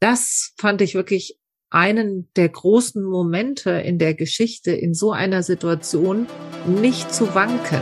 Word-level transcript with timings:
Das 0.00 0.54
fand 0.56 0.80
ich 0.80 0.94
wirklich 0.94 1.38
einen 1.68 2.30
der 2.34 2.48
großen 2.48 3.04
Momente 3.04 3.70
in 3.70 3.98
der 3.98 4.14
Geschichte, 4.14 4.70
in 4.72 4.94
so 4.94 5.12
einer 5.12 5.42
Situation 5.42 6.26
nicht 6.66 7.14
zu 7.14 7.34
wanken. 7.34 7.80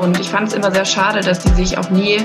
Und 0.00 0.20
ich 0.20 0.28
fand 0.28 0.48
es 0.48 0.54
immer 0.54 0.70
sehr 0.70 0.84
schade, 0.84 1.20
dass 1.20 1.42
sie 1.42 1.52
sich 1.54 1.76
auch 1.76 1.90
nie 1.90 2.18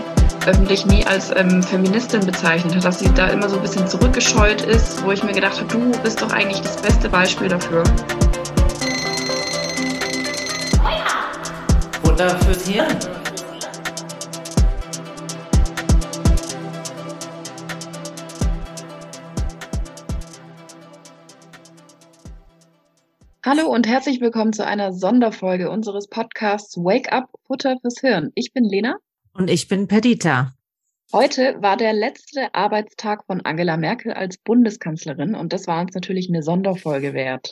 öffentlich 0.45 0.85
nie 0.85 1.03
als 1.05 1.31
ähm, 1.35 1.63
Feministin 1.63 2.23
bezeichnet 2.23 2.75
hat, 2.75 2.85
dass 2.85 2.99
sie 2.99 3.11
da 3.15 3.29
immer 3.29 3.49
so 3.49 3.55
ein 3.55 3.63
bisschen 3.63 3.87
zurückgescheut 3.87 4.61
ist, 4.61 5.03
wo 5.03 5.11
ich 5.11 5.23
mir 5.23 5.33
gedacht 5.33 5.59
habe, 5.59 5.67
du 5.67 5.91
bist 6.03 6.21
doch 6.21 6.31
eigentlich 6.31 6.61
das 6.61 6.79
beste 6.79 7.09
Beispiel 7.09 7.47
dafür. 7.47 7.83
Wunder 12.03 12.29
fürs 12.41 12.67
Hirn. 12.67 13.20
Hallo 23.53 23.67
und 23.67 23.85
herzlich 23.85 24.21
willkommen 24.21 24.53
zu 24.53 24.65
einer 24.65 24.93
Sonderfolge 24.93 25.69
unseres 25.69 26.07
Podcasts 26.07 26.77
Wake 26.77 27.11
Up 27.11 27.29
Futter 27.47 27.77
fürs 27.81 27.99
Hirn. 27.99 28.31
Ich 28.33 28.53
bin 28.53 28.63
Lena. 28.63 28.95
Und 29.33 29.49
ich 29.49 29.67
bin 29.67 29.89
Perdita. 29.89 30.53
Heute 31.11 31.57
war 31.61 31.75
der 31.75 31.91
letzte 31.91 32.55
Arbeitstag 32.55 33.25
von 33.25 33.41
Angela 33.41 33.75
Merkel 33.75 34.13
als 34.13 34.37
Bundeskanzlerin 34.37 35.35
und 35.35 35.51
das 35.51 35.67
war 35.67 35.81
uns 35.81 35.93
natürlich 35.93 36.29
eine 36.29 36.43
Sonderfolge 36.43 37.13
wert. 37.13 37.51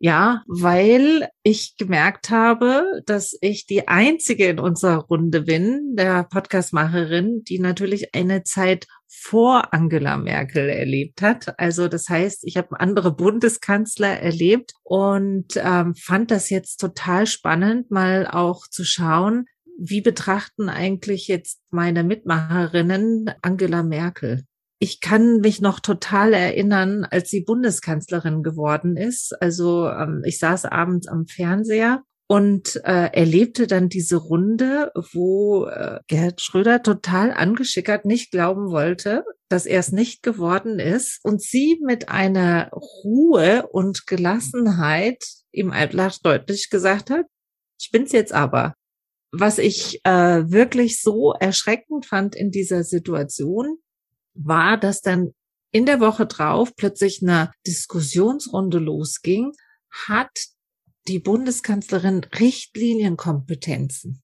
Ja, 0.00 0.42
weil 0.48 1.28
ich 1.44 1.76
gemerkt 1.76 2.30
habe, 2.30 3.02
dass 3.06 3.38
ich 3.40 3.66
die 3.66 3.86
einzige 3.86 4.48
in 4.48 4.58
unserer 4.58 5.04
Runde 5.04 5.42
bin, 5.42 5.94
der 5.94 6.24
Podcastmacherin, 6.24 7.44
die 7.44 7.60
natürlich 7.60 8.16
eine 8.16 8.42
Zeit 8.42 8.88
vor 9.28 9.74
Angela 9.74 10.16
Merkel 10.16 10.68
erlebt 10.68 11.20
hat. 11.20 11.58
Also 11.58 11.88
das 11.88 12.08
heißt, 12.08 12.44
ich 12.44 12.56
habe 12.56 12.78
andere 12.78 13.12
Bundeskanzler 13.14 14.20
erlebt 14.20 14.74
und 14.84 15.48
ähm, 15.56 15.94
fand 15.96 16.30
das 16.30 16.48
jetzt 16.48 16.76
total 16.76 17.26
spannend, 17.26 17.90
mal 17.90 18.26
auch 18.26 18.68
zu 18.68 18.84
schauen, 18.84 19.46
wie 19.78 20.00
betrachten 20.00 20.68
eigentlich 20.68 21.26
jetzt 21.26 21.60
meine 21.70 22.04
Mitmacherinnen 22.04 23.30
Angela 23.42 23.82
Merkel? 23.82 24.44
ich 24.78 25.00
kann 25.00 25.40
mich 25.40 25.62
noch 25.62 25.80
total 25.80 26.34
erinnern, 26.34 27.06
als 27.10 27.30
sie 27.30 27.40
Bundeskanzlerin 27.40 28.42
geworden 28.42 28.96
ist. 28.96 29.34
Also 29.40 29.88
ähm, 29.88 30.22
ich 30.26 30.38
saß 30.38 30.66
abends 30.66 31.08
am 31.08 31.26
Fernseher 31.26 32.02
und 32.28 32.80
äh, 32.84 33.10
erlebte 33.12 33.66
dann 33.66 33.88
diese 33.88 34.16
Runde, 34.16 34.90
wo 35.12 35.66
äh, 35.66 36.00
Gerhard 36.08 36.40
Schröder 36.40 36.82
total 36.82 37.32
angeschickert 37.32 38.04
nicht 38.04 38.32
glauben 38.32 38.70
wollte, 38.70 39.24
dass 39.48 39.64
er 39.64 39.78
es 39.78 39.92
nicht 39.92 40.22
geworden 40.22 40.80
ist 40.80 41.20
und 41.22 41.40
sie 41.40 41.78
mit 41.84 42.08
einer 42.08 42.70
Ruhe 42.72 43.68
und 43.70 44.06
Gelassenheit 44.06 45.22
ihm 45.52 45.70
einfach 45.70 46.18
deutlich 46.18 46.68
gesagt 46.68 47.10
hat, 47.10 47.26
ich 47.78 47.90
bin's 47.92 48.12
jetzt 48.12 48.32
aber. 48.32 48.74
Was 49.30 49.58
ich 49.58 50.00
äh, 50.04 50.50
wirklich 50.50 51.00
so 51.00 51.32
erschreckend 51.32 52.06
fand 52.06 52.34
in 52.34 52.50
dieser 52.50 52.82
Situation, 52.84 53.78
war, 54.34 54.78
dass 54.78 55.00
dann 55.00 55.32
in 55.70 55.86
der 55.86 56.00
Woche 56.00 56.26
drauf 56.26 56.74
plötzlich 56.76 57.20
eine 57.22 57.52
Diskussionsrunde 57.66 58.78
losging, 58.78 59.52
hat 60.06 60.30
die 61.08 61.18
Bundeskanzlerin 61.18 62.24
Richtlinienkompetenzen. 62.38 64.22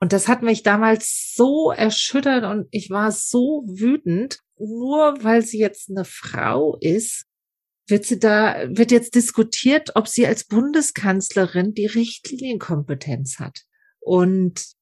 Und 0.00 0.12
das 0.12 0.28
hat 0.28 0.42
mich 0.42 0.62
damals 0.62 1.34
so 1.34 1.70
erschüttert 1.70 2.44
und 2.44 2.68
ich 2.70 2.88
war 2.90 3.12
so 3.12 3.64
wütend, 3.66 4.40
nur 4.58 5.22
weil 5.22 5.42
sie 5.42 5.58
jetzt 5.58 5.90
eine 5.90 6.04
Frau 6.04 6.76
ist, 6.80 7.26
wird 7.86 8.06
sie 8.06 8.18
da, 8.18 8.66
wird 8.70 8.92
jetzt 8.92 9.14
diskutiert, 9.14 9.90
ob 9.96 10.08
sie 10.08 10.26
als 10.26 10.44
Bundeskanzlerin 10.44 11.74
die 11.74 11.86
Richtlinienkompetenz 11.86 13.38
hat. 13.38 13.64
Und 13.98 14.72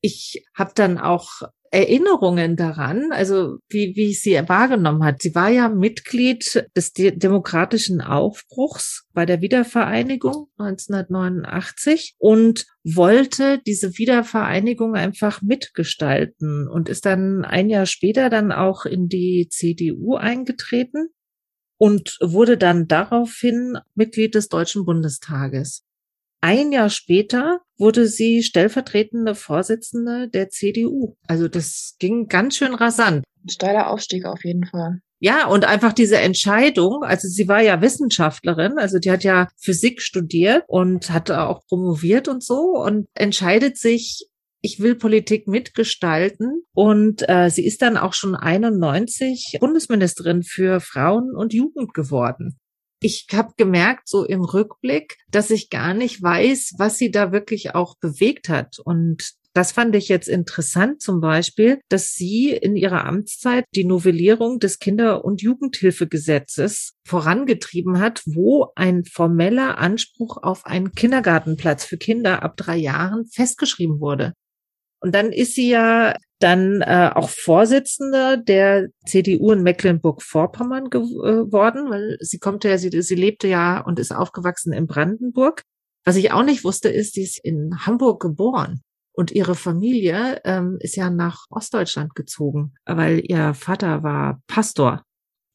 ich 0.00 0.44
habe 0.54 0.72
dann 0.74 0.98
auch 0.98 1.42
Erinnerungen 1.70 2.56
daran, 2.56 3.12
also 3.12 3.58
wie, 3.68 3.94
wie 3.96 4.10
ich 4.10 4.22
sie 4.22 4.34
wahrgenommen 4.48 5.04
hat. 5.04 5.22
Sie 5.22 5.34
war 5.34 5.48
ja 5.48 5.68
Mitglied 5.68 6.66
des 6.76 6.92
demokratischen 6.92 8.00
Aufbruchs 8.00 9.06
bei 9.12 9.26
der 9.26 9.40
Wiedervereinigung 9.40 10.48
1989 10.58 12.14
und 12.18 12.66
wollte 12.84 13.60
diese 13.66 13.98
Wiedervereinigung 13.98 14.94
einfach 14.94 15.42
mitgestalten 15.42 16.68
und 16.68 16.88
ist 16.88 17.06
dann 17.06 17.44
ein 17.44 17.68
Jahr 17.68 17.86
später 17.86 18.30
dann 18.30 18.52
auch 18.52 18.84
in 18.84 19.08
die 19.08 19.48
CDU 19.50 20.14
eingetreten 20.14 21.08
und 21.76 22.18
wurde 22.20 22.58
dann 22.58 22.88
daraufhin 22.88 23.78
Mitglied 23.94 24.34
des 24.34 24.48
Deutschen 24.48 24.84
Bundestages. 24.84 25.84
Ein 26.40 26.70
Jahr 26.70 26.90
später 26.90 27.60
wurde 27.78 28.06
sie 28.06 28.42
stellvertretende 28.42 29.34
Vorsitzende 29.34 30.28
der 30.28 30.50
CDU. 30.50 31.16
Also 31.26 31.48
das 31.48 31.96
ging 31.98 32.28
ganz 32.28 32.56
schön 32.56 32.74
rasant. 32.74 33.24
Ein 33.44 33.48
steiler 33.48 33.90
Aufstieg 33.90 34.24
auf 34.24 34.44
jeden 34.44 34.64
Fall. 34.64 35.00
Ja, 35.20 35.48
und 35.48 35.64
einfach 35.64 35.92
diese 35.92 36.18
Entscheidung, 36.18 37.02
also 37.02 37.26
sie 37.26 37.48
war 37.48 37.60
ja 37.60 37.80
Wissenschaftlerin, 37.80 38.78
also 38.78 39.00
die 39.00 39.10
hat 39.10 39.24
ja 39.24 39.48
Physik 39.60 40.00
studiert 40.00 40.62
und 40.68 41.10
hat 41.10 41.28
auch 41.32 41.66
promoviert 41.66 42.28
und 42.28 42.44
so 42.44 42.74
und 42.76 43.08
entscheidet 43.14 43.76
sich, 43.76 44.28
ich 44.60 44.78
will 44.78 44.94
Politik 44.94 45.48
mitgestalten 45.48 46.62
und 46.72 47.28
äh, 47.28 47.50
sie 47.50 47.66
ist 47.66 47.82
dann 47.82 47.96
auch 47.96 48.12
schon 48.12 48.36
91 48.36 49.56
Bundesministerin 49.58 50.44
für 50.44 50.78
Frauen 50.78 51.34
und 51.34 51.52
Jugend 51.52 51.94
geworden 51.94 52.56
ich 53.00 53.26
habe 53.32 53.52
gemerkt, 53.56 54.08
so 54.08 54.24
im 54.24 54.42
Rückblick, 54.42 55.16
dass 55.30 55.50
ich 55.50 55.70
gar 55.70 55.94
nicht 55.94 56.22
weiß, 56.22 56.74
was 56.78 56.98
sie 56.98 57.10
da 57.10 57.32
wirklich 57.32 57.74
auch 57.74 57.96
bewegt 57.96 58.48
hat. 58.48 58.78
Und 58.78 59.34
das 59.54 59.72
fand 59.72 59.96
ich 59.96 60.08
jetzt 60.08 60.28
interessant 60.28 61.00
zum 61.00 61.20
Beispiel, 61.20 61.80
dass 61.88 62.12
sie 62.12 62.50
in 62.50 62.76
ihrer 62.76 63.04
Amtszeit 63.06 63.64
die 63.74 63.84
Novellierung 63.84 64.60
des 64.60 64.78
Kinder- 64.78 65.24
und 65.24 65.42
Jugendhilfegesetzes 65.42 66.94
vorangetrieben 67.04 67.98
hat, 67.98 68.22
wo 68.26 68.68
ein 68.76 69.04
formeller 69.04 69.78
Anspruch 69.78 70.36
auf 70.42 70.66
einen 70.66 70.92
Kindergartenplatz 70.92 71.84
für 71.84 71.96
Kinder 71.96 72.42
ab 72.42 72.56
drei 72.56 72.76
Jahren 72.76 73.26
festgeschrieben 73.26 74.00
wurde. 74.00 74.34
Und 75.00 75.14
dann 75.14 75.32
ist 75.32 75.54
sie 75.54 75.70
ja 75.70 76.14
dann 76.38 76.82
äh, 76.82 77.10
auch 77.14 77.28
Vorsitzende 77.28 78.42
der 78.42 78.88
CDU 79.06 79.52
in 79.52 79.62
Mecklenburg-Vorpommern 79.62 80.90
geworden, 80.90 81.86
äh, 81.86 81.90
weil 81.90 82.16
sie 82.20 82.38
kommt 82.38 82.64
ja, 82.64 82.78
sie, 82.78 82.90
sie 83.02 83.14
lebte 83.14 83.48
ja 83.48 83.80
und 83.80 83.98
ist 83.98 84.14
aufgewachsen 84.14 84.72
in 84.72 84.86
Brandenburg. 84.86 85.62
Was 86.04 86.16
ich 86.16 86.32
auch 86.32 86.44
nicht 86.44 86.64
wusste, 86.64 86.88
ist, 86.88 87.14
sie 87.14 87.22
ist 87.22 87.38
in 87.42 87.84
Hamburg 87.84 88.20
geboren. 88.20 88.82
Und 89.12 89.32
ihre 89.32 89.56
Familie 89.56 90.40
ähm, 90.44 90.78
ist 90.80 90.94
ja 90.94 91.10
nach 91.10 91.46
Ostdeutschland 91.50 92.14
gezogen, 92.14 92.74
weil 92.86 93.20
ihr 93.24 93.52
Vater 93.52 94.04
war 94.04 94.40
Pastor. 94.46 95.02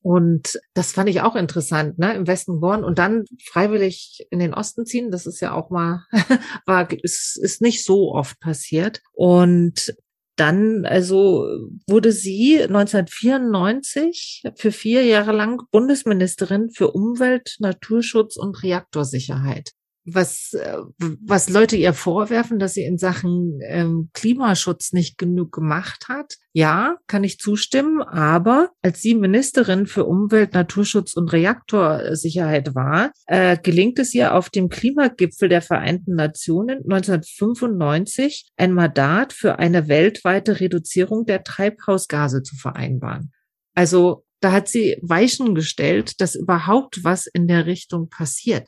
Und 0.01 0.59
das 0.73 0.91
fand 0.91 1.09
ich 1.09 1.21
auch 1.21 1.37
interessant, 1.37 1.97
ne? 1.97 2.13
Im 2.13 2.27
Westen 2.27 2.55
geboren 2.55 2.83
und 2.83 2.99
dann 2.99 3.23
freiwillig 3.45 4.27
in 4.31 4.39
den 4.39 4.53
Osten 4.53 4.85
ziehen. 4.85 5.11
Das 5.11 5.25
ist 5.25 5.39
ja 5.39 5.53
auch 5.53 5.69
mal, 5.69 6.05
war, 6.65 6.91
ist, 6.91 7.39
ist 7.41 7.61
nicht 7.61 7.85
so 7.85 8.13
oft 8.13 8.37
passiert. 8.41 9.01
Und 9.13 9.95
dann 10.35 10.85
also 10.85 11.47
wurde 11.87 12.11
sie 12.11 12.61
1994 12.63 14.43
für 14.55 14.71
vier 14.71 15.03
Jahre 15.03 15.31
lang 15.31 15.61
Bundesministerin 15.71 16.69
für 16.71 16.91
Umwelt, 16.91 17.55
Naturschutz 17.59 18.37
und 18.37 18.63
Reaktorsicherheit 18.63 19.71
was, 20.05 20.53
äh, 20.53 20.77
was 20.99 21.49
Leute 21.49 21.75
ihr 21.75 21.93
vorwerfen, 21.93 22.59
dass 22.59 22.73
sie 22.73 22.83
in 22.83 22.97
Sachen 22.97 23.59
ähm, 23.63 24.09
Klimaschutz 24.13 24.91
nicht 24.93 25.17
genug 25.17 25.51
gemacht 25.51 26.07
hat. 26.09 26.35
Ja, 26.51 26.95
kann 27.07 27.23
ich 27.23 27.39
zustimmen, 27.39 28.01
aber 28.01 28.71
als 28.81 29.01
sie 29.01 29.15
Ministerin 29.15 29.87
für 29.87 30.05
Umwelt, 30.05 30.53
Naturschutz 30.53 31.13
und 31.13 31.31
Reaktorsicherheit 31.31 32.75
war, 32.75 33.11
äh, 33.27 33.57
gelingt 33.57 33.97
es 33.99 34.13
ihr 34.13 34.35
auf 34.35 34.49
dem 34.49 34.69
Klimagipfel 34.69 35.49
der 35.49 35.61
Vereinten 35.61 36.15
Nationen 36.15 36.79
1995 36.83 38.51
ein 38.57 38.73
Mandat 38.73 39.33
für 39.33 39.59
eine 39.59 39.87
weltweite 39.87 40.59
Reduzierung 40.59 41.25
der 41.25 41.43
Treibhausgase 41.43 42.43
zu 42.43 42.55
vereinbaren. 42.55 43.31
Also 43.73 44.25
da 44.41 44.51
hat 44.51 44.67
sie 44.67 44.97
Weichen 45.01 45.55
gestellt, 45.55 46.19
dass 46.19 46.35
überhaupt 46.35 47.03
was 47.03 47.27
in 47.27 47.47
der 47.47 47.65
Richtung 47.65 48.09
passiert. 48.09 48.67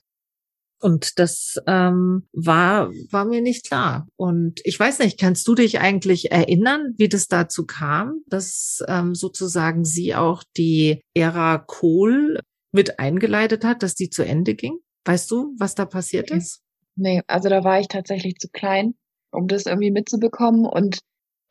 Und 0.85 1.17
das 1.17 1.55
ähm, 1.65 2.27
war, 2.31 2.91
war 3.09 3.25
mir 3.25 3.41
nicht 3.41 3.65
klar. 3.65 4.07
Und 4.17 4.61
ich 4.65 4.79
weiß 4.79 4.99
nicht, 4.99 5.19
kannst 5.19 5.47
du 5.47 5.55
dich 5.55 5.79
eigentlich 5.79 6.31
erinnern, 6.31 6.93
wie 6.99 7.09
das 7.09 7.27
dazu 7.27 7.65
kam, 7.65 8.21
dass 8.27 8.83
ähm, 8.87 9.15
sozusagen 9.15 9.83
sie 9.83 10.13
auch 10.13 10.43
die 10.55 11.01
Ära 11.15 11.57
Kohl 11.57 12.39
mit 12.71 12.99
eingeleitet 12.99 13.65
hat, 13.65 13.81
dass 13.81 13.95
die 13.95 14.11
zu 14.11 14.21
Ende 14.21 14.53
ging? 14.53 14.77
Weißt 15.05 15.31
du, 15.31 15.55
was 15.57 15.73
da 15.73 15.85
passiert 15.85 16.29
okay. 16.29 16.37
ist? 16.37 16.61
Nee, 16.95 17.23
also 17.25 17.49
da 17.49 17.63
war 17.63 17.79
ich 17.79 17.87
tatsächlich 17.87 18.35
zu 18.35 18.49
klein, 18.49 18.93
um 19.31 19.47
das 19.47 19.65
irgendwie 19.65 19.89
mitzubekommen 19.89 20.67
und 20.67 20.99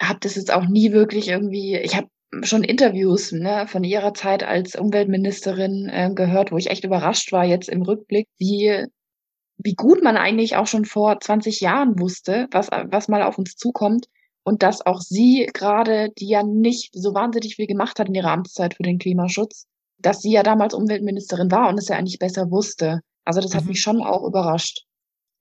habe 0.01 0.21
das 0.21 0.37
jetzt 0.37 0.53
auch 0.53 0.69
nie 0.69 0.93
wirklich 0.93 1.27
irgendwie, 1.27 1.77
ich 1.79 1.97
habe 1.97 2.07
schon 2.43 2.63
Interviews 2.63 3.33
ne, 3.33 3.67
von 3.67 3.83
ihrer 3.83 4.15
Zeit 4.15 4.45
als 4.45 4.77
Umweltministerin 4.77 5.89
äh, 5.93 6.13
gehört, 6.15 6.53
wo 6.53 6.57
ich 6.57 6.71
echt 6.71 6.85
überrascht 6.85 7.33
war 7.33 7.45
jetzt 7.45 7.69
im 7.69 7.83
Rückblick, 7.83 8.29
wie 8.39 8.87
wie 9.57 9.75
gut 9.75 10.03
man 10.03 10.17
eigentlich 10.17 10.57
auch 10.57 10.67
schon 10.67 10.85
vor 10.85 11.21
20 11.21 11.61
Jahren 11.61 11.99
wusste, 11.99 12.49
was 12.51 12.69
was 12.71 13.09
mal 13.09 13.23
auf 13.23 13.39
uns 13.39 13.57
zukommt 13.57 14.07
und 14.45 14.63
dass 14.63 14.85
auch 14.85 15.01
sie 15.01 15.49
gerade, 15.53 16.11
die 16.19 16.29
ja 16.29 16.43
nicht 16.43 16.91
so 16.93 17.15
wahnsinnig 17.15 17.57
viel 17.57 17.67
gemacht 17.67 17.99
hat 17.99 18.09
in 18.09 18.15
ihrer 18.15 18.31
Amtszeit 18.31 18.75
für 18.75 18.83
den 18.83 18.99
Klimaschutz, 18.99 19.67
dass 19.99 20.21
sie 20.21 20.33
ja 20.33 20.43
damals 20.43 20.75
Umweltministerin 20.75 21.51
war 21.51 21.69
und 21.69 21.79
es 21.79 21.89
ja 21.89 21.97
eigentlich 21.97 22.19
besser 22.19 22.51
wusste. 22.51 23.01
Also 23.25 23.41
das 23.41 23.55
hat 23.55 23.63
mhm. 23.63 23.71
mich 23.71 23.81
schon 23.81 24.03
auch 24.03 24.27
überrascht. 24.27 24.85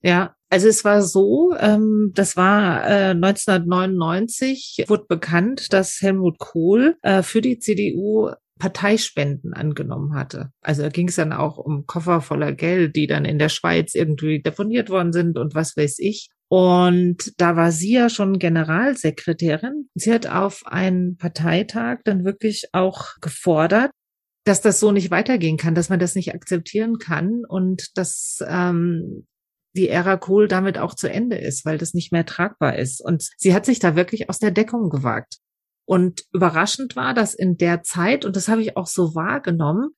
Ja, 0.02 0.36
also 0.50 0.68
es 0.68 0.84
war 0.84 1.02
so, 1.02 1.54
ähm, 1.58 2.12
das 2.14 2.36
war 2.36 2.86
äh, 2.86 3.12
1999, 3.12 4.86
wurde 4.88 5.06
bekannt, 5.08 5.72
dass 5.72 6.02
Helmut 6.02 6.40
Kohl 6.40 6.98
äh, 7.02 7.24
für 7.24 7.42
die 7.42 7.58
CDU 7.58 8.32
Parteispenden 8.60 9.54
angenommen 9.54 10.16
hatte. 10.16 10.52
Also 10.62 10.84
da 10.84 10.90
ging 10.90 11.08
es 11.08 11.16
dann 11.16 11.34
auch 11.34 11.58
um 11.58 11.86
Koffer 11.86 12.22
voller 12.22 12.54
Geld, 12.54 12.96
die 12.96 13.08
dann 13.08 13.26
in 13.26 13.40
der 13.40 13.50
Schweiz 13.50 13.96
irgendwie 13.96 14.42
deponiert 14.42 14.90
worden 14.90 15.12
sind 15.12 15.38
und 15.38 15.56
was 15.56 15.76
weiß 15.76 15.98
ich. 16.00 16.30
Und 16.50 17.34
da 17.38 17.56
war 17.56 17.72
sie 17.72 17.94
ja 17.94 18.10
schon 18.10 18.38
Generalsekretärin. 18.38 19.90
Sie 19.96 20.14
hat 20.14 20.28
auf 20.28 20.62
einen 20.66 21.18
Parteitag 21.18 22.02
dann 22.04 22.26
wirklich 22.26 22.68
auch 22.74 23.16
gefordert, 23.22 23.90
dass 24.46 24.62
das 24.62 24.80
so 24.80 24.92
nicht 24.92 25.10
weitergehen 25.10 25.58
kann, 25.58 25.74
dass 25.74 25.90
man 25.90 26.00
das 26.00 26.16
nicht 26.16 26.36
akzeptieren 26.36 27.00
kann 27.00 27.44
und 27.48 27.98
dass 27.98 28.40
ähm, 28.48 29.26
die 29.76 29.90
Ära 29.90 30.18
Kohl 30.18 30.48
damit 30.48 30.78
auch 30.78 30.94
zu 30.94 31.10
Ende 31.10 31.38
ist, 31.38 31.66
weil 31.66 31.78
das 31.78 31.94
nicht 31.94 32.12
mehr 32.12 32.26
tragbar 32.26 32.78
ist. 32.78 33.02
Und 33.02 33.28
sie 33.38 33.54
hat 33.54 33.66
sich 33.66 33.80
da 33.80 33.96
wirklich 33.96 34.30
aus 34.30 34.40
der 34.40 34.52
Deckung 34.52 34.90
gewagt. 34.90 35.38
Und 35.86 36.24
überraschend 36.34 36.96
war, 36.96 37.14
dass 37.14 37.34
in 37.34 37.58
der 37.58 37.84
Zeit, 37.84 38.26
und 38.26 38.36
das 38.36 38.48
habe 38.48 38.62
ich 38.62 38.78
auch 38.78 38.88
so 38.88 39.16
wahrgenommen, 39.16 39.90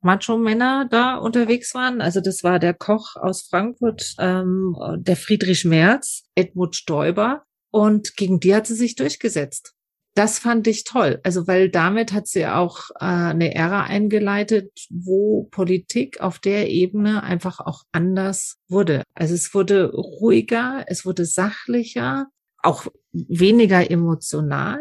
Macho-Männer 0.00 0.86
da 0.90 1.16
unterwegs 1.16 1.74
waren. 1.74 2.00
Also 2.00 2.20
das 2.20 2.44
war 2.44 2.58
der 2.58 2.74
Koch 2.74 3.16
aus 3.16 3.46
Frankfurt, 3.48 4.14
ähm, 4.18 4.76
der 4.98 5.16
Friedrich 5.16 5.64
Merz, 5.64 6.24
Edmund 6.34 6.76
Stoiber. 6.76 7.44
Und 7.70 8.16
gegen 8.16 8.38
die 8.40 8.54
hat 8.54 8.66
sie 8.66 8.74
sich 8.74 8.96
durchgesetzt 8.96 9.74
das 10.14 10.38
fand 10.38 10.66
ich 10.68 10.84
toll. 10.84 11.20
Also 11.24 11.46
weil 11.46 11.68
damit 11.68 12.12
hat 12.12 12.28
sie 12.28 12.46
auch 12.46 12.90
äh, 13.00 13.04
eine 13.04 13.54
Ära 13.54 13.82
eingeleitet, 13.82 14.70
wo 14.90 15.48
Politik 15.50 16.20
auf 16.20 16.38
der 16.38 16.70
Ebene 16.70 17.22
einfach 17.22 17.60
auch 17.60 17.82
anders 17.92 18.56
wurde. 18.68 19.02
Also 19.14 19.34
es 19.34 19.52
wurde 19.54 19.90
ruhiger, 19.92 20.84
es 20.86 21.04
wurde 21.04 21.24
sachlicher, 21.26 22.28
auch 22.62 22.86
weniger 23.12 23.90
emotional 23.90 24.80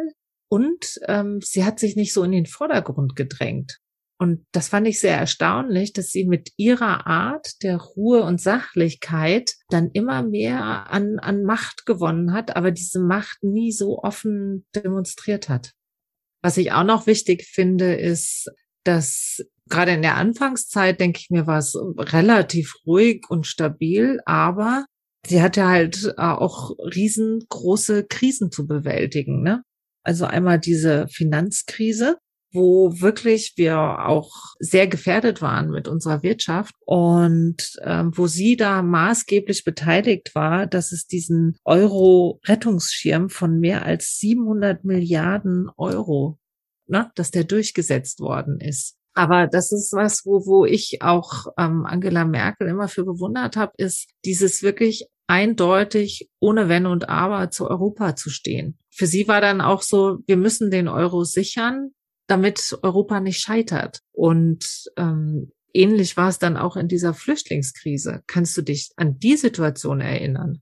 und 0.54 1.00
ähm, 1.08 1.40
sie 1.42 1.66
hat 1.66 1.80
sich 1.80 1.96
nicht 1.96 2.14
so 2.14 2.22
in 2.22 2.32
den 2.32 2.46
Vordergrund 2.46 3.16
gedrängt. 3.16 3.80
Und 4.20 4.46
das 4.52 4.68
fand 4.68 4.88
ich 4.88 5.00
sehr 5.00 5.18
erstaunlich, 5.18 5.94
dass 5.94 6.12
sie 6.12 6.26
mit 6.26 6.52
ihrer 6.58 7.08
Art 7.08 7.64
der 7.64 7.78
Ruhe 7.78 8.22
und 8.22 8.40
Sachlichkeit 8.40 9.56
dann 9.70 9.90
immer 9.94 10.22
mehr 10.22 10.92
an, 10.92 11.18
an 11.18 11.42
Macht 11.42 11.88
gewonnen 11.88 12.34
hat, 12.34 12.56
aber 12.56 12.70
diese 12.70 13.00
Macht 13.00 13.44
nie 13.44 13.72
so 13.72 13.98
offen 13.98 14.68
demonstriert 14.76 15.50
hat. 15.50 15.72
Was 16.44 16.58
ich 16.58 16.72
auch 16.72 16.84
noch 16.84 17.08
wichtig 17.08 17.46
finde, 17.46 17.96
ist, 17.96 18.48
dass 18.84 19.44
gerade 19.72 19.94
in 19.94 20.04
der 20.04 20.18
Anfangszeit, 20.18 21.00
denke 21.00 21.20
ich 21.20 21.32
mir, 21.32 21.48
war 21.48 21.58
es 21.58 21.76
relativ 21.98 22.76
ruhig 22.86 23.26
und 23.28 23.48
stabil, 23.48 24.20
aber 24.26 24.86
sie 25.26 25.42
hatte 25.42 25.66
halt 25.66 26.14
auch 26.20 26.78
riesengroße 26.78 28.06
Krisen 28.06 28.52
zu 28.52 28.68
bewältigen. 28.68 29.42
Ne? 29.42 29.64
Also 30.04 30.26
einmal 30.26 30.60
diese 30.60 31.08
Finanzkrise, 31.08 32.18
wo 32.54 33.02
wirklich 33.02 33.54
wir 33.56 33.78
auch 34.08 34.32
sehr 34.60 34.88
gefährdet 34.88 35.42
waren 35.42 35.70
mit 35.70 35.88
unserer 35.88 36.22
Wirtschaft 36.22 36.76
und 36.86 37.58
ähm, 37.82 38.12
wo 38.16 38.28
sie 38.28 38.56
da 38.56 38.84
maßgeblich 38.84 39.64
beteiligt 39.64 40.36
war, 40.36 40.68
dass 40.68 40.92
es 40.92 41.08
diesen 41.08 41.58
Euro-Rettungsschirm 41.66 43.30
von 43.30 43.60
mehr 43.60 43.86
als 43.86 44.18
700 44.20 44.84
Milliarden 44.84 45.70
Euro, 45.78 46.38
ne, 46.88 47.12
dass 47.16 47.32
der 47.32 47.44
durchgesetzt 47.44 48.20
worden 48.20 48.60
ist. 48.60 48.96
Aber 49.16 49.48
das 49.48 49.72
ist 49.72 49.94
was, 49.94 50.22
wo, 50.26 50.46
wo 50.46 50.66
ich 50.66 51.00
auch 51.02 51.46
ähm, 51.58 51.86
Angela 51.86 52.26
Merkel 52.26 52.68
immer 52.68 52.88
für 52.88 53.04
bewundert 53.04 53.56
habe, 53.56 53.72
ist 53.78 54.10
dieses 54.26 54.64
wirklich 54.64 55.08
eindeutig 55.34 56.30
ohne 56.40 56.70
Wenn 56.70 56.86
und 56.86 57.10
Aber 57.10 57.50
zu 57.50 57.68
Europa 57.68 58.16
zu 58.16 58.30
stehen. 58.30 58.78
Für 58.92 59.08
sie 59.08 59.28
war 59.28 59.42
dann 59.42 59.62
auch 59.62 59.82
so, 59.82 60.20
wir 60.28 60.38
müssen 60.38 60.70
den 60.70 60.88
Euro 60.88 61.24
sichern 61.24 61.90
damit 62.28 62.78
Europa 62.84 63.20
nicht 63.20 63.40
scheitert. 63.40 64.00
Und 64.12 64.92
ähm, 64.96 65.52
ähnlich 65.74 66.16
war 66.18 66.30
es 66.30 66.38
dann 66.38 66.56
auch 66.56 66.78
in 66.78 66.88
dieser 66.88 67.16
Flüchtlingskrise. 67.16 68.22
Kannst 68.28 68.56
du 68.56 68.62
dich 68.62 68.92
an 68.96 69.18
die 69.18 69.36
Situation 69.36 70.02
erinnern? 70.02 70.62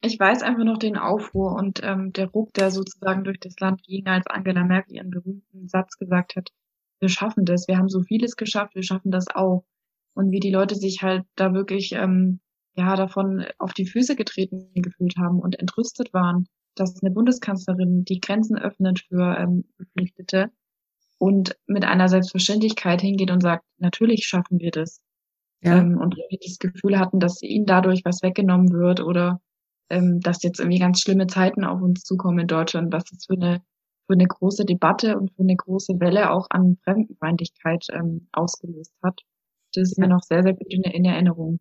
Ich 0.00 0.18
weiß 0.18 0.42
einfach 0.42 0.64
noch 0.64 0.78
den 0.78 0.96
Aufruhr 0.96 1.54
und 1.54 1.80
ähm, 1.82 2.12
der 2.12 2.28
Ruck, 2.28 2.54
der 2.54 2.70
sozusagen 2.70 3.24
durch 3.24 3.38
das 3.40 3.58
Land 3.60 3.82
ging, 3.82 4.06
als 4.06 4.26
Angela 4.26 4.64
Merkel 4.64 4.96
ihren 4.96 5.10
berühmten 5.10 5.68
Satz 5.68 5.98
gesagt 5.98 6.34
hat, 6.34 6.50
wir 7.00 7.10
schaffen 7.10 7.44
das, 7.44 7.68
wir 7.68 7.76
haben 7.76 7.88
so 7.88 8.02
vieles 8.02 8.36
geschafft, 8.36 8.74
wir 8.74 8.82
schaffen 8.82 9.10
das 9.10 9.26
auch. 9.32 9.64
Und 10.14 10.30
wie 10.30 10.40
die 10.40 10.50
Leute 10.50 10.76
sich 10.76 11.02
halt 11.02 11.24
da 11.36 11.52
wirklich 11.52 11.92
ähm, 11.92 12.40
ja 12.78 12.96
davon 12.96 13.44
auf 13.58 13.72
die 13.72 13.86
Füße 13.86 14.16
getreten 14.16 14.70
gefühlt 14.74 15.16
haben 15.18 15.40
und 15.40 15.58
entrüstet 15.58 16.12
waren, 16.14 16.46
dass 16.74 17.02
eine 17.02 17.12
Bundeskanzlerin 17.12 18.04
die 18.04 18.20
Grenzen 18.20 18.56
öffnet 18.56 19.00
für 19.08 19.36
ähm, 19.38 19.64
Geflüchtete 19.76 20.50
und 21.18 21.56
mit 21.66 21.84
einer 21.84 22.08
Selbstverständlichkeit 22.08 23.00
hingeht 23.00 23.30
und 23.30 23.42
sagt, 23.42 23.64
natürlich 23.78 24.26
schaffen 24.26 24.60
wir 24.60 24.70
das. 24.70 25.00
Ja. 25.60 25.78
Ähm, 25.78 25.98
und 25.98 26.16
wir 26.16 26.38
das 26.40 26.58
Gefühl 26.58 26.98
hatten, 26.98 27.18
dass 27.18 27.42
ihnen 27.42 27.66
dadurch 27.66 28.02
was 28.04 28.22
weggenommen 28.22 28.70
wird 28.72 29.00
oder 29.00 29.40
ähm, 29.90 30.20
dass 30.20 30.42
jetzt 30.42 30.60
irgendwie 30.60 30.78
ganz 30.78 31.00
schlimme 31.00 31.26
Zeiten 31.26 31.64
auf 31.64 31.82
uns 31.82 32.02
zukommen 32.02 32.38
in 32.38 32.46
Deutschland, 32.46 32.92
was 32.92 33.04
das 33.04 33.26
für 33.26 33.34
eine 33.34 33.60
für 34.08 34.14
eine 34.14 34.26
große 34.26 34.64
Debatte 34.64 35.18
und 35.18 35.32
für 35.32 35.42
eine 35.42 35.54
große 35.54 36.00
Welle 36.00 36.30
auch 36.30 36.46
an 36.48 36.78
Fremdenfeindlichkeit 36.82 37.86
ähm, 37.92 38.28
ausgelöst 38.32 38.94
hat. 39.02 39.20
Das 39.74 39.90
ist 39.90 39.98
ja. 39.98 40.06
mir 40.06 40.14
noch 40.14 40.22
sehr, 40.22 40.42
sehr 40.42 40.54
gut 40.54 40.66
in, 40.72 40.82
in 40.82 41.04
Erinnerung. 41.04 41.60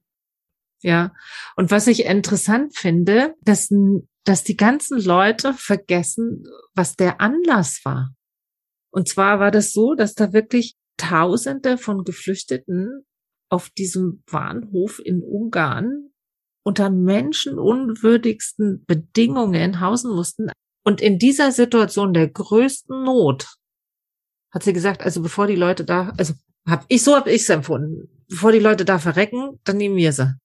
Ja, 0.81 1.13
und 1.55 1.71
was 1.71 1.87
ich 1.87 2.05
interessant 2.05 2.77
finde, 2.77 3.33
dass, 3.41 3.69
dass 4.25 4.43
die 4.43 4.57
ganzen 4.57 4.99
Leute 4.99 5.53
vergessen, 5.53 6.43
was 6.75 6.95
der 6.95 7.19
Anlass 7.19 7.81
war. 7.83 8.13
Und 8.91 9.09
zwar 9.09 9.39
war 9.39 9.51
das 9.51 9.73
so, 9.73 9.95
dass 9.95 10.13
da 10.13 10.33
wirklich 10.33 10.75
Tausende 10.97 11.77
von 11.77 12.03
Geflüchteten 12.03 13.05
auf 13.49 13.69
diesem 13.69 14.23
Bahnhof 14.31 14.99
in 15.03 15.21
Ungarn 15.21 16.09
unter 16.63 16.89
menschenunwürdigsten 16.89 18.83
Bedingungen 18.85 19.79
hausen 19.79 20.13
mussten. 20.13 20.49
Und 20.83 21.01
in 21.01 21.19
dieser 21.19 21.51
Situation 21.51 22.13
der 22.13 22.29
größten 22.29 23.03
Not 23.03 23.55
hat 24.51 24.63
sie 24.63 24.73
gesagt, 24.73 25.03
also 25.03 25.21
bevor 25.21 25.47
die 25.47 25.55
Leute 25.55 25.85
da, 25.85 26.13
also 26.17 26.33
hab 26.67 26.83
ich 26.87 27.03
so 27.03 27.15
habe 27.15 27.31
ich 27.31 27.43
es 27.43 27.49
empfunden, 27.49 28.09
bevor 28.27 28.51
die 28.51 28.59
Leute 28.59 28.83
da 28.83 28.97
verrecken, 28.99 29.59
dann 29.63 29.77
nehmen 29.77 29.95
wir 29.95 30.11
sie. 30.11 30.35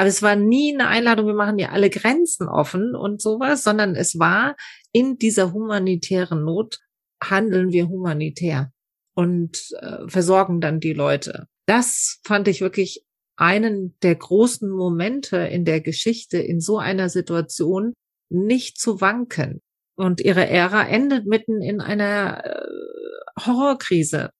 Aber 0.00 0.08
es 0.08 0.22
war 0.22 0.34
nie 0.34 0.72
eine 0.72 0.88
Einladung, 0.88 1.26
wir 1.26 1.34
machen 1.34 1.58
ja 1.58 1.72
alle 1.72 1.90
Grenzen 1.90 2.48
offen 2.48 2.94
und 2.96 3.20
sowas, 3.20 3.62
sondern 3.62 3.94
es 3.94 4.18
war 4.18 4.56
in 4.92 5.18
dieser 5.18 5.52
humanitären 5.52 6.42
Not 6.42 6.78
handeln 7.22 7.70
wir 7.70 7.86
humanitär 7.86 8.72
und 9.14 9.58
äh, 9.78 10.08
versorgen 10.08 10.62
dann 10.62 10.80
die 10.80 10.94
Leute. 10.94 11.48
Das 11.66 12.18
fand 12.24 12.48
ich 12.48 12.62
wirklich 12.62 13.04
einen 13.36 13.94
der 14.00 14.14
großen 14.14 14.70
Momente 14.70 15.36
in 15.36 15.66
der 15.66 15.82
Geschichte, 15.82 16.38
in 16.38 16.60
so 16.60 16.78
einer 16.78 17.10
Situation 17.10 17.92
nicht 18.30 18.80
zu 18.80 19.02
wanken. 19.02 19.60
Und 19.96 20.22
ihre 20.22 20.48
Ära 20.48 20.88
endet 20.88 21.26
mitten 21.26 21.60
in 21.60 21.82
einer 21.82 22.42
äh, 22.46 23.44
Horrorkrise, 23.44 24.30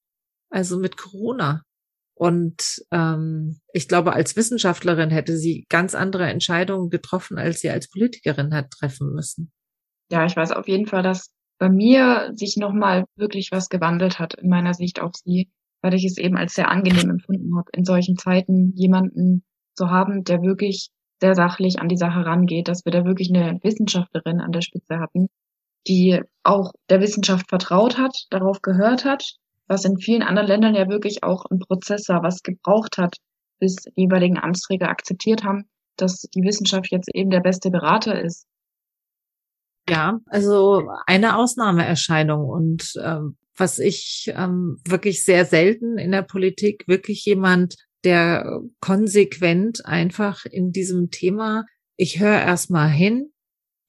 also 0.49 0.79
mit 0.79 0.97
Corona. 0.97 1.61
Und 2.21 2.83
ähm, 2.91 3.61
ich 3.73 3.87
glaube, 3.87 4.13
als 4.13 4.35
Wissenschaftlerin 4.35 5.09
hätte 5.09 5.37
sie 5.37 5.65
ganz 5.69 5.95
andere 5.95 6.29
Entscheidungen 6.29 6.91
getroffen, 6.91 7.39
als 7.39 7.61
sie 7.61 7.71
als 7.71 7.89
Politikerin 7.89 8.53
hat 8.53 8.69
treffen 8.69 9.11
müssen. 9.15 9.51
Ja, 10.11 10.23
ich 10.23 10.35
weiß 10.35 10.51
auf 10.51 10.67
jeden 10.67 10.85
Fall, 10.85 11.01
dass 11.01 11.31
bei 11.57 11.67
mir 11.67 12.31
sich 12.35 12.57
nochmal 12.57 13.05
wirklich 13.15 13.49
was 13.51 13.69
gewandelt 13.69 14.19
hat 14.19 14.35
in 14.35 14.49
meiner 14.49 14.75
Sicht 14.75 15.01
auf 15.01 15.13
sie, 15.15 15.49
weil 15.81 15.95
ich 15.95 16.05
es 16.05 16.19
eben 16.19 16.37
als 16.37 16.53
sehr 16.53 16.69
angenehm 16.69 17.09
empfunden 17.09 17.57
habe, 17.57 17.71
in 17.73 17.85
solchen 17.85 18.17
Zeiten 18.17 18.71
jemanden 18.75 19.43
zu 19.73 19.89
haben, 19.89 20.23
der 20.23 20.43
wirklich 20.43 20.91
sehr 21.21 21.33
sachlich 21.33 21.79
an 21.79 21.87
die 21.87 21.97
Sache 21.97 22.23
rangeht, 22.23 22.67
dass 22.67 22.85
wir 22.85 22.91
da 22.91 23.03
wirklich 23.03 23.33
eine 23.33 23.57
Wissenschaftlerin 23.63 24.41
an 24.41 24.51
der 24.51 24.61
Spitze 24.61 24.99
hatten, 24.99 25.29
die 25.87 26.21
auch 26.43 26.71
der 26.87 27.01
Wissenschaft 27.01 27.49
vertraut 27.49 27.97
hat, 27.97 28.15
darauf 28.29 28.61
gehört 28.61 29.05
hat, 29.05 29.37
was 29.67 29.85
in 29.85 29.97
vielen 29.97 30.23
anderen 30.23 30.47
Ländern 30.47 30.75
ja 30.75 30.89
wirklich 30.89 31.23
auch 31.23 31.45
ein 31.45 31.59
Prozess 31.59 32.09
war, 32.09 32.23
was 32.23 32.43
gebraucht 32.43 32.97
hat, 32.97 33.17
bis 33.59 33.75
die 33.75 33.91
jeweiligen 33.95 34.37
Amtsträger 34.37 34.89
akzeptiert 34.89 35.43
haben, 35.43 35.69
dass 35.97 36.21
die 36.21 36.43
Wissenschaft 36.43 36.91
jetzt 36.91 37.09
eben 37.13 37.29
der 37.29 37.41
beste 37.41 37.69
Berater 37.69 38.21
ist 38.21 38.45
ja, 39.89 40.19
also 40.27 40.87
eine 41.05 41.37
Ausnahmeerscheinung. 41.37 42.47
Und 42.47 42.93
ähm, 43.03 43.37
was 43.57 43.79
ich 43.79 44.31
ähm, 44.35 44.77
wirklich 44.87 45.23
sehr 45.23 45.45
selten 45.45 45.97
in 45.97 46.11
der 46.11 46.21
Politik, 46.21 46.85
wirklich 46.87 47.25
jemand, 47.25 47.75
der 48.03 48.61
konsequent 48.79 49.85
einfach 49.85 50.45
in 50.45 50.71
diesem 50.71 51.09
Thema, 51.11 51.65
ich 51.97 52.19
höre 52.19 52.39
erstmal 52.39 52.89
hin, 52.89 53.31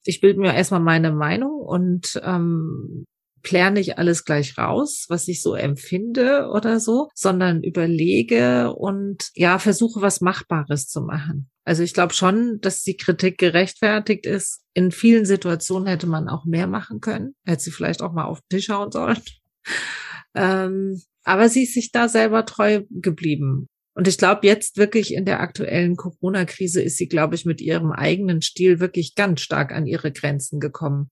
ich 0.05 0.19
bilde 0.19 0.39
mir 0.39 0.53
erstmal 0.53 0.81
meine 0.81 1.11
Meinung 1.11 1.61
und 1.61 2.19
ähm, 2.23 3.05
kläre 3.43 3.71
nicht 3.71 3.97
alles 3.97 4.25
gleich 4.25 4.57
raus, 4.57 5.05
was 5.09 5.27
ich 5.27 5.41
so 5.41 5.53
empfinde 5.53 6.49
oder 6.51 6.79
so, 6.79 7.09
sondern 7.13 7.61
überlege 7.61 8.73
und 8.73 9.29
ja, 9.35 9.59
versuche 9.59 10.01
was 10.01 10.21
Machbares 10.21 10.87
zu 10.87 11.01
machen. 11.01 11.49
Also 11.65 11.83
ich 11.83 11.93
glaube 11.93 12.13
schon, 12.13 12.59
dass 12.61 12.83
die 12.83 12.97
Kritik 12.97 13.37
gerechtfertigt 13.37 14.25
ist. 14.25 14.61
In 14.73 14.91
vielen 14.91 15.25
Situationen 15.25 15.87
hätte 15.87 16.07
man 16.07 16.27
auch 16.27 16.45
mehr 16.45 16.67
machen 16.67 16.99
können. 16.99 17.35
Hätte 17.45 17.63
sie 17.63 17.71
vielleicht 17.71 18.01
auch 18.01 18.13
mal 18.13 18.25
auf 18.25 18.39
den 18.41 18.57
Tisch 18.57 18.69
hauen 18.69 18.91
sollen. 18.91 19.19
ähm, 20.35 21.01
aber 21.23 21.47
sie 21.47 21.63
ist 21.63 21.73
sich 21.73 21.91
da 21.91 22.09
selber 22.09 22.45
treu 22.45 22.83
geblieben. 22.89 23.67
Und 23.95 24.07
ich 24.07 24.17
glaube, 24.17 24.47
jetzt 24.47 24.77
wirklich 24.77 25.13
in 25.13 25.25
der 25.25 25.39
aktuellen 25.39 25.95
Corona-Krise 25.95 26.81
ist 26.81 26.97
sie, 26.97 27.07
glaube 27.07 27.35
ich, 27.35 27.45
mit 27.45 27.61
ihrem 27.61 27.91
eigenen 27.91 28.41
Stil 28.41 28.79
wirklich 28.79 29.13
ganz 29.15 29.41
stark 29.41 29.71
an 29.71 29.85
ihre 29.85 30.11
Grenzen 30.11 30.59
gekommen. 30.59 31.09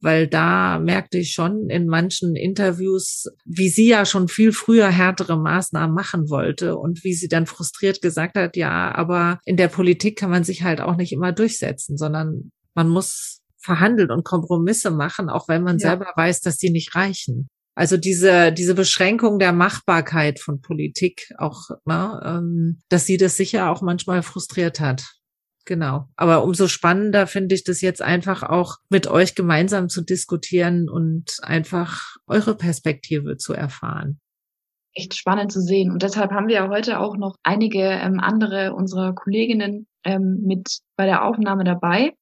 Weil 0.00 0.28
da 0.28 0.78
merkte 0.78 1.18
ich 1.18 1.32
schon 1.32 1.68
in 1.68 1.86
manchen 1.86 2.34
Interviews, 2.34 3.26
wie 3.44 3.68
sie 3.68 3.88
ja 3.88 4.06
schon 4.06 4.28
viel 4.28 4.52
früher 4.52 4.88
härtere 4.88 5.38
Maßnahmen 5.38 5.94
machen 5.94 6.30
wollte 6.30 6.76
und 6.76 7.04
wie 7.04 7.14
sie 7.14 7.28
dann 7.28 7.46
frustriert 7.46 8.00
gesagt 8.00 8.36
hat, 8.36 8.56
ja, 8.56 8.94
aber 8.94 9.40
in 9.44 9.56
der 9.56 9.68
Politik 9.68 10.18
kann 10.18 10.30
man 10.30 10.44
sich 10.44 10.62
halt 10.62 10.80
auch 10.80 10.96
nicht 10.96 11.12
immer 11.12 11.32
durchsetzen, 11.32 11.98
sondern 11.98 12.50
man 12.74 12.88
muss 12.88 13.40
verhandeln 13.58 14.10
und 14.10 14.24
Kompromisse 14.24 14.90
machen, 14.90 15.28
auch 15.28 15.48
wenn 15.48 15.62
man 15.62 15.78
ja. 15.78 15.90
selber 15.90 16.12
weiß, 16.16 16.40
dass 16.40 16.56
die 16.56 16.70
nicht 16.70 16.94
reichen. 16.94 17.48
Also 17.74 17.96
diese, 17.96 18.52
diese 18.52 18.74
Beschränkung 18.74 19.38
der 19.38 19.52
Machbarkeit 19.52 20.40
von 20.40 20.60
Politik 20.60 21.32
auch, 21.38 21.70
ne, 21.84 22.20
ähm, 22.24 22.82
dass 22.88 23.06
sie 23.06 23.16
das 23.16 23.36
sicher 23.36 23.70
auch 23.70 23.80
manchmal 23.80 24.22
frustriert 24.22 24.80
hat. 24.80 25.04
Genau. 25.66 26.06
Aber 26.16 26.42
umso 26.42 26.68
spannender 26.68 27.26
finde 27.26 27.54
ich 27.54 27.64
das 27.64 27.80
jetzt 27.80 28.02
einfach 28.02 28.42
auch 28.42 28.76
mit 28.88 29.06
euch 29.06 29.34
gemeinsam 29.34 29.88
zu 29.88 30.02
diskutieren 30.02 30.88
und 30.88 31.36
einfach 31.42 32.16
eure 32.26 32.56
Perspektive 32.56 33.36
zu 33.36 33.52
erfahren 33.52 34.20
echt 34.94 35.14
spannend 35.14 35.52
zu 35.52 35.60
sehen. 35.60 35.90
Und 35.90 36.02
deshalb 36.02 36.32
haben 36.32 36.48
wir 36.48 36.56
ja 36.56 36.68
heute 36.68 36.98
auch 36.98 37.16
noch 37.16 37.36
einige 37.42 37.80
ähm, 37.80 38.18
andere 38.20 38.74
unserer 38.74 39.14
Kolleginnen 39.14 39.86
ähm, 40.04 40.42
mit 40.44 40.80
bei 40.96 41.06
der 41.06 41.24
Aufnahme 41.24 41.64
dabei. 41.64 42.12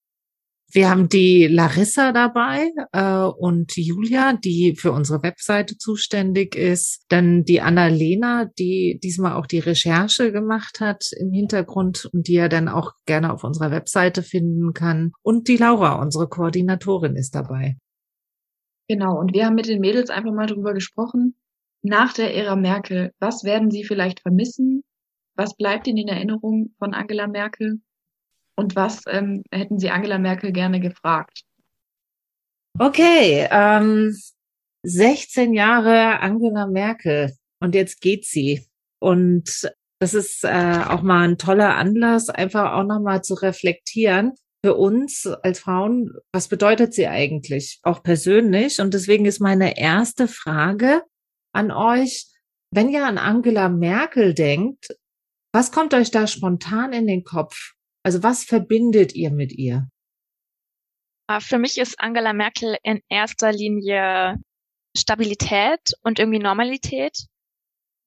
Wir 0.70 0.90
haben 0.90 1.08
die 1.08 1.46
Larissa 1.46 2.12
dabei 2.12 2.70
äh, 2.92 3.22
und 3.22 3.75
Julia, 3.75 4.34
die 4.34 4.76
für 4.76 4.92
unsere 4.92 5.22
Webseite 5.22 5.78
zuständig 5.78 6.54
ist. 6.54 7.06
Dann 7.08 7.44
die 7.44 7.62
Annalena, 7.62 8.50
die 8.58 9.00
diesmal 9.02 9.32
auch 9.32 9.46
die 9.46 9.60
Recherche 9.60 10.30
gemacht 10.30 10.80
hat 10.80 11.10
im 11.18 11.32
Hintergrund 11.32 12.10
und 12.12 12.28
die 12.28 12.37
er 12.37 12.50
dann 12.50 12.68
auch 12.68 12.92
gerne 13.06 13.32
auf 13.32 13.44
unserer 13.44 13.70
Webseite 13.70 14.22
finden 14.22 14.75
kann. 14.75 15.12
Und 15.22 15.48
die 15.48 15.56
Laura, 15.56 16.02
unsere 16.02 16.28
Koordinatorin, 16.28 17.16
ist 17.16 17.34
dabei. 17.34 17.78
Genau, 18.88 19.18
und 19.18 19.32
wir 19.32 19.46
haben 19.46 19.54
mit 19.54 19.68
den 19.68 19.80
Mädels 19.80 20.10
einfach 20.10 20.32
mal 20.32 20.46
drüber 20.46 20.75
gesprochen. 20.75 21.34
Nach 21.82 22.12
der 22.12 22.34
Ära 22.34 22.56
Merkel, 22.56 23.12
was 23.20 23.42
werden 23.42 23.70
sie 23.70 23.84
vielleicht 23.84 24.20
vermissen? 24.20 24.82
Was 25.34 25.56
bleibt 25.56 25.87
ihnen 25.87 25.98
in 25.98 26.08
Erinnerung 26.08 26.75
von 26.78 26.92
Angela 26.92 27.26
Merkel? 27.26 27.80
Und 28.59 28.75
was 28.75 29.03
ähm, 29.07 29.45
hätten 29.53 29.79
Sie 29.79 29.88
Angela 29.88 30.19
Merkel 30.19 30.50
gerne 30.50 30.81
gefragt? 30.81 31.43
Okay, 32.77 33.47
ähm, 33.53 34.12
16 34.83 35.55
Jahre 35.55 36.19
Angela 36.19 36.67
Merkel 36.67 37.37
und 37.61 37.77
jetzt 37.77 38.00
geht 38.00 38.25
sie. 38.25 38.67
Und 39.00 39.73
das 40.00 40.12
ist 40.12 40.43
äh, 40.43 40.83
auch 40.88 41.03
mal 41.03 41.29
ein 41.29 41.38
toller 41.38 41.77
Anlass, 41.77 42.31
einfach 42.31 42.73
auch 42.73 42.83
nochmal 42.83 43.23
zu 43.23 43.35
reflektieren 43.35 44.33
für 44.65 44.75
uns 44.75 45.25
als 45.27 45.61
Frauen, 45.61 46.11
was 46.33 46.49
bedeutet 46.49 46.95
sie 46.95 47.07
eigentlich, 47.07 47.79
auch 47.85 48.03
persönlich. 48.03 48.81
Und 48.81 48.93
deswegen 48.93 49.25
ist 49.25 49.41
meine 49.41 49.79
erste 49.79 50.27
Frage 50.27 51.03
an 51.53 51.71
euch, 51.71 52.27
wenn 52.75 52.88
ihr 52.88 53.07
an 53.07 53.19
Angela 53.19 53.69
Merkel 53.69 54.35
denkt, 54.35 54.97
was 55.55 55.71
kommt 55.71 55.95
euch 55.95 56.11
da 56.11 56.27
spontan 56.27 56.93
in 56.93 57.07
den 57.07 57.23
Kopf? 57.23 57.77
Also 58.05 58.23
was 58.23 58.45
verbindet 58.45 59.14
ihr 59.14 59.31
mit 59.31 59.52
ihr? 59.52 59.88
Ah, 61.28 61.40
für 61.40 61.59
mich 61.59 61.76
ist 61.78 62.00
Angela 62.00 62.33
Merkel 62.33 62.76
in 62.83 63.02
erster 63.09 63.52
Linie 63.52 64.37
Stabilität 64.97 65.93
und 66.02 66.19
irgendwie 66.19 66.38
Normalität, 66.38 67.26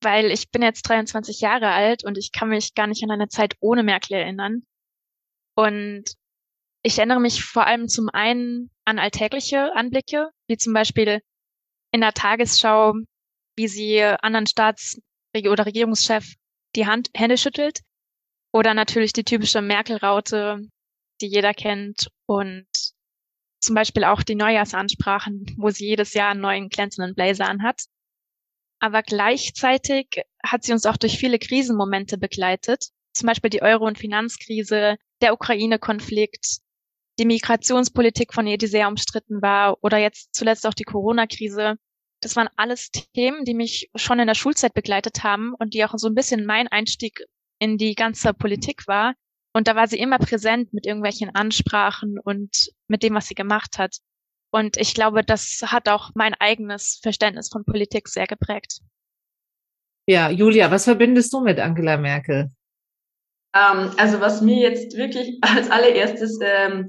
weil 0.02 0.32
ich 0.32 0.50
bin 0.50 0.64
jetzt 0.64 0.82
23 0.90 1.40
Jahre 1.40 1.70
alt 1.70 2.04
und 2.04 2.18
ich 2.18 2.32
kann 2.32 2.50
mich 2.50 2.74
gar 2.74 2.88
nicht 2.88 3.04
an 3.04 3.12
eine 3.12 3.28
Zeit 3.28 3.56
ohne 3.60 3.84
Merkel 3.84 4.14
erinnern. 4.14 4.64
Und 5.56 6.16
ich 6.84 6.98
erinnere 6.98 7.20
mich 7.20 7.44
vor 7.44 7.68
allem 7.68 7.88
zum 7.88 8.10
einen 8.10 8.72
an 8.86 8.98
alltägliche 8.98 9.76
Anblicke, 9.76 10.32
wie 10.48 10.58
zum 10.58 10.74
Beispiel 10.74 11.22
in 11.92 12.02
der 12.02 12.14
Tagesschau, 12.14 12.94
wie 13.56 13.68
sie 13.68 14.02
anderen 14.02 14.48
Staats- 14.48 15.00
oder 15.36 15.66
Regierungschef 15.66 16.34
die 16.76 16.88
Hand, 16.88 17.10
Hände 17.14 17.38
schüttelt 17.38 17.82
oder 18.52 18.74
natürlich 18.74 19.14
die 19.14 19.24
typische 19.24 19.62
Merkel-Raute, 19.62 20.68
die 21.22 21.28
jeder 21.28 21.54
kennt 21.54 22.10
und 22.26 22.68
zum 23.62 23.76
Beispiel 23.76 24.04
auch 24.04 24.24
die 24.24 24.36
Neujahrsansprachen, 24.36 25.56
wo 25.58 25.70
sie 25.70 25.88
jedes 25.88 26.14
Jahr 26.14 26.32
einen 26.32 26.42
neuen 26.42 26.70
glänzenden 26.70 27.14
Blazer 27.14 27.48
anhat. 27.48 27.84
Aber 28.80 29.04
gleichzeitig 29.04 30.24
hat 30.44 30.64
sie 30.64 30.74
uns 30.74 30.88
auch 30.88 30.98
durch 30.98 31.20
viele 31.20 31.38
Krisenmomente 31.38 32.18
begleitet. 32.18 32.88
Zum 33.14 33.28
Beispiel 33.28 33.52
die 33.52 33.62
Euro- 33.62 33.86
und 33.86 34.00
Finanzkrise, 34.00 34.98
der 35.22 35.34
Ukraine-Konflikt, 35.34 36.62
die 37.20 37.26
Migrationspolitik, 37.26 38.34
von 38.34 38.48
ihr, 38.48 38.58
die 38.58 38.68
sehr 38.68 38.88
umstritten 38.88 39.42
war, 39.44 39.78
oder 39.84 40.00
jetzt 40.00 40.34
zuletzt 40.34 40.66
auch 40.66 40.74
die 40.74 40.86
Corona-Krise. 40.86 41.76
Das 42.22 42.36
waren 42.36 42.50
alles 42.56 42.90
Themen, 43.14 43.46
die 43.46 43.54
mich 43.54 43.92
schon 43.96 44.20
in 44.20 44.28
der 44.28 44.36
Schulzeit 44.36 44.74
begleitet 44.74 45.24
haben 45.24 45.54
und 45.54 45.76
die 45.76 45.86
auch 45.86 45.94
so 45.98 46.08
ein 46.08 46.16
bisschen 46.16 46.46
mein 46.46 46.68
Einstieg 46.68 47.26
in 47.62 47.78
die 47.78 47.94
ganze 47.94 48.34
Politik 48.34 48.88
war. 48.88 49.14
Und 49.54 49.68
da 49.68 49.76
war 49.76 49.88
sie 49.88 50.00
immer 50.00 50.18
präsent 50.18 50.74
mit 50.74 50.86
irgendwelchen 50.86 51.30
Ansprachen 51.36 52.18
und 52.20 52.72
mit 52.88 53.04
dem, 53.04 53.14
was 53.14 53.28
sie 53.28 53.36
gemacht 53.36 53.78
hat. 53.78 53.98
Und 54.52 54.78
ich 54.78 54.94
glaube, 54.94 55.24
das 55.24 55.62
hat 55.66 55.88
auch 55.88 56.12
mein 56.16 56.34
eigenes 56.34 57.00
Verständnis 57.02 57.50
von 57.50 57.64
Politik 57.64 58.08
sehr 58.08 58.28
geprägt. 58.28 58.80
Ja, 60.10 60.30
Julia, 60.30 60.72
was 60.72 60.86
verbindest 60.86 61.32
du 61.32 61.42
mit 61.42 61.60
Angela 61.60 61.98
Merkel? 61.98 62.50
Ähm, 63.54 63.92
also 63.98 64.20
was 64.20 64.42
mir 64.42 64.58
jetzt 64.58 64.98
wirklich 64.98 65.38
als 65.42 65.70
allererstes 65.70 66.40
ähm, 66.42 66.88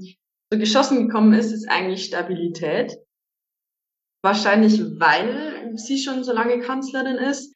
so 0.51 0.57
geschossen 0.57 1.07
gekommen 1.07 1.33
ist, 1.33 1.51
ist 1.51 1.69
eigentlich 1.69 2.05
Stabilität. 2.05 2.97
Wahrscheinlich, 4.23 4.81
weil 4.99 5.77
sie 5.77 5.99
schon 5.99 6.23
so 6.23 6.33
lange 6.33 6.59
Kanzlerin 6.59 7.17
ist. 7.17 7.52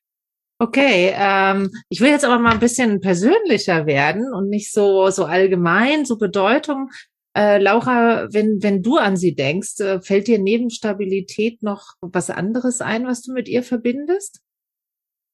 Okay, 0.60 1.14
ähm, 1.16 1.70
ich 1.90 2.02
will 2.02 2.10
jetzt 2.10 2.26
aber 2.26 2.40
mal 2.40 2.54
ein 2.54 2.60
bisschen 2.60 3.00
persönlicher 3.00 3.86
werden 3.86 4.34
und 4.34 4.50
nicht 4.50 4.74
so 4.74 5.10
so 5.12 5.26
allgemein, 5.26 6.06
so 6.06 6.18
Bedeutung. 6.18 6.90
Äh, 7.38 7.60
Laura, 7.60 8.28
wenn 8.34 8.64
wenn 8.64 8.82
du 8.82 8.98
an 8.98 9.18
sie 9.18 9.36
denkst, 9.36 9.80
äh, 9.82 10.02
fällt 10.02 10.28
dir 10.28 10.40
neben 10.40 10.72
Stabilität 10.72 11.62
noch 11.62 11.94
was 12.02 12.32
anderes 12.32 12.82
ein, 12.82 13.06
was 13.06 13.22
du 13.22 13.34
mit 13.34 13.48
ihr 13.48 13.62
verbindest? 13.62 14.42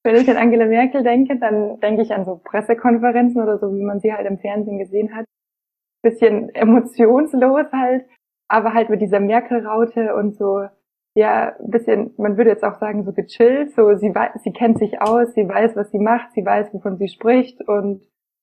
Wenn 0.02 0.16
ich 0.16 0.28
an 0.28 0.36
Angela 0.36 0.66
Merkel 0.66 1.02
denke, 1.02 1.38
dann 1.38 1.80
denke 1.80 2.02
ich 2.02 2.12
an 2.12 2.26
so 2.26 2.36
Pressekonferenzen 2.44 3.42
oder 3.42 3.58
so, 3.58 3.74
wie 3.74 3.82
man 3.82 4.00
sie 4.00 4.12
halt 4.12 4.26
im 4.26 4.38
Fernsehen 4.38 4.78
gesehen 4.78 5.16
hat. 5.16 5.24
Bisschen 6.02 6.54
emotionslos 6.54 7.72
halt, 7.72 8.04
aber 8.48 8.74
halt 8.74 8.90
mit 8.90 9.00
dieser 9.00 9.20
Merkel-Raute 9.20 10.14
und 10.14 10.36
so 10.36 10.66
ja 11.14 11.56
ein 11.58 11.70
bisschen, 11.70 12.14
man 12.18 12.36
würde 12.36 12.50
jetzt 12.50 12.64
auch 12.64 12.78
sagen, 12.78 13.04
so 13.04 13.12
gechillt. 13.12 13.74
So, 13.74 13.94
sie 13.96 14.14
weiß, 14.14 14.42
sie 14.42 14.52
kennt 14.52 14.78
sich 14.78 15.00
aus, 15.00 15.32
sie 15.34 15.48
weiß, 15.48 15.76
was 15.76 15.90
sie 15.90 15.98
macht, 15.98 16.32
sie 16.34 16.44
weiß, 16.44 16.72
wovon 16.72 16.98
sie 16.98 17.08
spricht 17.08 17.66
und 17.66 18.02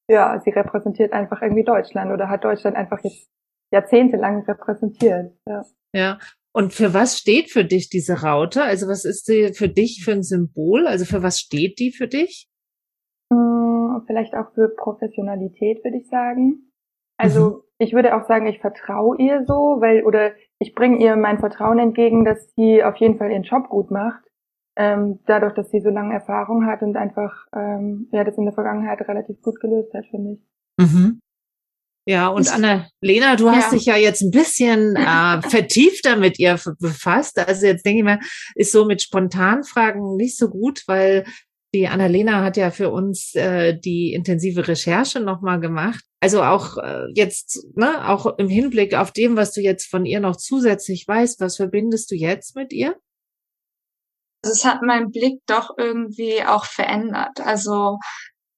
ja, 0.10 0.42
sie 0.44 0.50
repräsentiert 0.50 1.14
einfach 1.14 1.42
irgendwie 1.42 1.64
Deutschland 1.64 2.12
oder 2.12 2.30
hat 2.30 2.44
Deutschland 2.44 2.76
einfach 2.76 3.00
jetzt 3.04 3.30
jahrzehntelang 3.72 4.44
repräsentiert. 4.44 5.34
Ja. 5.48 5.66
ja. 5.94 6.20
Und 6.54 6.74
für 6.74 6.94
was 6.94 7.18
steht 7.18 7.50
für 7.50 7.64
dich 7.64 7.90
diese 7.90 8.22
Raute? 8.22 8.64
Also 8.64 8.88
was 8.88 9.06
ist 9.06 9.26
sie 9.26 9.54
für 9.54 9.70
dich 9.70 10.04
für 10.04 10.12
ein 10.12 10.24
Symbol? 10.24 10.86
Also 10.86 11.06
für 11.06 11.24
was 11.24 11.40
steht 11.40 11.80
die 11.80 11.92
für 11.92 12.08
dich? 12.08 12.50
Hm, 13.32 14.04
vielleicht 14.06 14.34
auch 14.36 14.54
für 14.54 14.68
Professionalität, 14.76 15.84
würde 15.84 15.98
ich 15.98 16.10
sagen. 16.10 16.72
Also 17.18 17.50
mhm. 17.50 17.62
Ich 17.82 17.94
würde 17.94 18.16
auch 18.16 18.28
sagen, 18.28 18.46
ich 18.46 18.60
vertraue 18.60 19.18
ihr 19.18 19.44
so, 19.48 19.78
weil, 19.80 20.04
oder 20.04 20.34
ich 20.60 20.76
bringe 20.76 21.00
ihr 21.00 21.16
mein 21.16 21.40
Vertrauen 21.40 21.80
entgegen, 21.80 22.26
dass 22.26 22.54
sie 22.56 22.84
auf 22.84 22.96
jeden 22.98 23.18
Fall 23.18 23.32
ihren 23.32 23.42
Job 23.42 23.70
gut 23.70 23.90
macht. 23.90 24.22
Ähm, 24.78 25.20
dadurch, 25.26 25.54
dass 25.56 25.72
sie 25.72 25.82
so 25.82 25.90
lange 25.90 26.14
Erfahrung 26.14 26.68
hat 26.68 26.84
und 26.84 26.96
einfach 26.96 27.34
ähm, 27.54 28.08
ja 28.12 28.24
das 28.24 28.38
in 28.38 28.46
der 28.46 28.54
Vergangenheit 28.54 29.02
relativ 29.08 29.42
gut 29.42 29.60
gelöst 29.60 29.94
hat, 29.96 30.06
finde 30.12 30.34
ich. 30.34 30.40
Mhm. 30.78 31.20
Ja, 32.08 32.28
und 32.28 32.54
Anna-Lena, 32.54 33.36
du 33.36 33.50
hast 33.50 33.72
ja. 33.72 33.78
dich 33.78 33.86
ja 33.86 33.96
jetzt 33.96 34.22
ein 34.22 34.32
bisschen 34.32 34.96
äh, 34.96 35.42
vertiefter 35.42 36.16
mit 36.16 36.40
ihr 36.40 36.60
befasst. 36.80 37.40
Also 37.40 37.66
jetzt 37.66 37.86
denke 37.86 38.00
ich 38.00 38.06
mal, 38.06 38.20
ist 38.56 38.72
so 38.72 38.86
mit 38.86 39.02
Spontanfragen 39.02 40.16
nicht 40.18 40.38
so 40.38 40.50
gut, 40.50 40.84
weil 40.88 41.26
die 41.74 41.88
Annalena 41.88 42.44
hat 42.44 42.58
ja 42.58 42.70
für 42.72 42.90
uns 42.90 43.34
äh, 43.36 43.78
die 43.78 44.14
intensive 44.14 44.68
Recherche 44.68 45.20
nochmal 45.20 45.60
gemacht. 45.60 46.04
Also 46.20 46.44
auch 46.44 46.78
äh, 46.78 47.06
jetzt, 47.16 47.66
ne, 47.76 48.10
auch 48.10 48.38
im 48.38 48.50
Hinblick 48.50 48.94
auf 48.94 49.12
dem, 49.12 49.38
was 49.38 49.54
du 49.54 49.62
jetzt 49.62 49.90
von 49.90 50.06
ihr 50.06 50.20
noch 50.20 50.36
zusätzlich 50.36 51.08
weißt, 51.08 51.40
was 51.40 51.56
verbindest 51.56 52.12
du 52.12 52.16
jetzt 52.16 52.56
mit 52.56 52.74
ihr? 52.74 52.96
Also 54.44 54.54
es 54.54 54.66
hat 54.66 54.82
meinen 54.82 55.12
Blick 55.12 55.40
doch 55.46 55.72
irgendwie 55.78 56.44
auch 56.44 56.66
verändert. 56.66 57.40
Also 57.40 58.00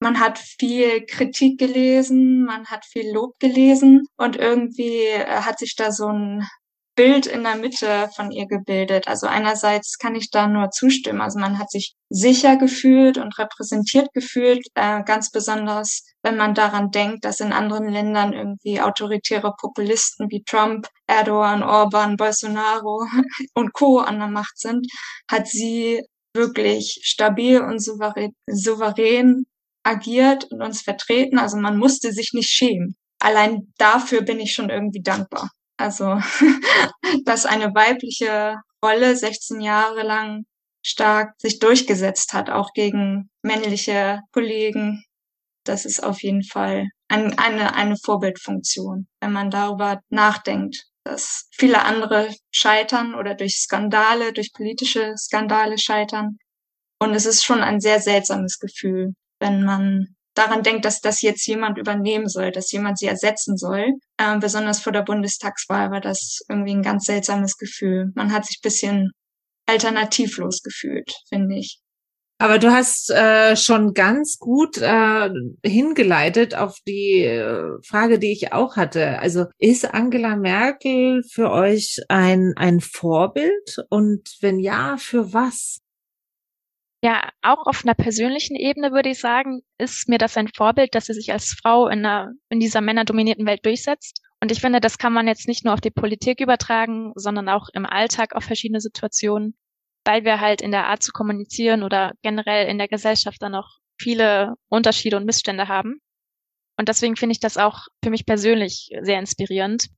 man 0.00 0.18
hat 0.18 0.38
viel 0.38 1.06
Kritik 1.06 1.58
gelesen, 1.58 2.44
man 2.44 2.66
hat 2.66 2.84
viel 2.84 3.12
Lob 3.12 3.38
gelesen 3.38 4.02
und 4.16 4.36
irgendwie 4.36 4.98
äh, 5.06 5.26
hat 5.26 5.58
sich 5.58 5.76
da 5.76 5.92
so 5.92 6.08
ein 6.08 6.46
Bild 6.94 7.26
in 7.26 7.42
der 7.42 7.56
Mitte 7.56 8.08
von 8.14 8.30
ihr 8.30 8.46
gebildet. 8.46 9.08
Also 9.08 9.26
einerseits 9.26 9.98
kann 9.98 10.14
ich 10.14 10.30
da 10.30 10.46
nur 10.46 10.70
zustimmen. 10.70 11.20
Also 11.20 11.38
man 11.38 11.58
hat 11.58 11.70
sich 11.70 11.94
sicher 12.08 12.56
gefühlt 12.56 13.18
und 13.18 13.36
repräsentiert 13.38 14.12
gefühlt, 14.12 14.66
äh, 14.74 15.02
ganz 15.02 15.30
besonders, 15.30 16.04
wenn 16.22 16.36
man 16.36 16.54
daran 16.54 16.90
denkt, 16.90 17.24
dass 17.24 17.40
in 17.40 17.52
anderen 17.52 17.88
Ländern 17.88 18.32
irgendwie 18.32 18.80
autoritäre 18.80 19.52
Populisten 19.60 20.30
wie 20.30 20.42
Trump, 20.44 20.88
Erdogan, 21.06 21.62
Orban, 21.62 22.16
Bolsonaro 22.16 23.06
und 23.54 23.72
Co. 23.72 23.98
an 23.98 24.18
der 24.18 24.28
Macht 24.28 24.58
sind, 24.58 24.86
hat 25.28 25.48
sie 25.48 26.02
wirklich 26.34 27.00
stabil 27.02 27.60
und 27.60 27.80
souverän, 27.80 28.34
souverän 28.48 29.46
agiert 29.84 30.44
und 30.50 30.62
uns 30.62 30.82
vertreten. 30.82 31.38
Also 31.38 31.56
man 31.56 31.76
musste 31.76 32.12
sich 32.12 32.32
nicht 32.32 32.50
schämen. 32.50 32.96
Allein 33.20 33.72
dafür 33.78 34.22
bin 34.22 34.40
ich 34.40 34.52
schon 34.52 34.70
irgendwie 34.70 35.02
dankbar. 35.02 35.50
Also, 35.76 36.18
dass 37.24 37.46
eine 37.46 37.74
weibliche 37.74 38.56
Rolle 38.84 39.16
16 39.16 39.60
Jahre 39.60 40.02
lang 40.02 40.44
stark 40.84 41.34
sich 41.38 41.58
durchgesetzt 41.58 42.32
hat, 42.32 42.50
auch 42.50 42.72
gegen 42.74 43.30
männliche 43.42 44.20
Kollegen. 44.32 45.04
Das 45.64 45.86
ist 45.86 46.02
auf 46.02 46.22
jeden 46.22 46.44
Fall 46.44 46.88
ein, 47.08 47.38
eine, 47.38 47.74
eine 47.74 47.96
Vorbildfunktion, 47.96 49.06
wenn 49.20 49.32
man 49.32 49.50
darüber 49.50 50.00
nachdenkt, 50.10 50.84
dass 51.04 51.48
viele 51.52 51.82
andere 51.82 52.34
scheitern 52.50 53.14
oder 53.14 53.34
durch 53.34 53.56
Skandale, 53.56 54.32
durch 54.32 54.52
politische 54.52 55.14
Skandale 55.16 55.78
scheitern. 55.78 56.36
Und 57.00 57.14
es 57.14 57.26
ist 57.26 57.44
schon 57.44 57.62
ein 57.62 57.80
sehr 57.80 58.00
seltsames 58.00 58.58
Gefühl, 58.58 59.14
wenn 59.40 59.64
man 59.64 60.14
daran 60.34 60.62
denkt, 60.62 60.84
dass 60.84 61.00
das 61.00 61.22
jetzt 61.22 61.46
jemand 61.46 61.78
übernehmen 61.78 62.28
soll, 62.28 62.50
dass 62.50 62.72
jemand 62.72 62.98
sie 62.98 63.06
ersetzen 63.06 63.56
soll. 63.56 63.86
Ähm, 64.18 64.40
besonders 64.40 64.80
vor 64.80 64.92
der 64.92 65.02
Bundestagswahl 65.02 65.90
war 65.90 66.00
das 66.00 66.40
irgendwie 66.48 66.74
ein 66.74 66.82
ganz 66.82 67.06
seltsames 67.06 67.56
Gefühl. 67.56 68.10
Man 68.14 68.32
hat 68.32 68.46
sich 68.46 68.60
bisschen 68.60 69.10
alternativlos 69.66 70.60
gefühlt, 70.62 71.12
finde 71.28 71.56
ich. 71.56 71.80
Aber 72.38 72.58
du 72.58 72.72
hast 72.72 73.10
äh, 73.10 73.56
schon 73.56 73.94
ganz 73.94 74.38
gut 74.38 74.78
äh, 74.78 75.30
hingeleitet 75.64 76.56
auf 76.56 76.76
die 76.86 77.22
äh, 77.22 77.78
Frage, 77.86 78.18
die 78.18 78.32
ich 78.32 78.52
auch 78.52 78.76
hatte. 78.76 79.20
Also 79.20 79.46
ist 79.58 79.94
Angela 79.94 80.34
Merkel 80.34 81.22
für 81.30 81.50
euch 81.52 82.00
ein, 82.08 82.52
ein 82.56 82.80
Vorbild? 82.80 83.76
Und 83.88 84.36
wenn 84.40 84.58
ja, 84.58 84.96
für 84.98 85.32
was? 85.32 85.78
Ja, 87.04 87.28
auch 87.42 87.66
auf 87.66 87.84
einer 87.84 87.92
persönlichen 87.92 88.56
Ebene 88.56 88.90
würde 88.90 89.10
ich 89.10 89.18
sagen, 89.18 89.60
ist 89.76 90.08
mir 90.08 90.16
das 90.16 90.38
ein 90.38 90.48
Vorbild, 90.48 90.94
dass 90.94 91.04
sie 91.04 91.12
sich 91.12 91.34
als 91.34 91.54
Frau 91.62 91.86
in, 91.88 91.98
einer, 91.98 92.32
in 92.48 92.60
dieser 92.60 92.80
männerdominierten 92.80 93.44
Welt 93.44 93.66
durchsetzt. 93.66 94.22
Und 94.40 94.50
ich 94.50 94.62
finde, 94.62 94.80
das 94.80 94.96
kann 94.96 95.12
man 95.12 95.28
jetzt 95.28 95.46
nicht 95.46 95.66
nur 95.66 95.74
auf 95.74 95.82
die 95.82 95.90
Politik 95.90 96.40
übertragen, 96.40 97.12
sondern 97.14 97.50
auch 97.50 97.68
im 97.74 97.84
Alltag 97.84 98.34
auf 98.34 98.44
verschiedene 98.44 98.80
Situationen, 98.80 99.54
weil 100.06 100.24
wir 100.24 100.40
halt 100.40 100.62
in 100.62 100.70
der 100.70 100.86
Art 100.86 101.02
zu 101.02 101.12
kommunizieren 101.12 101.82
oder 101.82 102.14
generell 102.22 102.68
in 102.68 102.78
der 102.78 102.88
Gesellschaft 102.88 103.36
dann 103.42 103.54
auch 103.54 103.68
viele 104.00 104.54
Unterschiede 104.70 105.18
und 105.18 105.26
Missstände 105.26 105.68
haben. 105.68 106.00
Und 106.78 106.88
deswegen 106.88 107.16
finde 107.16 107.32
ich 107.34 107.40
das 107.40 107.58
auch 107.58 107.80
für 108.02 108.08
mich 108.08 108.24
persönlich 108.24 108.88
sehr 109.02 109.18
inspirierend. 109.18 109.88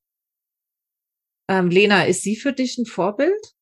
Ähm, 1.49 1.71
Lena, 1.71 2.03
ist 2.03 2.23
sie 2.23 2.35
für 2.35 2.53
dich 2.53 2.79
ein 2.79 2.87
Vorbild? 2.87 3.56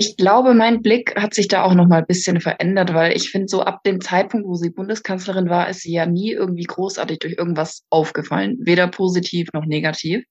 Ich 0.00 0.16
glaube, 0.16 0.54
mein 0.54 0.80
Blick 0.80 1.16
hat 1.16 1.34
sich 1.34 1.48
da 1.48 1.64
auch 1.64 1.74
noch 1.74 1.88
mal 1.88 1.98
ein 1.98 2.06
bisschen 2.06 2.40
verändert, 2.40 2.94
weil 2.94 3.16
ich 3.16 3.32
finde, 3.32 3.48
so 3.48 3.62
ab 3.62 3.82
dem 3.82 4.00
Zeitpunkt, 4.00 4.46
wo 4.46 4.54
sie 4.54 4.70
Bundeskanzlerin 4.70 5.48
war, 5.48 5.68
ist 5.68 5.80
sie 5.80 5.92
ja 5.92 6.06
nie 6.06 6.30
irgendwie 6.30 6.62
großartig 6.62 7.18
durch 7.18 7.34
irgendwas 7.36 7.82
aufgefallen. 7.90 8.58
Weder 8.60 8.86
positiv 8.86 9.48
noch 9.52 9.64
negativ. 9.64 10.22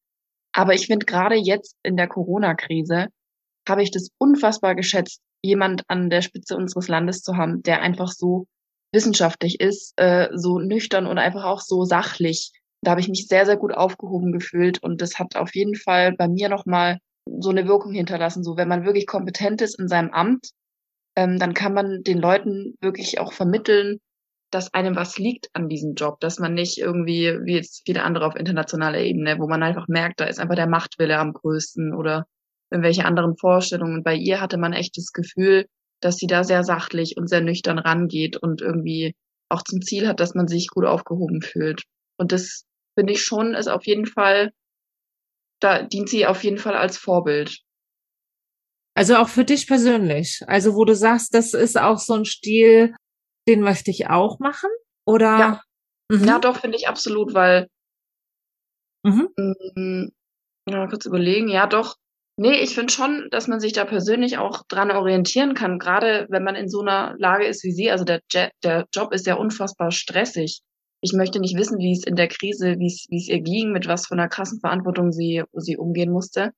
Aber 0.54 0.74
ich 0.74 0.88
finde, 0.88 1.06
gerade 1.06 1.36
jetzt 1.36 1.76
in 1.84 1.98
der 1.98 2.08
Corona-Krise 2.08 3.08
habe 3.68 3.84
ich 3.84 3.92
das 3.92 4.08
unfassbar 4.18 4.74
geschätzt, 4.74 5.20
jemand 5.42 5.84
an 5.90 6.10
der 6.10 6.22
Spitze 6.22 6.56
unseres 6.56 6.88
Landes 6.88 7.22
zu 7.22 7.36
haben, 7.36 7.62
der 7.62 7.82
einfach 7.82 8.14
so 8.14 8.46
wissenschaftlich 8.94 9.60
ist, 9.60 9.92
äh, 9.98 10.30
so 10.34 10.60
nüchtern 10.60 11.06
und 11.06 11.18
einfach 11.18 11.44
auch 11.44 11.60
so 11.60 11.84
sachlich. 11.84 12.54
Da 12.84 12.92
habe 12.92 13.02
ich 13.02 13.10
mich 13.10 13.28
sehr, 13.28 13.46
sehr 13.46 13.58
gut 13.58 13.74
aufgehoben 13.74 14.32
gefühlt 14.32 14.82
und 14.82 15.02
das 15.02 15.20
hat 15.20 15.36
auf 15.36 15.54
jeden 15.56 15.76
Fall 15.76 16.14
bei 16.14 16.30
mir 16.30 16.48
noch 16.48 16.66
mal 16.66 17.00
so 17.40 17.50
eine 17.50 17.68
Wirkung 17.68 17.94
hinterlassen. 17.94 18.44
So, 18.44 18.58
wenn 18.58 18.68
man 18.68 18.86
wirklich 18.86 19.08
kompetent 19.08 19.62
ist 19.62 19.80
in 19.80 19.88
seinem 19.88 20.12
Amt, 20.12 20.50
ähm, 21.16 21.40
dann 21.40 21.54
kann 21.54 21.74
man 21.74 22.04
den 22.04 22.20
Leuten 22.20 22.76
wirklich 22.82 23.20
auch 23.20 23.34
vermitteln, 23.34 24.00
dass 24.52 24.74
einem 24.74 24.96
was 24.96 25.18
liegt 25.18 25.50
an 25.54 25.68
diesem 25.68 25.96
Job, 25.96 26.20
dass 26.20 26.40
man 26.40 26.54
nicht 26.54 26.78
irgendwie, 26.78 27.38
wie 27.44 27.56
jetzt 27.56 27.84
viele 27.86 28.04
andere 28.04 28.26
auf 28.26 28.36
internationaler 28.36 29.00
Ebene, 29.00 29.40
wo 29.40 29.48
man 29.48 29.64
einfach 29.64 29.88
merkt, 29.88 30.22
da 30.22 30.26
ist 30.26 30.40
einfach 30.40 30.56
der 30.56 30.70
Machtwille 30.70 31.18
am 31.18 31.34
größten 31.34 31.94
oder 31.94 32.26
irgendwelche 32.72 33.06
anderen 33.06 33.36
Vorstellungen. 33.38 34.04
bei 34.04 34.16
ihr 34.16 34.42
hatte 34.42 34.58
man 34.58 34.74
echt 34.74 34.98
das 34.98 35.12
Gefühl, 35.12 35.66
dass 36.02 36.18
sie 36.18 36.28
da 36.28 36.44
sehr 36.44 36.64
sachlich 36.64 37.18
und 37.18 37.28
sehr 37.28 37.42
nüchtern 37.42 37.80
rangeht 37.80 38.38
und 38.38 38.62
irgendwie 38.62 39.16
auch 39.50 39.64
zum 39.64 39.82
Ziel 39.82 40.08
hat, 40.08 40.20
dass 40.20 40.36
man 40.36 40.48
sich 40.48 40.68
gut 40.70 40.86
aufgehoben 40.86 41.42
fühlt. 41.42 41.84
Und 42.18 42.32
das 42.32 42.66
finde 42.98 43.14
ich 43.14 43.24
schon, 43.24 43.54
ist 43.54 43.68
auf 43.68 43.86
jeden 43.86 44.06
Fall 44.06 44.52
da 45.60 45.84
dient 45.84 46.10
sie 46.10 46.26
auf 46.26 46.44
jeden 46.44 46.58
Fall 46.58 46.76
als 46.76 46.98
Vorbild. 46.98 47.60
Also 48.96 49.16
auch 49.18 49.30
für 49.30 49.46
dich 49.46 49.68
persönlich. 49.68 50.42
Also 50.48 50.76
wo 50.76 50.84
du 50.84 50.96
sagst, 50.96 51.34
das 51.34 51.54
ist 51.54 51.78
auch 51.80 52.00
so 52.00 52.16
ein 52.16 52.26
Stil, 52.26 52.96
den 53.48 53.62
möchte 53.62 53.92
ich 53.92 54.10
auch 54.10 54.40
machen? 54.40 54.70
Oder? 55.06 55.40
Ja, 55.40 55.62
mhm. 56.12 56.26
ja 56.26 56.40
doch, 56.40 56.58
finde 56.58 56.78
ich 56.78 56.88
absolut, 56.88 57.34
weil 57.34 57.68
mhm. 59.04 59.30
mh, 59.38 59.54
mm, 59.76 60.12
ja, 60.70 60.88
kurz 60.88 61.06
überlegen, 61.06 61.48
ja 61.48 61.68
doch. 61.68 61.96
Nee, 62.40 62.60
ich 62.60 62.76
finde 62.76 62.94
schon, 62.94 63.28
dass 63.32 63.48
man 63.48 63.60
sich 63.60 63.74
da 63.74 63.86
persönlich 63.86 64.38
auch 64.38 64.64
dran 64.68 64.92
orientieren 64.92 65.56
kann, 65.56 65.80
gerade 65.80 66.28
wenn 66.30 66.44
man 66.44 66.56
in 66.56 66.70
so 66.70 66.82
einer 66.82 67.16
Lage 67.18 67.46
ist 67.46 67.64
wie 67.64 67.72
sie. 67.72 67.90
Also 67.90 68.04
der, 68.04 68.22
der 68.64 68.86
Job 68.94 69.12
ist 69.14 69.26
ja 69.26 69.36
unfassbar 69.36 69.92
stressig 69.92 70.62
ich 71.02 71.14
möchte 71.14 71.40
nicht 71.40 71.56
wissen, 71.58 71.78
wie 71.80 71.92
es 71.92 72.04
in 72.04 72.16
der 72.16 72.28
Krise, 72.28 72.80
wie 72.80 72.88
es, 72.88 73.06
wie 73.10 73.18
es 73.18 73.28
ihr 73.28 73.42
ging, 73.42 73.72
mit 73.72 73.88
was 73.88 74.08
von 74.08 74.20
einer 74.20 74.30
krassen 74.30 74.60
Verantwortung 74.60 75.12
sie, 75.12 75.44
sie 75.54 75.78
umgehen 75.78 76.12
musste. 76.12 76.52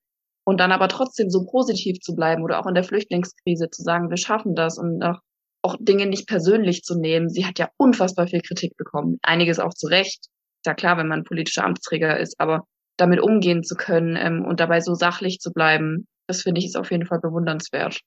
Und 0.44 0.58
dann 0.58 0.72
aber 0.72 0.88
trotzdem 0.88 1.30
so 1.30 1.44
positiv 1.44 2.00
zu 2.00 2.14
bleiben 2.14 2.42
oder 2.42 2.58
auch 2.58 2.66
in 2.66 2.74
der 2.74 2.84
Flüchtlingskrise 2.84 3.68
zu 3.70 3.82
sagen, 3.82 4.08
wir 4.08 4.16
schaffen 4.16 4.54
das 4.54 4.78
und 4.78 5.02
auch, 5.02 5.20
auch 5.62 5.76
Dinge 5.78 6.06
nicht 6.06 6.26
persönlich 6.26 6.82
zu 6.82 6.98
nehmen. 6.98 7.28
Sie 7.28 7.44
hat 7.44 7.58
ja 7.58 7.68
unfassbar 7.76 8.26
viel 8.26 8.40
Kritik 8.40 8.76
bekommen. 8.76 9.18
Einiges 9.22 9.58
auch 9.58 9.74
zu 9.74 9.86
Recht. 9.86 10.24
Ist 10.24 10.66
ja 10.66 10.74
klar, 10.74 10.96
wenn 10.96 11.08
man 11.08 11.24
politischer 11.24 11.64
Amtsträger 11.64 12.18
ist, 12.18 12.40
aber 12.40 12.64
damit 12.96 13.20
umgehen 13.20 13.62
zu 13.62 13.76
können 13.76 14.16
ähm, 14.16 14.44
und 14.44 14.60
dabei 14.60 14.80
so 14.80 14.94
sachlich 14.94 15.38
zu 15.38 15.52
bleiben, 15.52 16.06
das 16.26 16.42
finde 16.42 16.60
ich 16.60 16.66
ist 16.66 16.76
auf 16.76 16.90
jeden 16.90 17.06
Fall 17.06 17.20
bewundernswert. 17.20 18.00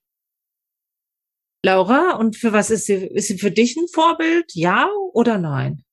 Laura, 1.66 2.16
und 2.16 2.36
für 2.36 2.52
was 2.52 2.72
ist 2.72 2.88
sie, 2.88 2.96
ist 2.96 3.28
sie 3.28 3.38
für 3.38 3.52
dich 3.52 3.78
ein 3.78 3.88
Vorbild? 3.88 4.46
Ja 4.54 4.90
oder 5.14 5.38
nein? 5.38 5.84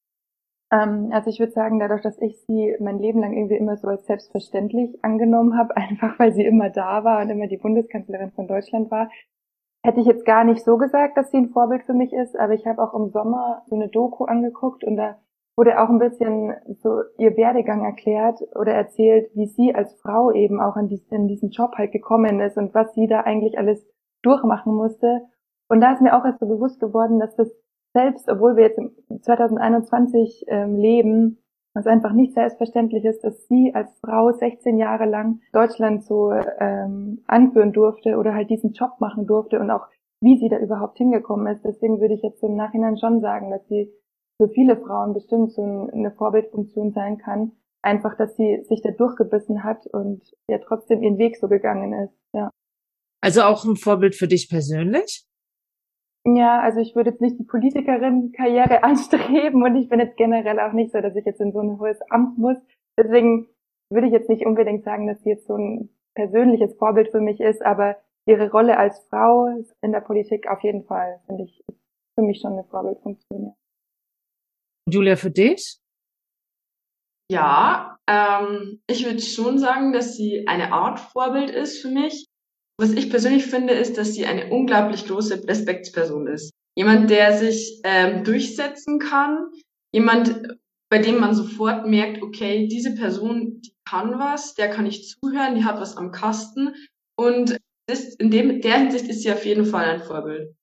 Ähm, 0.72 1.10
also 1.12 1.30
ich 1.30 1.40
würde 1.40 1.52
sagen, 1.52 1.78
dadurch, 1.78 2.02
dass 2.02 2.20
ich 2.20 2.40
sie 2.46 2.76
mein 2.80 2.98
Leben 2.98 3.20
lang 3.20 3.32
irgendwie 3.32 3.56
immer 3.56 3.76
so 3.76 3.88
als 3.88 4.06
selbstverständlich 4.06 5.04
angenommen 5.04 5.58
habe, 5.58 5.76
einfach 5.76 6.18
weil 6.18 6.32
sie 6.32 6.44
immer 6.44 6.70
da 6.70 7.04
war 7.04 7.22
und 7.22 7.30
immer 7.30 7.46
die 7.46 7.58
Bundeskanzlerin 7.58 8.32
von 8.32 8.46
Deutschland 8.46 8.90
war, 8.90 9.10
hätte 9.82 10.00
ich 10.00 10.06
jetzt 10.06 10.26
gar 10.26 10.44
nicht 10.44 10.62
so 10.64 10.76
gesagt, 10.76 11.16
dass 11.16 11.30
sie 11.30 11.38
ein 11.38 11.50
Vorbild 11.50 11.84
für 11.84 11.94
mich 11.94 12.12
ist, 12.12 12.38
aber 12.38 12.52
ich 12.52 12.66
habe 12.66 12.82
auch 12.82 12.94
im 12.94 13.10
Sommer 13.10 13.62
so 13.66 13.76
eine 13.76 13.88
Doku 13.88 14.24
angeguckt 14.24 14.84
und 14.84 14.96
da 14.96 15.18
wurde 15.56 15.80
auch 15.80 15.88
ein 15.88 15.98
bisschen 15.98 16.54
so 16.82 17.02
ihr 17.18 17.36
Werdegang 17.36 17.84
erklärt 17.84 18.40
oder 18.54 18.72
erzählt, 18.72 19.30
wie 19.34 19.46
sie 19.46 19.74
als 19.74 19.94
Frau 20.00 20.30
eben 20.32 20.60
auch 20.60 20.76
in, 20.76 20.88
diesen 20.88 21.50
Job 21.50 21.72
halt 21.76 21.92
gekommen 21.92 22.40
ist 22.40 22.56
und 22.56 22.74
was 22.74 22.94
sie 22.94 23.06
da 23.06 23.20
eigentlich 23.20 23.58
alles 23.58 23.86
durchmachen 24.22 24.74
musste. 24.74 25.22
Und 25.68 25.80
da 25.80 25.92
ist 25.92 26.02
mir 26.02 26.16
auch 26.16 26.24
erst 26.24 26.40
so 26.40 26.46
bewusst 26.46 26.80
geworden, 26.80 27.18
dass 27.18 27.36
das 27.36 27.50
selbst, 27.92 28.28
obwohl 28.28 28.56
wir 28.56 28.64
jetzt 28.64 28.78
im 28.78 29.22
2021 29.22 30.44
ähm, 30.48 30.76
leben, 30.76 31.38
was 31.74 31.86
einfach 31.86 32.12
nicht 32.12 32.34
selbstverständlich 32.34 33.04
ist, 33.04 33.22
dass 33.22 33.46
sie 33.46 33.72
als 33.74 33.90
Frau 34.00 34.32
16 34.32 34.76
Jahre 34.78 35.06
lang 35.06 35.40
Deutschland 35.52 36.04
so 36.04 36.32
ähm, 36.32 37.22
anführen 37.26 37.72
durfte 37.72 38.16
oder 38.16 38.34
halt 38.34 38.50
diesen 38.50 38.72
Job 38.72 39.00
machen 39.00 39.26
durfte 39.26 39.60
und 39.60 39.70
auch 39.70 39.86
wie 40.20 40.38
sie 40.38 40.48
da 40.48 40.58
überhaupt 40.58 40.98
hingekommen 40.98 41.46
ist. 41.54 41.64
Deswegen 41.64 42.00
würde 42.00 42.14
ich 42.14 42.22
jetzt 42.22 42.42
im 42.42 42.56
Nachhinein 42.56 42.98
schon 42.98 43.20
sagen, 43.20 43.50
dass 43.50 43.66
sie 43.68 43.90
für 44.36 44.48
viele 44.48 44.76
Frauen 44.76 45.14
bestimmt 45.14 45.52
so 45.52 45.62
eine 45.62 46.12
Vorbildfunktion 46.12 46.92
sein 46.92 47.18
kann. 47.18 47.52
einfach, 47.82 48.14
dass 48.16 48.36
sie 48.36 48.62
sich 48.68 48.82
da 48.82 48.90
durchgebissen 48.90 49.64
hat 49.64 49.86
und 49.86 50.22
ja 50.48 50.58
trotzdem 50.58 51.02
ihren 51.02 51.16
Weg 51.16 51.38
so 51.38 51.48
gegangen 51.48 51.94
ist, 51.94 52.14
ja. 52.34 52.50
Also 53.22 53.42
auch 53.42 53.64
ein 53.64 53.76
Vorbild 53.76 54.14
für 54.14 54.28
dich 54.28 54.50
persönlich? 54.50 55.24
Ja, 56.26 56.60
also 56.60 56.80
ich 56.80 56.94
würde 56.94 57.10
jetzt 57.10 57.20
nicht 57.20 57.38
die 57.38 57.44
Politikerin-Karriere 57.44 58.82
anstreben 58.82 59.62
und 59.62 59.76
ich 59.76 59.88
bin 59.88 60.00
jetzt 60.00 60.16
generell 60.16 60.60
auch 60.60 60.72
nicht 60.72 60.92
so, 60.92 61.00
dass 61.00 61.16
ich 61.16 61.24
jetzt 61.24 61.40
in 61.40 61.52
so 61.52 61.60
ein 61.60 61.78
hohes 61.78 62.00
Amt 62.10 62.38
muss. 62.38 62.58
Deswegen 62.98 63.48
würde 63.90 64.06
ich 64.06 64.12
jetzt 64.12 64.28
nicht 64.28 64.44
unbedingt 64.44 64.84
sagen, 64.84 65.06
dass 65.06 65.22
sie 65.22 65.30
jetzt 65.30 65.46
so 65.46 65.56
ein 65.56 65.90
persönliches 66.14 66.76
Vorbild 66.76 67.10
für 67.10 67.20
mich 67.20 67.40
ist, 67.40 67.62
aber 67.62 67.96
ihre 68.26 68.50
Rolle 68.50 68.76
als 68.76 68.98
Frau 69.08 69.48
in 69.82 69.92
der 69.92 70.00
Politik 70.00 70.48
auf 70.48 70.62
jeden 70.62 70.84
Fall, 70.84 71.20
finde 71.26 71.44
ich, 71.44 71.64
für 72.14 72.24
mich 72.24 72.40
schon 72.40 72.52
eine 72.52 72.64
Vorbildfunktion. 72.64 73.54
Julia, 74.88 75.16
für 75.16 75.30
dich? 75.30 75.80
Ja, 77.30 77.96
ähm, 78.08 78.82
ich 78.88 79.04
würde 79.04 79.20
schon 79.20 79.58
sagen, 79.58 79.92
dass 79.92 80.16
sie 80.16 80.46
eine 80.48 80.72
Art 80.72 80.98
Vorbild 80.98 81.50
ist 81.50 81.80
für 81.80 81.88
mich. 81.88 82.26
Was 82.80 82.92
ich 82.92 83.10
persönlich 83.10 83.44
finde, 83.44 83.74
ist, 83.74 83.98
dass 83.98 84.14
sie 84.14 84.24
eine 84.24 84.48
unglaublich 84.48 85.06
große 85.06 85.46
Respektsperson 85.46 86.26
ist. 86.26 86.50
Jemand, 86.74 87.10
der 87.10 87.36
sich 87.36 87.78
ähm, 87.84 88.24
durchsetzen 88.24 88.98
kann, 88.98 89.48
jemand, 89.92 90.56
bei 90.88 90.96
dem 90.96 91.20
man 91.20 91.34
sofort 91.34 91.86
merkt, 91.86 92.22
okay, 92.22 92.68
diese 92.68 92.94
Person, 92.94 93.60
die 93.60 93.74
kann 93.84 94.18
was, 94.18 94.54
der 94.54 94.70
kann 94.70 94.86
ich 94.86 95.10
zuhören, 95.10 95.56
die 95.56 95.64
hat 95.64 95.78
was 95.78 95.98
am 95.98 96.10
Kasten 96.10 96.74
und 97.16 97.58
das, 97.86 98.14
in 98.14 98.30
dem, 98.30 98.62
der 98.62 98.78
Hinsicht 98.78 99.08
ist 99.10 99.24
sie 99.24 99.32
auf 99.32 99.44
jeden 99.44 99.66
Fall 99.66 99.84
ein 99.84 100.02
Vorbild. 100.02 100.54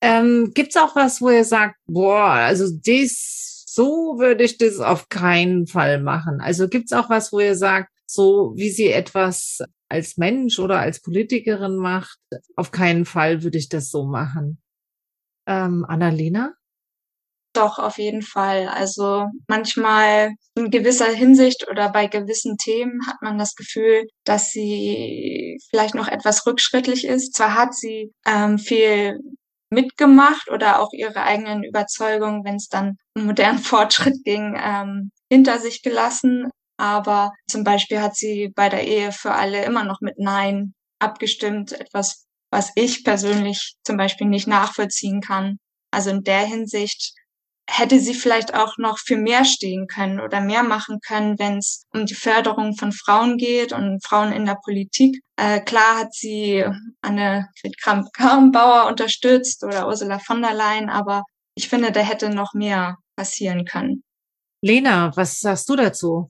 Ähm, 0.00 0.52
gibt's 0.54 0.78
auch 0.78 0.96
was, 0.96 1.20
wo 1.20 1.28
ihr 1.28 1.44
sagt, 1.44 1.76
boah, 1.86 2.24
also 2.24 2.64
das, 2.86 3.64
so 3.66 4.18
würde 4.18 4.44
ich 4.44 4.56
das 4.56 4.80
auf 4.80 5.10
keinen 5.10 5.66
Fall 5.66 6.00
machen. 6.00 6.40
Also 6.40 6.68
gibt's 6.68 6.94
auch 6.94 7.10
was, 7.10 7.34
wo 7.34 7.40
ihr 7.40 7.54
sagt, 7.54 7.91
so 8.12 8.52
wie 8.56 8.70
sie 8.70 8.88
etwas 8.88 9.58
als 9.88 10.16
Mensch 10.16 10.58
oder 10.58 10.78
als 10.80 11.00
Politikerin 11.00 11.76
macht, 11.76 12.18
auf 12.56 12.70
keinen 12.70 13.04
Fall 13.04 13.42
würde 13.42 13.58
ich 13.58 13.68
das 13.68 13.90
so 13.90 14.04
machen. 14.04 14.62
Ähm, 15.46 15.84
Annalena? 15.86 16.54
Doch, 17.54 17.78
auf 17.78 17.98
jeden 17.98 18.22
Fall. 18.22 18.68
Also 18.68 19.26
manchmal 19.46 20.30
in 20.54 20.70
gewisser 20.70 21.08
Hinsicht 21.12 21.68
oder 21.68 21.90
bei 21.90 22.06
gewissen 22.06 22.56
Themen 22.56 23.06
hat 23.06 23.20
man 23.20 23.36
das 23.36 23.54
Gefühl, 23.54 24.08
dass 24.24 24.50
sie 24.50 25.58
vielleicht 25.68 25.94
noch 25.94 26.08
etwas 26.08 26.46
rückschrittlich 26.46 27.06
ist. 27.06 27.34
Zwar 27.34 27.54
hat 27.54 27.74
sie 27.74 28.12
ähm, 28.26 28.58
viel 28.58 29.18
mitgemacht 29.68 30.50
oder 30.50 30.80
auch 30.80 30.92
ihre 30.92 31.22
eigenen 31.22 31.62
Überzeugungen, 31.62 32.44
wenn 32.44 32.56
es 32.56 32.68
dann 32.68 32.96
um 33.14 33.26
modernen 33.26 33.58
Fortschritt 33.58 34.24
ging, 34.24 34.58
ähm, 34.58 35.10
hinter 35.30 35.58
sich 35.58 35.82
gelassen. 35.82 36.48
Aber 36.82 37.30
zum 37.48 37.62
Beispiel 37.62 38.00
hat 38.00 38.16
sie 38.16 38.50
bei 38.56 38.68
der 38.68 38.84
Ehe 38.84 39.12
für 39.12 39.30
alle 39.30 39.64
immer 39.64 39.84
noch 39.84 40.00
mit 40.00 40.18
Nein 40.18 40.74
abgestimmt. 40.98 41.70
Etwas, 41.70 42.26
was 42.50 42.72
ich 42.74 43.04
persönlich 43.04 43.76
zum 43.84 43.96
Beispiel 43.96 44.26
nicht 44.26 44.48
nachvollziehen 44.48 45.20
kann. 45.20 45.58
Also 45.92 46.10
in 46.10 46.24
der 46.24 46.40
Hinsicht 46.44 47.14
hätte 47.70 48.00
sie 48.00 48.14
vielleicht 48.14 48.54
auch 48.54 48.78
noch 48.78 48.98
für 48.98 49.16
mehr 49.16 49.44
stehen 49.44 49.86
können 49.86 50.18
oder 50.18 50.40
mehr 50.40 50.64
machen 50.64 50.98
können, 51.06 51.38
wenn 51.38 51.58
es 51.58 51.84
um 51.94 52.04
die 52.04 52.16
Förderung 52.16 52.76
von 52.76 52.90
Frauen 52.90 53.36
geht 53.36 53.72
und 53.72 54.04
Frauen 54.04 54.32
in 54.32 54.44
der 54.44 54.58
Politik. 54.64 55.20
Äh, 55.36 55.60
klar 55.60 56.00
hat 56.00 56.12
sie 56.12 56.64
Anne 57.00 57.46
Kramp-Karrenbauer 57.80 58.88
unterstützt 58.88 59.62
oder 59.62 59.86
Ursula 59.86 60.18
von 60.18 60.42
der 60.42 60.54
Leyen, 60.54 60.90
aber 60.90 61.22
ich 61.54 61.68
finde, 61.68 61.92
da 61.92 62.00
hätte 62.00 62.28
noch 62.28 62.54
mehr 62.54 62.96
passieren 63.14 63.66
können. 63.66 64.02
Lena, 64.64 65.12
was 65.14 65.38
sagst 65.38 65.68
du 65.68 65.76
dazu? 65.76 66.28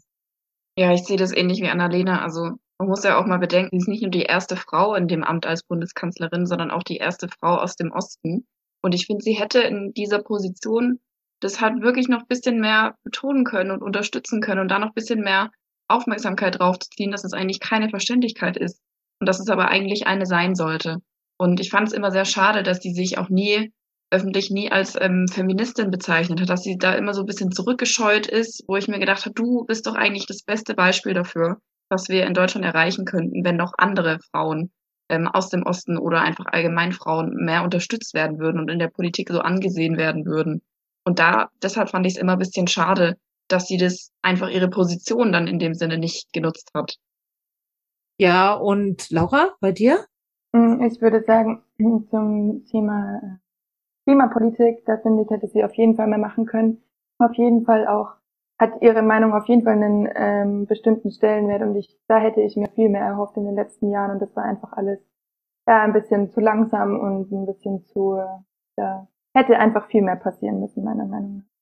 Ja, 0.77 0.93
ich 0.93 1.05
sehe 1.05 1.17
das 1.17 1.33
ähnlich 1.33 1.61
wie 1.61 1.69
Annalena. 1.69 2.23
Also 2.23 2.53
man 2.79 2.89
muss 2.89 3.05
ja 3.05 3.19
auch 3.19 3.27
mal 3.27 3.39
bedenken, 3.39 3.79
sie 3.79 3.85
ist 3.85 3.89
nicht 3.89 4.03
nur 4.03 4.11
die 4.11 4.23
erste 4.23 4.57
Frau 4.57 4.95
in 4.95 5.07
dem 5.07 5.23
Amt 5.23 5.47
als 5.47 5.63
Bundeskanzlerin, 5.63 6.47
sondern 6.47 6.71
auch 6.71 6.83
die 6.83 6.97
erste 6.97 7.29
Frau 7.29 7.57
aus 7.57 7.77
dem 7.77 7.93
Osten. 7.93 8.47
Und 8.83 8.95
ich 8.95 9.07
finde, 9.07 9.23
sie 9.23 9.35
hätte 9.35 9.61
in 9.61 9.93
dieser 9.93 10.21
Position 10.21 10.99
das 11.41 11.61
halt 11.61 11.83
wirklich 11.83 12.09
noch 12.09 12.27
bisschen 12.27 12.61
mehr 12.61 12.97
betonen 13.05 13.45
können 13.45 13.71
und 13.71 13.83
unterstützen 13.83 14.41
können 14.41 14.61
und 14.61 14.69
da 14.69 14.79
noch 14.79 14.95
bisschen 14.95 15.21
mehr 15.21 15.51
Aufmerksamkeit 15.89 16.59
drauf 16.59 16.79
zu 16.79 16.89
ziehen, 16.91 17.11
dass 17.11 17.25
es 17.25 17.33
eigentlich 17.33 17.61
keine 17.61 17.91
Verständlichkeit 17.91 18.57
ist 18.57 18.81
und 19.21 19.29
dass 19.29 19.41
es 19.41 19.49
aber 19.49 19.69
eigentlich 19.69 20.07
eine 20.07 20.27
sein 20.27 20.55
sollte. 20.55 20.99
Und 21.39 21.61
ich 21.61 21.71
fand 21.71 21.89
es 21.89 21.95
immer 21.95 22.11
sehr 22.11 22.25
schade, 22.25 22.63
dass 22.63 22.81
die 22.81 22.93
sich 22.93 23.19
auch 23.19 23.29
nie 23.29 23.73
öffentlich 24.13 24.51
nie 24.51 24.71
als 24.71 24.97
ähm, 25.01 25.27
Feministin 25.27 25.91
bezeichnet 25.91 26.41
hat, 26.41 26.51
dass 26.51 26.63
sie 26.63 26.77
da 26.77 26.95
immer 26.95 27.15
so 27.15 27.23
ein 27.23 27.27
bisschen 27.27 27.51
zurückgescheut 27.51 28.27
ist, 28.27 28.65
wo 28.69 28.77
ich 28.77 28.87
mir 28.87 28.99
gedacht 28.99 29.25
habe, 29.25 29.35
du 29.35 29.65
bist 29.65 29.87
doch 29.87 29.95
eigentlich 29.95 30.27
das 30.27 30.43
beste 30.43 30.75
Beispiel 30.75 31.15
dafür, 31.15 31.59
was 31.89 32.09
wir 32.09 32.27
in 32.27 32.35
Deutschland 32.35 32.65
erreichen 32.65 33.05
könnten, 33.05 33.45
wenn 33.45 33.57
noch 33.57 33.73
andere 33.79 34.19
Frauen 34.31 34.71
ähm, 35.09 35.27
aus 35.29 35.49
dem 35.49 35.63
Osten 35.63 35.99
oder 35.99 36.21
einfach 36.21 36.47
allgemein 36.47 36.93
Frauen 36.93 37.35
mehr 37.45 37.65
unterstützt 37.65 38.15
werden 38.15 38.39
würden 38.39 38.61
und 38.61 38.71
in 38.71 38.79
der 38.79 38.89
Politik 38.89 39.31
so 39.31 39.41
angesehen 39.41 39.97
werden 39.97 40.27
würden. 40.27 40.63
Und 41.05 41.19
da, 41.19 41.51
deshalb 41.63 41.91
fand 41.91 42.07
ich 42.07 42.15
es 42.15 42.21
immer 42.21 42.33
ein 42.33 42.39
bisschen 42.39 42.69
schade, 42.69 43.17
dass 43.49 43.67
sie 43.67 43.77
das 43.77 44.13
einfach 44.23 44.49
ihre 44.49 44.69
Position 44.69 45.33
dann 45.33 45.47
in 45.47 45.59
dem 45.59 45.75
Sinne 45.75 45.99
nicht 45.99 46.33
genutzt 46.33 46.71
hat. 46.75 46.97
Ja, 48.19 48.55
und 48.55 49.11
Laura, 49.11 49.55
bei 49.61 49.73
dir? 49.73 50.05
Mm, 50.53 50.83
ich 50.83 51.01
würde 51.01 51.25
sagen, 51.25 51.63
zum 51.79 52.65
Thema 52.71 53.17
äh, 53.17 53.42
Klimapolitik, 54.05 54.85
da 54.87 54.99
finde 54.99 55.23
ich, 55.23 55.31
hätte 55.31 55.47
sie 55.49 55.65
auf 55.65 55.75
jeden 55.75 55.97
Fall 55.97 56.09
mehr 56.09 56.19
machen 56.19 56.47
können. 56.47 56.83
Auf 57.19 57.35
jeden 57.35 57.65
Fall 57.65 57.87
auch, 57.87 58.15
hat 58.59 58.83
ihre 58.83 59.03
Meinung 59.03 59.33
auf 59.33 59.47
jeden 59.47 59.63
Fall 59.63 59.75
einen 59.75 60.09
ähm, 60.15 60.67
bestimmten 60.67 61.11
Stellenwert 61.11 61.63
und 61.63 61.77
ich, 61.77 61.97
da 62.09 62.19
hätte 62.19 62.41
ich 62.41 62.57
mir 62.57 62.69
viel 62.69 62.89
mehr 62.89 63.03
erhofft 63.03 63.37
in 63.37 63.45
den 63.45 63.55
letzten 63.55 63.91
Jahren 63.91 64.13
und 64.13 64.23
das 64.23 64.35
war 64.35 64.45
einfach 64.45 64.73
alles 64.73 65.01
ja, 65.67 65.83
ein 65.83 65.93
bisschen 65.93 66.31
zu 66.31 66.41
langsam 66.41 66.99
und 66.99 67.31
ein 67.31 67.47
bisschen 67.47 67.85
zu, 67.85 68.19
ja, 68.77 69.09
hätte 69.35 69.59
einfach 69.59 69.89
viel 69.89 70.03
mehr 70.03 70.17
passieren 70.17 70.61
müssen, 70.61 70.85
meiner 70.85 71.07
Meinung 71.07 71.37
nach. 71.39 71.53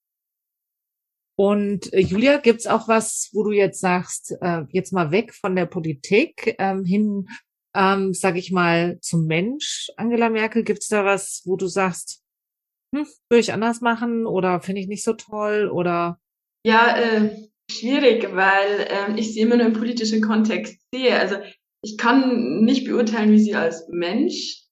Und 1.35 1.91
äh, 1.93 2.01
Julia, 2.01 2.37
gibt's 2.37 2.67
auch 2.67 2.87
was, 2.87 3.29
wo 3.33 3.43
du 3.43 3.51
jetzt 3.51 3.79
sagst, 3.79 4.37
äh, 4.41 4.63
jetzt 4.69 4.91
mal 4.93 5.11
weg 5.11 5.33
von 5.33 5.55
der 5.55 5.65
Politik 5.65 6.55
ähm, 6.59 6.83
hin, 6.83 7.27
ähm, 7.73 8.13
sag 8.13 8.35
ich 8.35 8.51
mal, 8.51 8.99
zum 8.99 9.25
Mensch, 9.25 9.89
Angela 9.97 10.29
Merkel? 10.29 10.63
Gibt's 10.63 10.89
da 10.89 11.05
was, 11.05 11.41
wo 11.45 11.55
du 11.55 11.67
sagst, 11.67 12.20
hm, 12.93 13.07
würde 13.29 13.39
ich 13.39 13.53
anders 13.53 13.81
machen 13.81 14.25
oder 14.25 14.61
finde 14.61 14.81
ich 14.81 14.87
nicht 14.87 15.03
so 15.03 15.13
toll 15.13 15.69
oder? 15.69 16.19
Ja, 16.65 16.97
äh, 16.97 17.49
schwierig, 17.69 18.35
weil 18.35 18.87
äh, 18.87 19.19
ich 19.19 19.33
sie 19.33 19.41
immer 19.41 19.57
nur 19.57 19.67
im 19.67 19.73
politischen 19.73 20.21
Kontext 20.21 20.77
sehe. 20.93 21.17
Also 21.17 21.37
ich 21.83 21.97
kann 21.97 22.61
nicht 22.61 22.85
beurteilen, 22.85 23.31
wie 23.31 23.39
sie 23.39 23.55
als 23.55 23.87
Mensch 23.89 24.65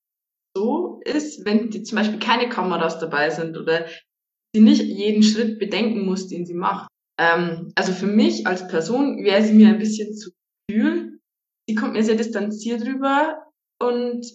so 0.55 0.99
ist, 1.05 1.45
wenn 1.45 1.69
die 1.69 1.83
zum 1.83 1.97
Beispiel 1.97 2.19
keine 2.19 2.49
Kameras 2.49 2.99
dabei 2.99 3.29
sind 3.29 3.57
oder 3.57 3.87
sie 4.53 4.61
nicht 4.61 4.83
jeden 4.83 5.23
Schritt 5.23 5.59
bedenken 5.59 6.05
muss, 6.05 6.27
den 6.27 6.45
sie 6.45 6.53
macht. 6.53 6.89
Ähm, 7.19 7.71
also 7.75 7.93
für 7.93 8.07
mich 8.07 8.45
als 8.47 8.67
Person 8.67 9.23
wäre 9.23 9.43
sie 9.43 9.53
mir 9.53 9.69
ein 9.69 9.79
bisschen 9.79 10.15
zu 10.15 10.31
kühl. 10.69 11.19
Sie 11.67 11.75
kommt 11.75 11.93
mir 11.93 12.03
sehr 12.03 12.15
distanziert 12.15 12.85
rüber 12.85 13.43
und 13.81 14.25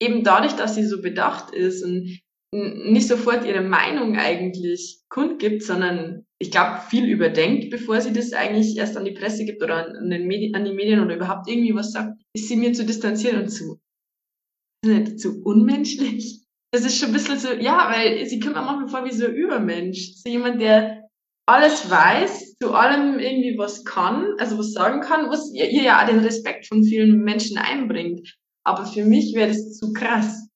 eben 0.00 0.24
dadurch, 0.24 0.54
dass 0.54 0.74
sie 0.74 0.84
so 0.84 1.00
bedacht 1.00 1.54
ist 1.54 1.84
und 1.84 2.20
nicht 2.52 3.08
sofort 3.08 3.44
ihre 3.44 3.62
Meinung 3.62 4.16
eigentlich 4.16 5.02
kundgibt, 5.08 5.62
sondern 5.62 6.24
ich 6.38 6.50
glaube 6.50 6.80
viel 6.88 7.06
überdenkt, 7.06 7.70
bevor 7.70 8.00
sie 8.00 8.12
das 8.12 8.32
eigentlich 8.32 8.76
erst 8.76 8.96
an 8.96 9.04
die 9.04 9.12
Presse 9.12 9.44
gibt 9.44 9.62
oder 9.62 9.86
an, 9.86 10.08
den 10.08 10.26
Medien, 10.26 10.54
an 10.54 10.64
die 10.64 10.72
Medien 10.72 11.00
oder 11.00 11.16
überhaupt 11.16 11.48
irgendwie 11.48 11.74
was 11.74 11.92
sagt, 11.92 12.18
ist 12.34 12.48
sie 12.48 12.56
mir 12.56 12.72
zu 12.72 12.86
distanziert 12.86 13.34
und 13.34 13.48
zu 13.48 13.78
nicht 14.84 15.20
zu 15.20 15.42
unmenschlich. 15.42 16.44
Das 16.72 16.84
ist 16.84 16.98
schon 16.98 17.08
ein 17.08 17.14
bisschen 17.14 17.38
so, 17.38 17.52
ja, 17.52 17.90
weil 17.90 18.26
sie 18.26 18.40
kommt 18.40 18.54
mir 18.54 18.62
manchmal 18.62 18.88
vor 18.88 19.04
wie 19.04 19.14
so 19.14 19.26
ein 19.26 19.34
Übermensch. 19.34 20.14
So 20.16 20.30
jemand, 20.30 20.60
der 20.60 21.08
alles 21.46 21.90
weiß, 21.90 22.56
zu 22.62 22.74
allem 22.74 23.18
irgendwie 23.18 23.56
was 23.56 23.84
kann, 23.84 24.34
also 24.38 24.58
was 24.58 24.72
sagen 24.72 25.00
kann, 25.00 25.30
was 25.30 25.50
ihr, 25.52 25.70
ihr 25.70 25.84
ja 25.84 26.04
den 26.04 26.18
Respekt 26.18 26.66
von 26.66 26.84
vielen 26.84 27.22
Menschen 27.22 27.56
einbringt. 27.56 28.36
Aber 28.64 28.84
für 28.84 29.04
mich 29.04 29.34
wäre 29.34 29.48
das 29.48 29.78
zu 29.78 29.92
krass. 29.92 30.47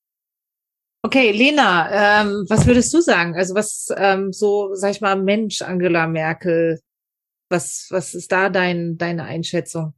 Okay, 1.05 1.33
Lena, 1.33 2.23
ähm, 2.23 2.45
was 2.49 2.65
würdest 2.67 2.95
du 2.95 3.01
sagen? 3.01 3.35
Also 3.35 3.57
was 3.57 3.89
ähm, 3.97 4.33
so, 4.33 4.75
sag 4.75 4.93
ich 4.93 5.01
mal, 5.01 5.17
Mensch 5.17 5.61
Angela 5.61 6.07
Merkel, 6.07 6.81
was 7.49 7.89
was 7.91 8.15
ist 8.15 8.31
da 8.31 8.51
dein 8.51 8.99
deine 8.99 9.25
Einschätzung? 9.25 9.95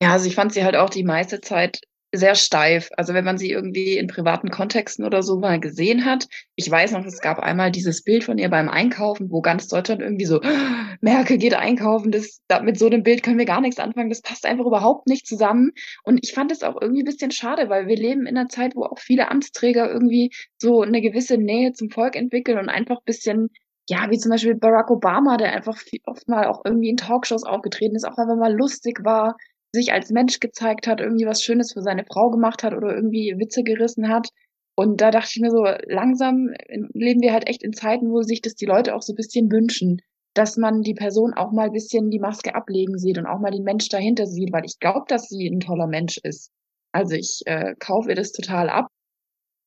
Ja, 0.00 0.12
also 0.12 0.26
ich 0.26 0.36
fand 0.36 0.52
sie 0.52 0.62
halt 0.62 0.76
auch 0.76 0.90
die 0.90 1.02
meiste 1.02 1.40
Zeit 1.40 1.80
sehr 2.18 2.34
steif. 2.34 2.90
Also 2.96 3.14
wenn 3.14 3.24
man 3.24 3.38
sie 3.38 3.50
irgendwie 3.50 3.96
in 3.96 4.06
privaten 4.06 4.50
Kontexten 4.50 5.04
oder 5.04 5.22
so 5.22 5.38
mal 5.38 5.60
gesehen 5.60 6.04
hat. 6.04 6.26
Ich 6.54 6.70
weiß 6.70 6.92
noch, 6.92 7.04
es 7.04 7.20
gab 7.20 7.38
einmal 7.38 7.70
dieses 7.70 8.02
Bild 8.02 8.24
von 8.24 8.38
ihr 8.38 8.48
beim 8.48 8.68
Einkaufen, 8.68 9.30
wo 9.30 9.40
ganz 9.40 9.68
Deutschland 9.68 10.02
irgendwie 10.02 10.26
so, 10.26 10.40
Merkel 11.00 11.38
geht 11.38 11.54
einkaufen, 11.54 12.10
das, 12.10 12.40
da, 12.48 12.60
mit 12.62 12.78
so 12.78 12.86
einem 12.86 13.02
Bild 13.02 13.22
können 13.22 13.38
wir 13.38 13.44
gar 13.44 13.60
nichts 13.60 13.78
anfangen, 13.78 14.08
das 14.08 14.22
passt 14.22 14.46
einfach 14.46 14.66
überhaupt 14.66 15.06
nicht 15.06 15.26
zusammen. 15.26 15.72
Und 16.04 16.20
ich 16.22 16.32
fand 16.32 16.52
es 16.52 16.62
auch 16.62 16.80
irgendwie 16.80 17.02
ein 17.02 17.06
bisschen 17.06 17.30
schade, 17.30 17.68
weil 17.68 17.86
wir 17.86 17.96
leben 17.96 18.26
in 18.26 18.36
einer 18.36 18.48
Zeit, 18.48 18.76
wo 18.76 18.84
auch 18.84 18.98
viele 18.98 19.30
Amtsträger 19.30 19.90
irgendwie 19.90 20.32
so 20.58 20.82
eine 20.82 21.00
gewisse 21.00 21.38
Nähe 21.38 21.72
zum 21.72 21.90
Volk 21.90 22.16
entwickeln 22.16 22.58
und 22.58 22.68
einfach 22.68 22.98
ein 22.98 23.06
bisschen 23.06 23.50
ja, 23.88 24.10
wie 24.10 24.18
zum 24.18 24.30
Beispiel 24.30 24.56
Barack 24.56 24.90
Obama, 24.90 25.36
der 25.36 25.52
einfach 25.52 25.80
oft 26.06 26.28
mal 26.28 26.46
auch 26.46 26.62
irgendwie 26.64 26.88
in 26.88 26.96
Talkshows 26.96 27.44
aufgetreten 27.44 27.94
ist, 27.94 28.04
auch 28.04 28.18
wenn 28.18 28.26
man 28.26 28.38
mal 28.38 28.52
lustig 28.52 29.04
war, 29.04 29.36
sich 29.72 29.92
als 29.92 30.10
Mensch 30.10 30.40
gezeigt 30.40 30.86
hat, 30.86 31.00
irgendwie 31.00 31.26
was 31.26 31.42
Schönes 31.42 31.72
für 31.72 31.82
seine 31.82 32.04
Frau 32.04 32.30
gemacht 32.30 32.62
hat 32.62 32.74
oder 32.74 32.94
irgendwie 32.94 33.34
Witze 33.38 33.62
gerissen 33.62 34.08
hat. 34.08 34.28
Und 34.74 35.00
da 35.00 35.10
dachte 35.10 35.30
ich 35.34 35.40
mir 35.40 35.50
so, 35.50 35.64
langsam 35.86 36.50
leben 36.92 37.22
wir 37.22 37.32
halt 37.32 37.48
echt 37.48 37.62
in 37.62 37.72
Zeiten, 37.72 38.10
wo 38.10 38.22
sich 38.22 38.42
das 38.42 38.54
die 38.54 38.66
Leute 38.66 38.94
auch 38.94 39.02
so 39.02 39.12
ein 39.12 39.16
bisschen 39.16 39.50
wünschen, 39.50 40.02
dass 40.34 40.58
man 40.58 40.82
die 40.82 40.94
Person 40.94 41.32
auch 41.32 41.50
mal 41.52 41.66
ein 41.66 41.72
bisschen 41.72 42.10
die 42.10 42.18
Maske 42.18 42.54
ablegen 42.54 42.98
sieht 42.98 43.16
und 43.16 43.26
auch 43.26 43.40
mal 43.40 43.50
den 43.50 43.62
Mensch 43.62 43.88
dahinter 43.88 44.26
sieht, 44.26 44.52
weil 44.52 44.66
ich 44.66 44.78
glaube, 44.78 45.06
dass 45.08 45.28
sie 45.28 45.48
ein 45.48 45.60
toller 45.60 45.86
Mensch 45.86 46.18
ist. 46.22 46.50
Also 46.92 47.14
ich 47.14 47.40
äh, 47.46 47.74
kaufe 47.78 48.10
ihr 48.10 48.14
das 48.14 48.32
total 48.32 48.68
ab. 48.68 48.88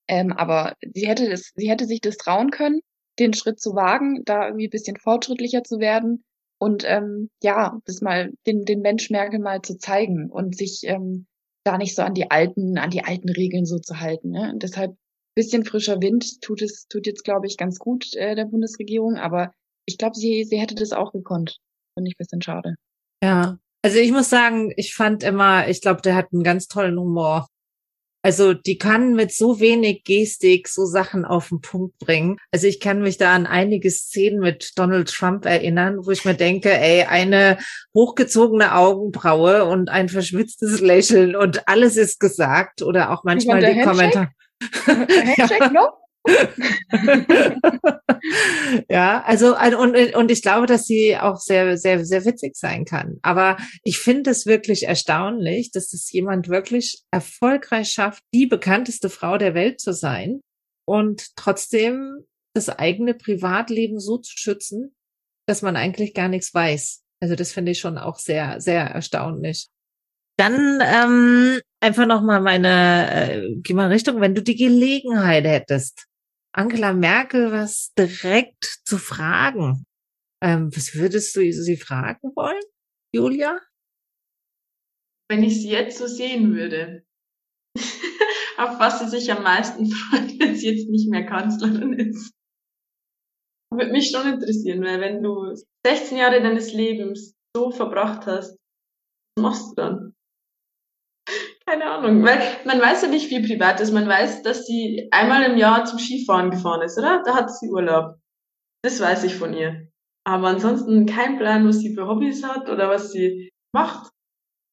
Ähm, 0.08 0.32
aber 0.32 0.76
sie 0.94 1.08
hätte 1.08 1.30
das, 1.30 1.52
sie 1.56 1.70
hätte 1.70 1.86
sich 1.86 2.02
das 2.02 2.18
trauen 2.18 2.52
können, 2.52 2.82
den 3.18 3.34
Schritt 3.34 3.60
zu 3.60 3.76
wagen, 3.76 4.24
da 4.26 4.46
irgendwie 4.46 4.68
ein 4.68 4.72
bisschen 4.72 4.98
fortschrittlicher 4.98 5.64
zu 5.64 5.80
werden 5.80 6.24
und 6.60 6.84
ähm, 6.86 7.30
ja, 7.42 7.80
das 7.86 8.02
mal 8.02 8.32
den, 8.46 8.66
den 8.66 8.82
Mensch 8.82 9.10
Merkel 9.10 9.40
mal 9.40 9.62
zu 9.62 9.78
zeigen 9.78 10.30
und 10.30 10.56
sich 10.58 10.82
ähm, 10.84 11.26
da 11.64 11.78
nicht 11.78 11.96
so 11.96 12.02
an 12.02 12.14
die 12.14 12.30
alten, 12.30 12.78
an 12.78 12.90
die 12.90 13.04
alten 13.04 13.30
Regeln 13.30 13.66
so 13.66 13.80
zu 13.80 14.00
halten. 14.00 14.32
Ne? 14.32 14.52
Und 14.54 14.64
deshalb 14.64 14.96
bisschen 15.36 15.64
frischer 15.64 16.02
Wind 16.02 16.42
tut 16.42 16.62
es, 16.62 16.88
tut 16.88 17.08
jetzt, 17.08 17.24
glaube 17.24 17.48
ich, 17.48 17.56
ganz 17.56 17.80
gut 17.80 18.14
äh, 18.16 18.36
der 18.36 18.46
Bundesregierung, 18.46 19.16
aber 19.16 19.54
ich 19.86 19.98
glaube, 19.98 20.16
sie, 20.16 20.44
sie 20.44 20.60
hätte 20.60 20.76
das 20.76 20.92
auch 20.92 21.14
gekonnt. 21.14 21.60
Finde 21.94 22.10
ich 22.10 22.16
ein 22.16 22.20
bisschen 22.20 22.42
schade. 22.42 22.76
Ja, 23.24 23.58
also 23.82 24.00
ich 24.00 24.12
muss 24.12 24.30
sagen, 24.30 24.74
ich 24.76 24.94
fand 24.94 25.24
immer, 25.24 25.70
ich 25.70 25.82
glaube, 25.82 26.02
der 26.02 26.16
hat 26.16 26.28
einen 26.34 26.44
ganz 26.44 26.68
tollen 26.68 27.00
Humor. 27.00 27.48
Also 28.22 28.54
die 28.54 28.78
kann 28.78 29.14
mit 29.14 29.32
so 29.32 29.60
wenig 29.60 30.04
Gestik 30.04 30.68
so 30.68 30.86
Sachen 30.86 31.24
auf 31.24 31.50
den 31.50 31.62
Punkt 31.62 31.98
bringen. 32.00 32.38
Also 32.52 32.68
ich 32.68 32.80
kann 32.80 33.02
mich 33.02 33.18
da 33.18 33.34
an 33.34 33.46
einige 33.46 33.90
Szenen 33.90 34.40
mit 34.40 34.74
Donald 34.78 35.10
Trump 35.10 35.46
erinnern, 35.46 36.06
wo 36.06 36.12
ich 36.12 36.26
mir 36.26 36.34
denke, 36.34 36.72
ey, 36.72 37.04
eine 37.04 37.58
hochgezogene 37.94 38.76
Augenbraue 38.76 39.66
und 39.66 39.90
ein 39.90 40.10
verschwitztes 40.10 40.82
Lächeln 40.82 41.36
und 41.36 41.68
alles 41.68 41.96
ist 41.96 42.20
gesagt 42.20 42.82
oder 42.82 43.12
auch 43.12 43.24
manchmal 43.24 43.62
die 43.62 43.82
Kommentare. 43.82 44.30
Handshake 44.86 45.70
noch? 45.74 46.09
ja, 48.90 49.24
also 49.24 49.56
und, 49.58 50.16
und 50.16 50.32
ich 50.32 50.42
glaube, 50.42 50.66
dass 50.66 50.86
sie 50.86 51.18
auch 51.18 51.38
sehr, 51.38 51.78
sehr, 51.78 52.06
sehr 52.06 52.26
witzig 52.26 52.56
sein 52.56 52.86
kann. 52.86 53.18
Aber 53.22 53.58
ich 53.84 54.00
finde 54.00 54.32
es 54.32 54.46
wirklich 54.46 54.88
erstaunlich, 54.88 55.72
dass 55.72 55.94
es 55.94 56.12
jemand 56.12 56.50
wirklich 56.50 57.04
erfolgreich 57.12 57.90
schafft, 57.90 58.24
die 58.34 58.46
bekannteste 58.46 59.10
Frau 59.10 59.38
der 59.38 59.54
Welt 59.54 59.80
zu 59.80 59.94
sein 59.94 60.42
und 60.86 61.36
trotzdem 61.36 62.26
das 62.56 62.70
eigene 62.70 63.14
Privatleben 63.14 64.00
so 64.00 64.18
zu 64.18 64.36
schützen, 64.36 64.96
dass 65.48 65.62
man 65.62 65.76
eigentlich 65.76 66.14
gar 66.14 66.28
nichts 66.28 66.54
weiß. 66.54 67.04
Also 67.22 67.36
das 67.36 67.52
finde 67.52 67.72
ich 67.72 67.80
schon 67.80 67.98
auch 67.98 68.18
sehr, 68.18 68.62
sehr 68.62 68.84
erstaunlich. 68.84 69.68
Dann 70.38 70.82
ähm, 70.82 71.60
einfach 71.82 72.06
noch 72.06 72.22
mal 72.22 72.40
meine, 72.40 73.10
äh, 73.12 73.56
geh 73.58 73.74
mal 73.74 73.90
Richtung, 73.90 74.22
wenn 74.22 74.36
du 74.36 74.42
die 74.42 74.56
Gelegenheit 74.56 75.44
hättest, 75.44 76.08
Angela 76.60 76.92
Merkel 76.92 77.54
was 77.54 77.94
direkt 77.98 78.82
zu 78.84 78.98
fragen. 78.98 79.86
Ähm, 80.44 80.70
was 80.76 80.94
würdest 80.94 81.34
du 81.38 81.50
sie 81.54 81.78
fragen 81.78 82.36
wollen, 82.36 82.62
Julia? 83.16 83.62
Wenn 85.30 85.44
ich 85.44 85.62
sie 85.62 85.70
jetzt 85.70 85.98
so 85.98 86.08
sehen 86.08 86.54
würde, 86.54 87.06
auf 88.58 88.78
was 88.78 89.00
sie 89.00 89.08
sich 89.08 89.32
am 89.32 89.42
meisten 89.42 89.86
freut, 89.90 90.38
wenn 90.38 90.56
sie 90.58 90.72
jetzt 90.72 90.90
nicht 90.90 91.10
mehr 91.10 91.26
Kanzlerin 91.26 91.94
ist. 91.94 92.34
Würde 93.72 93.94
mich 93.94 94.12
schon 94.12 94.28
interessieren, 94.28 94.84
weil 94.84 95.00
wenn 95.00 95.24
du 95.24 95.56
16 95.86 96.18
Jahre 96.18 96.42
deines 96.42 96.74
Lebens 96.74 97.36
so 97.56 97.72
verbracht 97.72 98.26
hast, 98.26 98.58
was 99.38 99.44
machst 99.44 99.72
du 99.72 99.76
dann? 99.76 100.16
Keine 101.70 101.86
Ahnung, 101.86 102.24
weil 102.24 102.42
man 102.66 102.82
weiß 102.82 103.04
ja 103.04 103.10
nicht, 103.10 103.30
wie 103.30 103.46
privat 103.46 103.80
ist. 103.80 103.92
Man 103.92 104.08
weiß, 104.08 104.42
dass 104.42 104.66
sie 104.66 105.08
einmal 105.12 105.44
im 105.44 105.56
Jahr 105.56 105.86
zum 105.86 106.00
Skifahren 106.00 106.50
gefahren 106.50 106.82
ist, 106.82 106.98
oder? 106.98 107.22
Da 107.24 107.36
hat 107.36 107.56
sie 107.56 107.70
Urlaub. 107.70 108.16
Das 108.84 109.00
weiß 109.00 109.24
ich 109.26 109.36
von 109.36 109.54
ihr. 109.54 109.88
Aber 110.26 110.48
ansonsten 110.48 111.06
kein 111.06 111.38
Plan, 111.38 111.68
was 111.68 111.78
sie 111.80 111.94
für 111.94 112.08
Hobbys 112.08 112.44
hat 112.44 112.70
oder 112.70 112.90
was 112.90 113.12
sie 113.12 113.52
macht. 113.72 114.12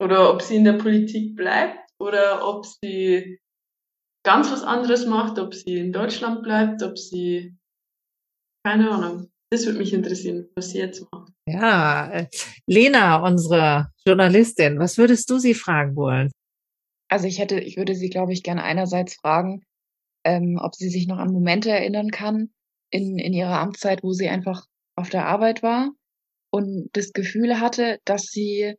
Oder 0.02 0.32
ob 0.32 0.40
sie 0.40 0.56
in 0.56 0.64
der 0.64 0.74
Politik 0.74 1.37
bleibt 1.37 1.78
oder 1.98 2.48
ob 2.48 2.64
sie 2.64 3.40
ganz 4.24 4.50
was 4.50 4.62
anderes 4.62 5.04
macht, 5.04 5.38
ob 5.38 5.52
sie 5.54 5.76
in 5.76 5.92
Deutschland 5.92 6.42
bleibt, 6.42 6.82
ob 6.82 6.96
sie 6.96 7.59
keine 8.66 8.90
Ahnung. 8.90 9.30
Das 9.50 9.66
würde 9.66 9.80
mich 9.80 9.92
interessieren, 9.92 10.48
was 10.56 10.70
sie 10.70 10.78
jetzt 10.78 11.06
macht. 11.12 11.30
Ja, 11.46 12.26
Lena, 12.66 13.22
unsere 13.22 13.90
Journalistin, 14.06 14.78
was 14.78 14.96
würdest 14.96 15.28
du 15.28 15.38
sie 15.38 15.52
fragen 15.52 15.94
wollen? 15.94 16.30
Also 17.09 17.27
ich 17.27 17.38
hätte, 17.38 17.61
ich 17.61 17.77
würde 17.77 17.95
sie, 17.95 18.11
glaube 18.11 18.33
ich, 18.33 18.42
gerne 18.42 18.62
einerseits 18.62 19.14
fragen, 19.14 19.62
ähm, 20.25 20.59
ob 20.61 20.75
sie 20.75 20.88
sich 20.88 21.07
noch 21.07 21.19
an 21.19 21.33
Momente 21.33 21.71
erinnern 21.71 22.11
kann 22.11 22.51
in, 22.90 23.19
in 23.19 23.33
ihrer 23.33 23.61
Amtszeit, 23.61 24.03
wo 24.03 24.12
sie 24.12 24.29
einfach 24.29 24.66
auf 24.97 25.11
der 25.11 25.27
Arbeit 25.27 25.62
war 25.62 25.90
und 26.51 26.88
das 26.92 27.12
Gefühl 27.12 27.61
hatte, 27.61 27.99
dass 28.05 28.25
sie 28.25 28.75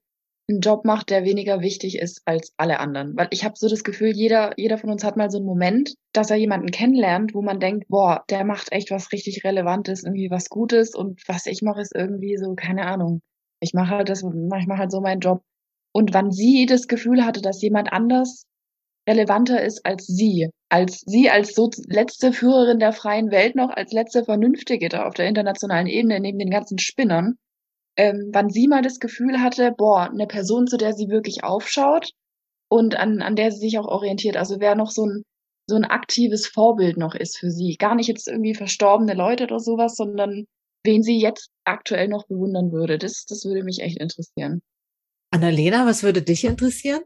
einen 0.49 0.61
Job 0.61 0.85
macht, 0.85 1.09
der 1.09 1.25
weniger 1.25 1.61
wichtig 1.61 1.97
ist 1.99 2.21
als 2.25 2.53
alle 2.57 2.79
anderen. 2.79 3.15
Weil 3.17 3.27
ich 3.31 3.43
habe 3.43 3.55
so 3.57 3.67
das 3.67 3.83
Gefühl, 3.83 4.11
jeder, 4.15 4.53
jeder 4.57 4.77
von 4.77 4.89
uns 4.89 5.03
hat 5.03 5.17
mal 5.17 5.29
so 5.29 5.37
einen 5.37 5.45
Moment, 5.45 5.95
dass 6.13 6.31
er 6.31 6.37
jemanden 6.37 6.71
kennenlernt, 6.71 7.33
wo 7.33 7.41
man 7.41 7.59
denkt, 7.59 7.87
boah, 7.89 8.23
der 8.29 8.45
macht 8.45 8.71
echt 8.71 8.89
was 8.89 9.11
richtig 9.11 9.43
Relevantes, 9.43 10.03
irgendwie 10.03 10.31
was 10.31 10.49
Gutes 10.49 10.95
und 10.95 11.21
was 11.27 11.45
ich 11.45 11.61
mache 11.61 11.81
ist 11.81 11.93
irgendwie 11.93 12.37
so, 12.37 12.55
keine 12.55 12.85
Ahnung. 12.85 13.21
Ich 13.59 13.73
mache 13.73 13.89
halt 13.89 14.09
das, 14.09 14.23
ich 14.23 14.67
mache 14.67 14.79
halt 14.79 14.91
so 14.91 15.01
meinen 15.01 15.19
Job 15.19 15.41
und 15.97 16.13
wann 16.13 16.29
sie 16.29 16.67
das 16.67 16.87
Gefühl 16.87 17.25
hatte, 17.25 17.41
dass 17.41 17.59
jemand 17.59 17.91
anders 17.91 18.45
relevanter 19.09 19.63
ist 19.63 19.83
als 19.83 20.05
sie, 20.05 20.47
als 20.69 20.99
sie 21.07 21.31
als 21.31 21.55
so 21.55 21.71
letzte 21.87 22.33
Führerin 22.33 22.77
der 22.77 22.93
freien 22.93 23.31
Welt 23.31 23.55
noch, 23.55 23.71
als 23.71 23.93
letzte 23.93 24.23
Vernünftige 24.23 24.89
da 24.89 25.07
auf 25.07 25.15
der 25.15 25.27
internationalen 25.27 25.87
Ebene 25.87 26.19
neben 26.19 26.37
den 26.37 26.51
ganzen 26.51 26.77
Spinnern, 26.77 27.37
ähm, 27.95 28.29
wann 28.31 28.51
sie 28.51 28.67
mal 28.67 28.83
das 28.83 28.99
Gefühl 28.99 29.41
hatte, 29.41 29.73
boah, 29.75 30.07
eine 30.11 30.27
Person, 30.27 30.67
zu 30.67 30.77
der 30.77 30.93
sie 30.93 31.09
wirklich 31.09 31.43
aufschaut 31.43 32.11
und 32.69 32.95
an, 32.95 33.23
an 33.23 33.35
der 33.35 33.51
sie 33.51 33.61
sich 33.61 33.79
auch 33.79 33.87
orientiert, 33.87 34.37
also 34.37 34.59
wer 34.59 34.75
noch 34.75 34.91
so 34.91 35.03
ein, 35.03 35.23
so 35.67 35.77
ein 35.77 35.85
aktives 35.85 36.45
Vorbild 36.45 36.97
noch 36.97 37.15
ist 37.15 37.39
für 37.39 37.49
sie. 37.49 37.75
Gar 37.79 37.95
nicht 37.95 38.07
jetzt 38.07 38.27
irgendwie 38.27 38.53
verstorbene 38.53 39.15
Leute 39.15 39.45
oder 39.45 39.59
sowas, 39.59 39.95
sondern 39.95 40.45
wen 40.83 41.01
sie 41.01 41.19
jetzt 41.19 41.49
aktuell 41.63 42.07
noch 42.07 42.27
bewundern 42.27 42.71
würde. 42.71 42.99
Das, 42.99 43.25
das 43.25 43.45
würde 43.45 43.63
mich 43.63 43.79
echt 43.79 43.97
interessieren. 43.97 44.61
Annalena, 45.31 45.85
was 45.85 46.03
würde 46.03 46.21
dich 46.21 46.43
interessieren? 46.43 47.01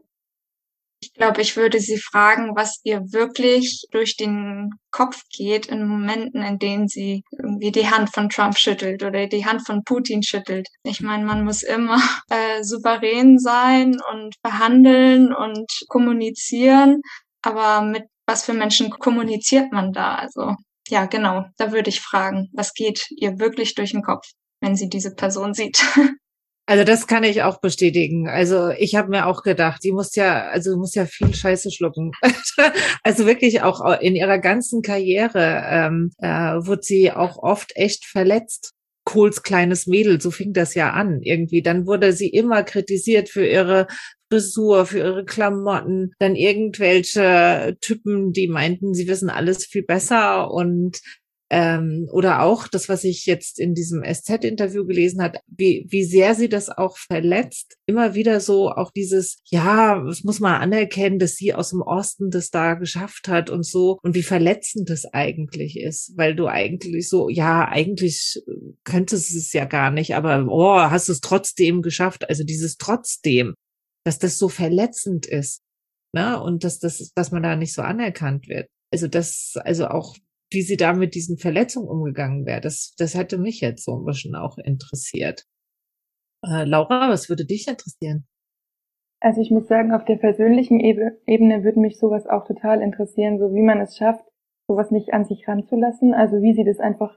Ich 1.02 1.12
glaube, 1.14 1.40
ich 1.40 1.56
würde 1.56 1.80
sie 1.80 1.98
fragen, 1.98 2.54
was 2.54 2.80
ihr 2.84 3.00
wirklich 3.12 3.86
durch 3.90 4.16
den 4.16 4.70
Kopf 4.92 5.20
geht 5.36 5.66
in 5.66 5.84
Momenten, 5.84 6.42
in 6.42 6.60
denen 6.60 6.86
sie 6.86 7.24
irgendwie 7.32 7.72
die 7.72 7.90
Hand 7.90 8.10
von 8.10 8.28
Trump 8.28 8.56
schüttelt 8.56 9.02
oder 9.02 9.26
die 9.26 9.44
Hand 9.44 9.66
von 9.66 9.82
Putin 9.82 10.22
schüttelt. 10.22 10.68
Ich 10.84 11.00
meine, 11.00 11.24
man 11.24 11.44
muss 11.44 11.64
immer 11.64 11.96
äh, 12.30 12.62
souverän 12.62 13.40
sein 13.40 14.00
und 14.12 14.36
verhandeln 14.42 15.34
und 15.34 15.72
kommunizieren, 15.88 17.02
aber 17.42 17.82
mit 17.82 18.04
was 18.26 18.44
für 18.44 18.54
Menschen 18.54 18.90
kommuniziert 18.90 19.72
man 19.72 19.92
da? 19.92 20.14
Also 20.14 20.54
ja, 20.88 21.06
genau, 21.06 21.44
da 21.56 21.72
würde 21.72 21.90
ich 21.90 22.00
fragen, 22.00 22.48
was 22.52 22.74
geht 22.74 23.06
ihr 23.10 23.38
wirklich 23.40 23.74
durch 23.74 23.90
den 23.90 24.02
Kopf, 24.02 24.26
wenn 24.60 24.76
sie 24.76 24.88
diese 24.88 25.14
Person 25.14 25.52
sieht? 25.54 25.82
Also 26.66 26.84
das 26.84 27.08
kann 27.08 27.24
ich 27.24 27.42
auch 27.42 27.60
bestätigen. 27.60 28.28
Also 28.28 28.70
ich 28.70 28.94
habe 28.94 29.10
mir 29.10 29.26
auch 29.26 29.42
gedacht, 29.42 29.82
die 29.82 29.90
muss 29.92 30.14
ja, 30.14 30.48
also 30.48 30.76
muss 30.76 30.94
ja 30.94 31.06
viel 31.06 31.34
Scheiße 31.34 31.72
schlucken. 31.72 32.12
also 33.02 33.26
wirklich 33.26 33.62
auch 33.62 34.00
in 34.00 34.14
ihrer 34.14 34.38
ganzen 34.38 34.80
Karriere 34.80 35.64
ähm, 35.68 36.12
äh, 36.18 36.28
wurde 36.64 36.82
sie 36.82 37.10
auch 37.10 37.38
oft 37.42 37.72
echt 37.74 38.04
verletzt. 38.04 38.72
Kohls 39.04 39.42
kleines 39.42 39.88
Mädel, 39.88 40.20
so 40.20 40.30
fing 40.30 40.52
das 40.52 40.76
ja 40.76 40.92
an 40.92 41.20
irgendwie. 41.22 41.60
Dann 41.60 41.86
wurde 41.86 42.12
sie 42.12 42.28
immer 42.28 42.62
kritisiert 42.62 43.28
für 43.28 43.44
ihre 43.44 43.88
Frisur, 44.30 44.86
für 44.86 44.98
ihre 44.98 45.24
Klamotten, 45.24 46.12
dann 46.20 46.36
irgendwelche 46.36 47.76
Typen, 47.80 48.32
die 48.32 48.46
meinten, 48.48 48.94
sie 48.94 49.08
wissen 49.08 49.28
alles 49.28 49.66
viel 49.66 49.82
besser 49.82 50.50
und 50.50 51.00
ähm, 51.52 52.08
oder 52.10 52.40
auch 52.40 52.66
das, 52.66 52.88
was 52.88 53.04
ich 53.04 53.26
jetzt 53.26 53.60
in 53.60 53.74
diesem 53.74 54.02
SZ-Interview 54.02 54.86
gelesen 54.86 55.20
hat, 55.20 55.36
wie, 55.46 55.86
wie 55.90 56.02
sehr 56.02 56.34
sie 56.34 56.48
das 56.48 56.70
auch 56.70 56.96
verletzt. 56.96 57.76
Immer 57.84 58.14
wieder 58.14 58.40
so 58.40 58.70
auch 58.70 58.90
dieses, 58.90 59.36
ja, 59.50 60.02
das 60.02 60.24
muss 60.24 60.40
man 60.40 60.62
anerkennen, 60.62 61.18
dass 61.18 61.34
sie 61.36 61.52
aus 61.52 61.68
dem 61.68 61.82
Osten 61.82 62.30
das 62.30 62.48
da 62.48 62.72
geschafft 62.72 63.28
hat 63.28 63.50
und 63.50 63.66
so 63.66 63.98
und 64.02 64.14
wie 64.14 64.22
verletzend 64.22 64.88
das 64.88 65.04
eigentlich 65.04 65.78
ist, 65.78 66.14
weil 66.16 66.34
du 66.34 66.46
eigentlich 66.46 67.10
so, 67.10 67.28
ja, 67.28 67.68
eigentlich 67.68 68.42
könntest 68.84 69.36
es 69.36 69.52
ja 69.52 69.66
gar 69.66 69.90
nicht, 69.90 70.14
aber 70.14 70.46
oh, 70.48 70.80
hast 70.80 71.10
es 71.10 71.20
trotzdem 71.20 71.82
geschafft. 71.82 72.30
Also 72.30 72.44
dieses 72.44 72.78
trotzdem, 72.78 73.52
dass 74.06 74.18
das 74.18 74.38
so 74.38 74.48
verletzend 74.48 75.26
ist, 75.26 75.60
ne? 76.14 76.42
Und 76.42 76.64
dass 76.64 76.78
das, 76.78 77.12
dass 77.14 77.30
man 77.30 77.42
da 77.42 77.56
nicht 77.56 77.74
so 77.74 77.82
anerkannt 77.82 78.48
wird. 78.48 78.68
Also 78.90 79.06
das, 79.06 79.52
also 79.56 79.88
auch 79.88 80.16
wie 80.52 80.62
sie 80.62 80.76
da 80.76 80.92
mit 80.92 81.14
diesen 81.14 81.38
Verletzungen 81.38 81.88
umgegangen 81.88 82.46
wäre. 82.46 82.60
Das, 82.60 82.94
das 82.96 83.14
hätte 83.14 83.38
mich 83.38 83.60
jetzt 83.60 83.84
so 83.84 83.96
ein 83.98 84.04
bisschen 84.04 84.34
auch 84.34 84.58
interessiert. 84.58 85.44
Äh, 86.44 86.64
Laura, 86.64 87.08
was 87.08 87.28
würde 87.28 87.44
dich 87.44 87.68
interessieren? 87.68 88.26
Also 89.20 89.40
ich 89.40 89.52
muss 89.52 89.68
sagen, 89.68 89.92
auf 89.92 90.04
der 90.04 90.16
persönlichen 90.16 90.80
Ebene 90.80 91.62
würde 91.62 91.78
mich 91.78 91.98
sowas 91.98 92.26
auch 92.26 92.44
total 92.44 92.82
interessieren, 92.82 93.38
so 93.38 93.54
wie 93.54 93.62
man 93.62 93.80
es 93.80 93.96
schafft, 93.96 94.24
sowas 94.66 94.90
nicht 94.90 95.14
an 95.14 95.24
sich 95.24 95.46
ranzulassen. 95.46 96.12
Also 96.12 96.42
wie 96.42 96.54
sie 96.54 96.64
das 96.64 96.80
einfach, 96.80 97.16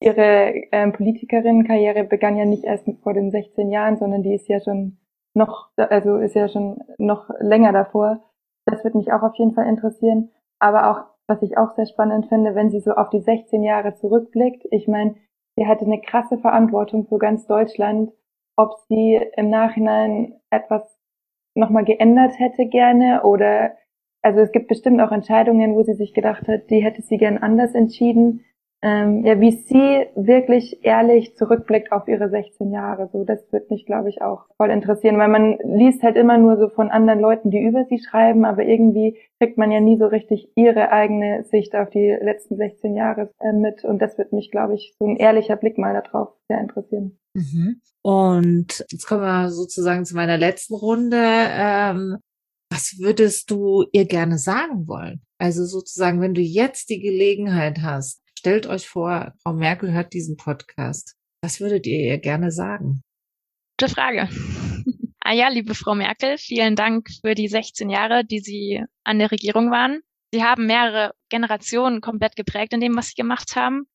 ihre 0.00 0.54
ähm, 0.72 0.92
Politikerinnenkarriere 0.92 2.04
begann 2.04 2.38
ja 2.38 2.46
nicht 2.46 2.64
erst 2.64 2.86
vor 3.02 3.12
den 3.12 3.30
16 3.30 3.70
Jahren, 3.70 3.98
sondern 3.98 4.22
die 4.22 4.34
ist 4.34 4.48
ja 4.48 4.60
schon 4.60 4.98
noch, 5.34 5.68
also 5.76 6.16
ist 6.16 6.34
ja 6.34 6.48
schon 6.48 6.78
noch 6.96 7.28
länger 7.40 7.72
davor. 7.72 8.24
Das 8.64 8.82
würde 8.82 8.96
mich 8.96 9.12
auch 9.12 9.22
auf 9.22 9.34
jeden 9.36 9.52
Fall 9.52 9.66
interessieren. 9.66 10.30
Aber 10.58 10.90
auch, 10.90 11.13
was 11.26 11.42
ich 11.42 11.56
auch 11.56 11.74
sehr 11.74 11.86
spannend 11.86 12.26
finde, 12.26 12.54
wenn 12.54 12.70
sie 12.70 12.80
so 12.80 12.92
auf 12.92 13.10
die 13.10 13.20
16 13.20 13.62
Jahre 13.62 13.94
zurückblickt. 13.94 14.64
Ich 14.70 14.88
meine, 14.88 15.16
sie 15.56 15.66
hatte 15.66 15.84
eine 15.84 16.00
krasse 16.00 16.38
Verantwortung 16.38 17.06
für 17.06 17.18
ganz 17.18 17.46
Deutschland. 17.46 18.12
Ob 18.56 18.74
sie 18.88 19.20
im 19.36 19.50
Nachhinein 19.50 20.40
etwas 20.50 20.82
nochmal 21.54 21.84
geändert 21.84 22.38
hätte 22.38 22.66
gerne 22.66 23.22
oder 23.24 23.72
also 24.22 24.40
es 24.40 24.52
gibt 24.52 24.68
bestimmt 24.68 25.00
auch 25.00 25.12
Entscheidungen, 25.12 25.74
wo 25.74 25.82
sie 25.82 25.94
sich 25.94 26.14
gedacht 26.14 26.48
hat, 26.48 26.70
die 26.70 26.82
hätte 26.82 27.02
sie 27.02 27.18
gern 27.18 27.38
anders 27.38 27.74
entschieden. 27.74 28.44
Ähm, 28.86 29.24
ja, 29.24 29.40
wie 29.40 29.52
sie 29.52 30.06
wirklich 30.14 30.84
ehrlich 30.84 31.36
zurückblickt 31.36 31.90
auf 31.90 32.06
ihre 32.06 32.28
16 32.28 32.70
Jahre, 32.70 33.08
so 33.14 33.24
das 33.24 33.40
wird 33.50 33.70
mich, 33.70 33.86
glaube 33.86 34.10
ich, 34.10 34.20
auch 34.20 34.44
voll 34.58 34.68
interessieren, 34.68 35.16
weil 35.16 35.28
man 35.28 35.56
liest 35.64 36.02
halt 36.02 36.16
immer 36.16 36.36
nur 36.36 36.58
so 36.58 36.68
von 36.68 36.90
anderen 36.90 37.18
Leuten, 37.18 37.50
die 37.50 37.62
über 37.62 37.86
sie 37.88 37.98
schreiben, 37.98 38.44
aber 38.44 38.62
irgendwie 38.62 39.16
kriegt 39.40 39.56
man 39.56 39.72
ja 39.72 39.80
nie 39.80 39.96
so 39.96 40.04
richtig 40.04 40.50
ihre 40.54 40.92
eigene 40.92 41.44
Sicht 41.44 41.74
auf 41.74 41.88
die 41.88 42.14
letzten 42.20 42.58
16 42.58 42.94
Jahre 42.94 43.30
äh, 43.40 43.54
mit 43.54 43.84
und 43.84 44.02
das 44.02 44.18
wird 44.18 44.34
mich, 44.34 44.50
glaube 44.50 44.74
ich, 44.74 44.94
so 44.98 45.06
ein 45.06 45.16
ehrlicher 45.16 45.56
Blick 45.56 45.78
mal 45.78 45.94
darauf 45.94 46.34
sehr 46.48 46.60
interessieren. 46.60 47.18
Mhm. 47.32 47.80
Und 48.02 48.84
jetzt 48.90 49.06
kommen 49.06 49.22
wir 49.22 49.48
sozusagen 49.48 50.04
zu 50.04 50.14
meiner 50.14 50.36
letzten 50.36 50.74
Runde. 50.74 51.16
Ähm, 51.22 52.18
was 52.70 52.98
würdest 52.98 53.50
du 53.50 53.84
ihr 53.92 54.04
gerne 54.04 54.36
sagen 54.36 54.86
wollen? 54.88 55.22
Also 55.38 55.64
sozusagen, 55.64 56.20
wenn 56.20 56.34
du 56.34 56.42
jetzt 56.42 56.90
die 56.90 57.00
Gelegenheit 57.00 57.78
hast, 57.80 58.20
stellt 58.44 58.66
euch 58.66 58.86
vor, 58.86 59.32
Frau 59.42 59.54
Merkel 59.54 59.90
hört 59.94 60.12
diesen 60.12 60.36
Podcast. 60.36 61.16
Was 61.42 61.60
würdet 61.60 61.86
ihr 61.86 62.00
ihr 62.00 62.18
gerne 62.18 62.50
sagen? 62.50 63.00
Gute 63.80 63.90
Frage. 63.90 64.28
ah 65.20 65.32
ja, 65.32 65.48
liebe 65.48 65.74
Frau 65.74 65.94
Merkel, 65.94 66.36
vielen 66.36 66.76
Dank 66.76 67.08
für 67.22 67.34
die 67.34 67.48
16 67.48 67.88
Jahre, 67.88 68.22
die 68.22 68.40
Sie 68.40 68.84
an 69.02 69.18
der 69.18 69.30
Regierung 69.30 69.70
waren. 69.70 70.02
Sie 70.30 70.44
haben 70.44 70.66
mehrere 70.66 71.14
Generationen 71.30 72.02
komplett 72.02 72.36
geprägt 72.36 72.74
in 72.74 72.80
dem, 72.80 72.94
was 72.96 73.08
Sie 73.08 73.14
gemacht 73.14 73.56
haben. 73.56 73.86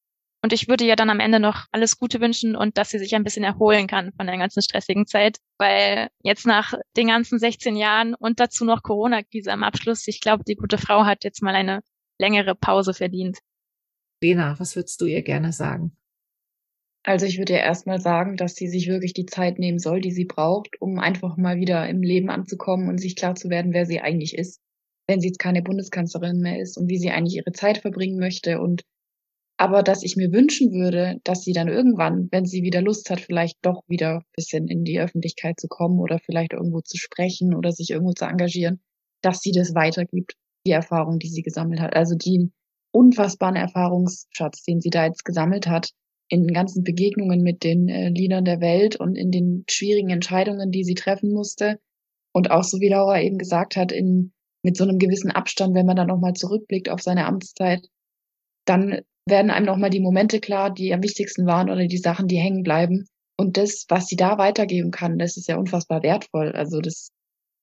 Und 0.42 0.52
ich 0.52 0.68
würde 0.68 0.84
ihr 0.84 0.96
dann 0.96 1.12
am 1.12 1.20
Ende 1.20 1.40
noch 1.40 1.68
alles 1.72 2.00
Gute 2.00 2.20
wünschen 2.20 2.56
und 2.56 2.76
dass 2.80 2.90
sie 2.90 2.98
sich 2.98 3.14
ein 3.14 3.24
bisschen 3.24 3.44
erholen 3.44 3.86
kann 3.86 4.14
von 4.14 4.26
der 4.26 4.38
ganzen 4.38 4.64
stressigen 4.64 5.06
Zeit. 5.06 5.38
Weil 5.60 6.10
jetzt 6.24 6.48
nach 6.48 6.74
den 6.98 7.10
ganzen 7.10 7.38
16 7.38 7.76
Jahren 7.76 8.16
und 8.16 8.40
dazu 8.40 8.66
noch 8.66 8.82
Corona-Krise 8.82 9.52
am 9.52 9.62
Abschluss, 9.62 10.08
ich 10.08 10.22
glaube, 10.22 10.44
die 10.44 10.56
gute 10.56 10.80
Frau 10.80 11.06
hat 11.06 11.24
jetzt 11.24 11.44
mal 11.44 11.54
eine 11.54 11.82
längere 12.18 12.56
Pause 12.56 12.96
verdient. 12.96 13.38
Lena, 14.22 14.60
was 14.60 14.76
würdest 14.76 15.00
du 15.02 15.06
ihr 15.06 15.22
gerne 15.22 15.54
sagen? 15.54 15.96
Also 17.04 17.26
ich 17.26 17.38
würde 17.38 17.54
ihr 17.54 17.60
erstmal 17.60 18.02
sagen, 18.02 18.36
dass 18.36 18.56
sie 18.56 18.68
sich 18.68 18.88
wirklich 18.88 19.14
die 19.14 19.26
Zeit 19.26 19.58
nehmen 19.58 19.80
soll, 19.80 20.02
die 20.02 20.12
sie 20.12 20.26
braucht, 20.26 20.82
um 20.82 21.00
einfach 21.00 21.38
mal 21.38 21.58
wieder 21.58 21.88
im 21.88 22.02
Leben 22.02 22.30
anzukommen 22.30 22.90
und 22.90 22.98
sich 23.00 23.16
klar 23.16 23.36
zu 23.36 23.50
werden, 23.50 23.74
wer 23.74 23.86
sie 23.86 24.02
eigentlich 24.02 24.38
ist. 24.38 24.60
Wenn 25.08 25.22
sie 25.22 25.28
jetzt 25.28 25.40
keine 25.40 25.62
Bundeskanzlerin 25.62 26.40
mehr 26.40 26.60
ist 26.60 26.78
und 26.78 26.90
wie 26.90 26.98
sie 26.98 27.10
eigentlich 27.10 27.38
ihre 27.38 27.54
Zeit 27.54 27.80
verbringen 27.80 28.20
möchte 28.20 28.60
und 28.60 28.84
aber 29.58 29.84
dass 29.84 30.04
ich 30.04 30.16
mir 30.16 30.32
wünschen 30.32 30.72
würde, 30.72 31.20
dass 31.26 31.44
sie 31.44 31.52
dann 31.52 31.68
irgendwann, 31.68 32.30
wenn 32.32 32.46
sie 32.46 32.64
wieder 32.64 32.82
Lust 32.82 33.10
hat, 33.10 33.20
vielleicht 33.20 33.58
doch 33.62 33.84
wieder 33.88 34.24
bisschen 34.34 34.70
in 34.70 34.86
die 34.86 35.02
Öffentlichkeit 35.02 35.60
zu 35.60 35.68
kommen 35.68 36.00
oder 36.00 36.20
vielleicht 36.20 36.54
irgendwo 36.54 36.80
zu 36.80 36.98
sprechen 36.98 37.54
oder 37.54 37.74
sich 37.74 37.90
irgendwo 37.90 38.14
zu 38.14 38.24
engagieren, 38.24 38.80
dass 39.22 39.42
sie 39.42 39.52
das 39.52 39.76
weitergibt, 39.76 40.36
die 40.66 40.72
Erfahrung, 40.72 41.20
die 41.20 41.28
sie 41.28 41.42
gesammelt 41.42 41.82
hat. 41.82 41.94
Also 41.94 42.16
den 42.16 42.54
unfassbaren 42.92 43.56
Erfahrungsschatz, 43.56 44.64
den 44.64 44.82
sie 44.82 44.90
da 44.90 45.06
jetzt 45.06 45.26
gesammelt 45.26 45.68
hat, 45.68 45.92
in 46.30 46.44
den 46.44 46.54
ganzen 46.54 46.84
Begegnungen 46.84 47.42
mit 47.42 47.64
den 47.64 47.90
äh, 47.90 48.10
Liedern 48.10 48.46
der 48.46 48.62
Welt 48.62 48.96
und 48.96 49.16
in 49.16 49.32
den 49.32 49.66
schwierigen 49.70 50.10
Entscheidungen, 50.10 50.72
die 50.72 50.84
sie 50.84 50.94
treffen 50.94 51.34
musste. 51.34 51.80
Und 52.32 52.52
auch 52.52 52.64
so 52.64 52.80
wie 52.80 52.90
Laura 52.90 53.20
eben 53.22 53.38
gesagt 53.38 53.76
hat, 53.76 53.92
in, 53.92 54.32
mit 54.64 54.78
so 54.78 54.84
einem 54.84 55.00
gewissen 55.00 55.32
Abstand, 55.32 55.74
wenn 55.74 55.88
man 55.88 55.96
dann 55.96 56.08
nochmal 56.08 56.34
zurückblickt 56.34 56.90
auf 56.90 57.02
seine 57.02 57.26
Amtszeit, 57.26 57.88
dann 58.66 59.02
werden 59.26 59.52
einem 59.52 59.66
nochmal 59.66 59.90
die 59.90 60.00
Momente 60.00 60.40
klar, 60.40 60.72
die 60.72 60.94
am 60.94 61.04
wichtigsten 61.04 61.46
waren 61.48 61.70
oder 61.70 61.88
die 61.88 61.98
Sachen, 61.98 62.28
die 62.28 62.38
hängen 62.38 62.64
bleiben. 62.64 63.06
Und 63.38 63.58
das, 63.58 63.86
was 63.90 64.08
sie 64.08 64.16
da 64.16 64.38
weitergeben 64.38 64.92
kann, 64.92 65.18
das 65.18 65.38
ist 65.38 65.48
ja 65.48 65.58
unfassbar 65.58 66.04
wertvoll. 66.04 66.52
Also 66.52 66.82
das 66.82 67.12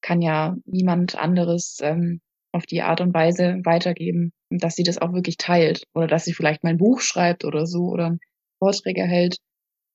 kann 0.00 0.22
ja 0.22 0.56
niemand 0.64 1.16
anderes 1.16 1.78
ähm, 1.82 2.20
auf 2.52 2.66
die 2.66 2.82
Art 2.82 3.00
und 3.00 3.14
Weise 3.14 3.60
weitergeben, 3.64 4.32
dass 4.50 4.76
sie 4.76 4.82
das 4.82 4.98
auch 4.98 5.12
wirklich 5.12 5.36
teilt 5.36 5.84
oder 5.94 6.06
dass 6.06 6.24
sie 6.24 6.34
vielleicht 6.34 6.62
mal 6.62 6.70
ein 6.70 6.78
Buch 6.78 7.00
schreibt 7.00 7.44
oder 7.44 7.66
so 7.66 7.88
oder 7.88 8.18
Vorträge 8.58 9.02
hält. 9.02 9.38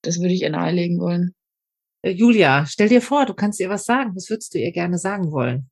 Das 0.03 0.19
würde 0.19 0.33
ich 0.33 0.41
ihr 0.41 0.49
nahelegen 0.49 0.99
wollen. 0.99 1.33
Äh, 2.03 2.11
Julia, 2.11 2.65
stell 2.65 2.89
dir 2.89 3.01
vor, 3.01 3.25
du 3.25 3.33
kannst 3.33 3.59
ihr 3.59 3.69
was 3.69 3.85
sagen. 3.85 4.15
Was 4.15 4.29
würdest 4.29 4.53
du 4.53 4.59
ihr 4.59 4.71
gerne 4.71 4.97
sagen 4.97 5.31
wollen? 5.31 5.69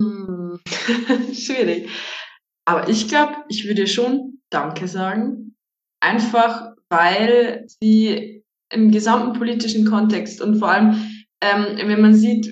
Hm. 0.00 0.60
Schwierig. 1.34 1.90
Aber 2.66 2.88
ich 2.88 3.08
glaube, 3.08 3.36
ich 3.48 3.66
würde 3.66 3.86
schon 3.86 4.40
Danke 4.50 4.88
sagen. 4.88 5.56
Einfach, 6.00 6.74
weil 6.88 7.66
sie 7.80 8.44
im 8.72 8.90
gesamten 8.90 9.38
politischen 9.38 9.86
Kontext 9.86 10.40
und 10.40 10.58
vor 10.58 10.70
allem, 10.70 10.94
ähm, 11.40 11.88
wenn 11.88 12.00
man 12.00 12.14
sieht, 12.14 12.46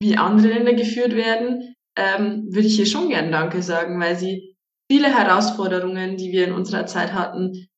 wie 0.00 0.16
andere 0.16 0.48
Länder 0.48 0.74
geführt 0.74 1.14
werden, 1.14 1.73
ähm, 1.96 2.46
würde 2.48 2.66
ich 2.66 2.76
hier 2.76 2.86
schon 2.86 3.08
gern 3.08 3.32
Danke 3.32 3.62
sagen, 3.62 4.00
weil 4.00 4.16
sie 4.16 4.56
viele 4.90 5.14
Herausforderungen, 5.14 6.16
die 6.16 6.32
wir 6.32 6.46
in 6.46 6.52
unserer 6.52 6.86
Zeit 6.86 7.12
hatten, 7.12 7.68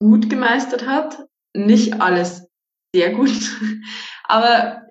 gut 0.00 0.30
gemeistert 0.30 0.86
hat. 0.86 1.26
Nicht 1.56 2.00
alles 2.00 2.46
sehr 2.94 3.12
gut, 3.12 3.30
aber 4.24 4.82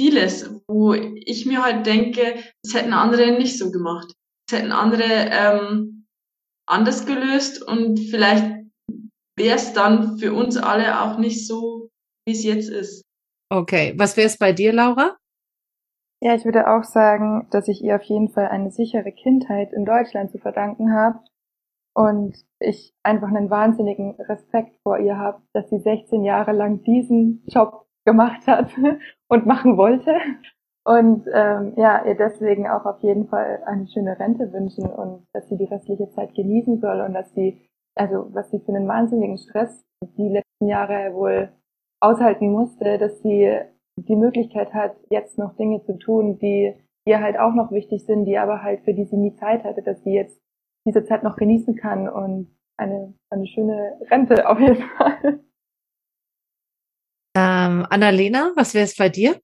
vieles, 0.00 0.50
wo 0.68 0.94
ich 0.94 1.46
mir 1.46 1.62
halt 1.62 1.86
denke, 1.86 2.42
das 2.62 2.74
hätten 2.74 2.92
andere 2.92 3.32
nicht 3.32 3.58
so 3.58 3.70
gemacht 3.70 4.12
hätten 4.52 4.72
andere 4.72 5.04
ähm, 5.30 6.06
anders 6.66 7.06
gelöst 7.06 7.62
und 7.62 7.98
vielleicht 7.98 8.44
wäre 9.36 9.56
es 9.56 9.72
dann 9.72 10.18
für 10.18 10.32
uns 10.32 10.56
alle 10.56 11.00
auch 11.00 11.18
nicht 11.18 11.46
so, 11.46 11.90
wie 12.26 12.32
es 12.32 12.44
jetzt 12.44 12.68
ist. 12.68 13.04
Okay, 13.50 13.94
was 13.96 14.16
wäre 14.16 14.26
es 14.26 14.36
bei 14.36 14.52
dir, 14.52 14.72
Laura? 14.72 15.16
Ja, 16.20 16.34
ich 16.34 16.44
würde 16.44 16.68
auch 16.68 16.82
sagen, 16.82 17.46
dass 17.50 17.68
ich 17.68 17.82
ihr 17.82 17.94
auf 17.94 18.02
jeden 18.02 18.28
Fall 18.28 18.48
eine 18.48 18.72
sichere 18.72 19.12
Kindheit 19.12 19.72
in 19.72 19.84
Deutschland 19.84 20.32
zu 20.32 20.38
verdanken 20.38 20.92
habe 20.92 21.20
und 21.94 22.36
ich 22.58 22.92
einfach 23.04 23.28
einen 23.28 23.50
wahnsinnigen 23.50 24.16
Respekt 24.20 24.76
vor 24.82 24.98
ihr 24.98 25.16
habe, 25.16 25.42
dass 25.52 25.70
sie 25.70 25.78
16 25.78 26.24
Jahre 26.24 26.52
lang 26.52 26.82
diesen 26.82 27.44
Job 27.46 27.86
gemacht 28.04 28.46
hat 28.48 28.70
und 29.28 29.46
machen 29.46 29.76
wollte. 29.76 30.16
Und 30.84 31.26
ähm, 31.32 31.74
ja, 31.76 32.04
ihr 32.04 32.16
deswegen 32.16 32.68
auch 32.68 32.84
auf 32.84 33.00
jeden 33.02 33.28
Fall 33.28 33.62
eine 33.66 33.86
schöne 33.86 34.18
Rente 34.18 34.52
wünschen 34.52 34.86
und 34.86 35.26
dass 35.32 35.48
sie 35.48 35.56
die 35.56 35.66
restliche 35.66 36.10
Zeit 36.10 36.34
genießen 36.34 36.80
soll 36.80 37.00
und 37.00 37.14
dass 37.14 37.32
sie, 37.34 37.60
also 37.94 38.26
was 38.32 38.50
sie 38.50 38.58
für 38.58 38.74
einen 38.74 38.88
wahnsinnigen 38.88 39.38
Stress 39.38 39.84
die 40.16 40.30
letzten 40.30 40.66
Jahre 40.66 41.14
wohl 41.14 41.52
aushalten 42.00 42.50
musste, 42.50 42.98
dass 42.98 43.20
sie 43.22 43.60
die 44.06 44.16
Möglichkeit 44.16 44.72
hat, 44.74 44.96
jetzt 45.10 45.38
noch 45.38 45.56
Dinge 45.56 45.82
zu 45.84 45.98
tun, 45.98 46.38
die 46.38 46.74
ihr 47.06 47.20
halt 47.20 47.38
auch 47.38 47.54
noch 47.54 47.72
wichtig 47.72 48.04
sind, 48.04 48.24
die 48.26 48.38
aber 48.38 48.62
halt 48.62 48.82
für 48.84 48.94
die 48.94 49.04
sie 49.04 49.16
nie 49.16 49.34
Zeit 49.36 49.64
hatte, 49.64 49.82
dass 49.82 50.02
sie 50.04 50.12
jetzt 50.12 50.38
diese 50.86 51.04
Zeit 51.04 51.22
noch 51.22 51.36
genießen 51.36 51.74
kann 51.76 52.08
und 52.08 52.54
eine, 52.76 53.14
eine 53.30 53.46
schöne 53.46 53.98
Rente 54.10 54.48
auf 54.48 54.60
jeden 54.60 54.82
Fall. 54.96 55.40
Ähm, 57.36 57.86
Annalena, 57.90 58.52
was 58.56 58.74
wäre 58.74 58.84
es 58.84 58.96
bei 58.96 59.08
dir? 59.08 59.40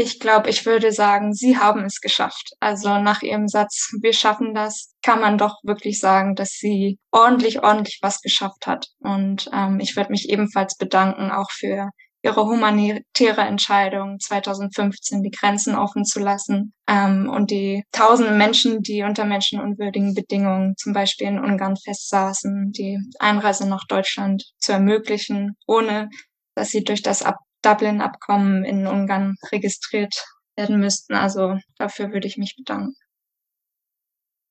Ich 0.00 0.20
glaube, 0.20 0.48
ich 0.48 0.64
würde 0.64 0.92
sagen, 0.92 1.34
sie 1.34 1.58
haben 1.58 1.84
es 1.84 2.00
geschafft. 2.00 2.52
Also 2.60 3.00
nach 3.00 3.22
ihrem 3.22 3.48
Satz, 3.48 3.92
wir 4.00 4.12
schaffen 4.12 4.54
das, 4.54 4.94
kann 5.02 5.20
man 5.20 5.38
doch 5.38 5.56
wirklich 5.64 5.98
sagen, 5.98 6.36
dass 6.36 6.50
sie 6.50 7.00
ordentlich, 7.10 7.64
ordentlich 7.64 7.98
was 8.00 8.20
geschafft 8.22 8.68
hat. 8.68 8.86
Und 9.00 9.50
ähm, 9.52 9.80
ich 9.80 9.96
würde 9.96 10.12
mich 10.12 10.28
ebenfalls 10.30 10.76
bedanken, 10.76 11.32
auch 11.32 11.50
für 11.50 11.90
ihre 12.22 12.46
humanitäre 12.46 13.42
Entscheidung 13.42 14.18
2015 14.18 15.22
die 15.22 15.30
Grenzen 15.30 15.76
offen 15.76 16.04
zu 16.04 16.20
lassen 16.20 16.72
ähm, 16.88 17.28
und 17.28 17.50
die 17.50 17.84
tausenden 17.92 18.36
Menschen, 18.38 18.82
die 18.82 19.02
unter 19.02 19.24
menschenunwürdigen 19.24 20.14
Bedingungen 20.14 20.74
zum 20.76 20.92
Beispiel 20.92 21.28
in 21.28 21.38
Ungarn 21.38 21.76
festsaßen, 21.76 22.72
die 22.72 22.98
Einreise 23.18 23.68
nach 23.68 23.86
Deutschland 23.86 24.44
zu 24.58 24.72
ermöglichen, 24.72 25.56
ohne 25.66 26.08
dass 26.54 26.70
sie 26.70 26.82
durch 26.82 27.02
das 27.02 27.22
Ab 27.22 27.36
Dublin-Abkommen 27.62 28.64
in 28.64 28.86
Ungarn 28.86 29.34
registriert 29.50 30.14
werden 30.56 30.78
müssten. 30.78 31.14
Also 31.14 31.56
dafür 31.76 32.12
würde 32.12 32.26
ich 32.26 32.36
mich 32.36 32.54
bedanken. 32.56 32.94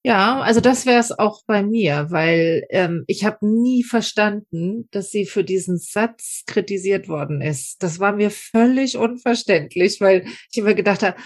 Ja, 0.08 0.40
also 0.40 0.62
das 0.62 0.86
wäre 0.86 1.02
es 1.02 1.12
auch 1.12 1.42
bei 1.48 1.64
mir, 1.64 2.08
weil 2.12 2.66
ähm, 2.70 3.04
ich 3.08 3.26
habe 3.26 3.46
nie 3.46 3.84
verstanden, 3.84 4.88
dass 4.92 5.10
sie 5.10 5.26
für 5.26 5.44
diesen 5.44 5.78
Satz 5.80 6.44
kritisiert 6.48 7.10
worden 7.10 7.42
ist. 7.42 7.84
Das 7.84 8.00
war 8.00 8.16
mir 8.16 8.32
völlig 8.32 8.96
unverständlich, 8.96 10.00
weil 10.00 10.26
ich 10.50 10.60
immer 10.60 10.76
gedacht 10.76 11.04
habe, 11.04 11.18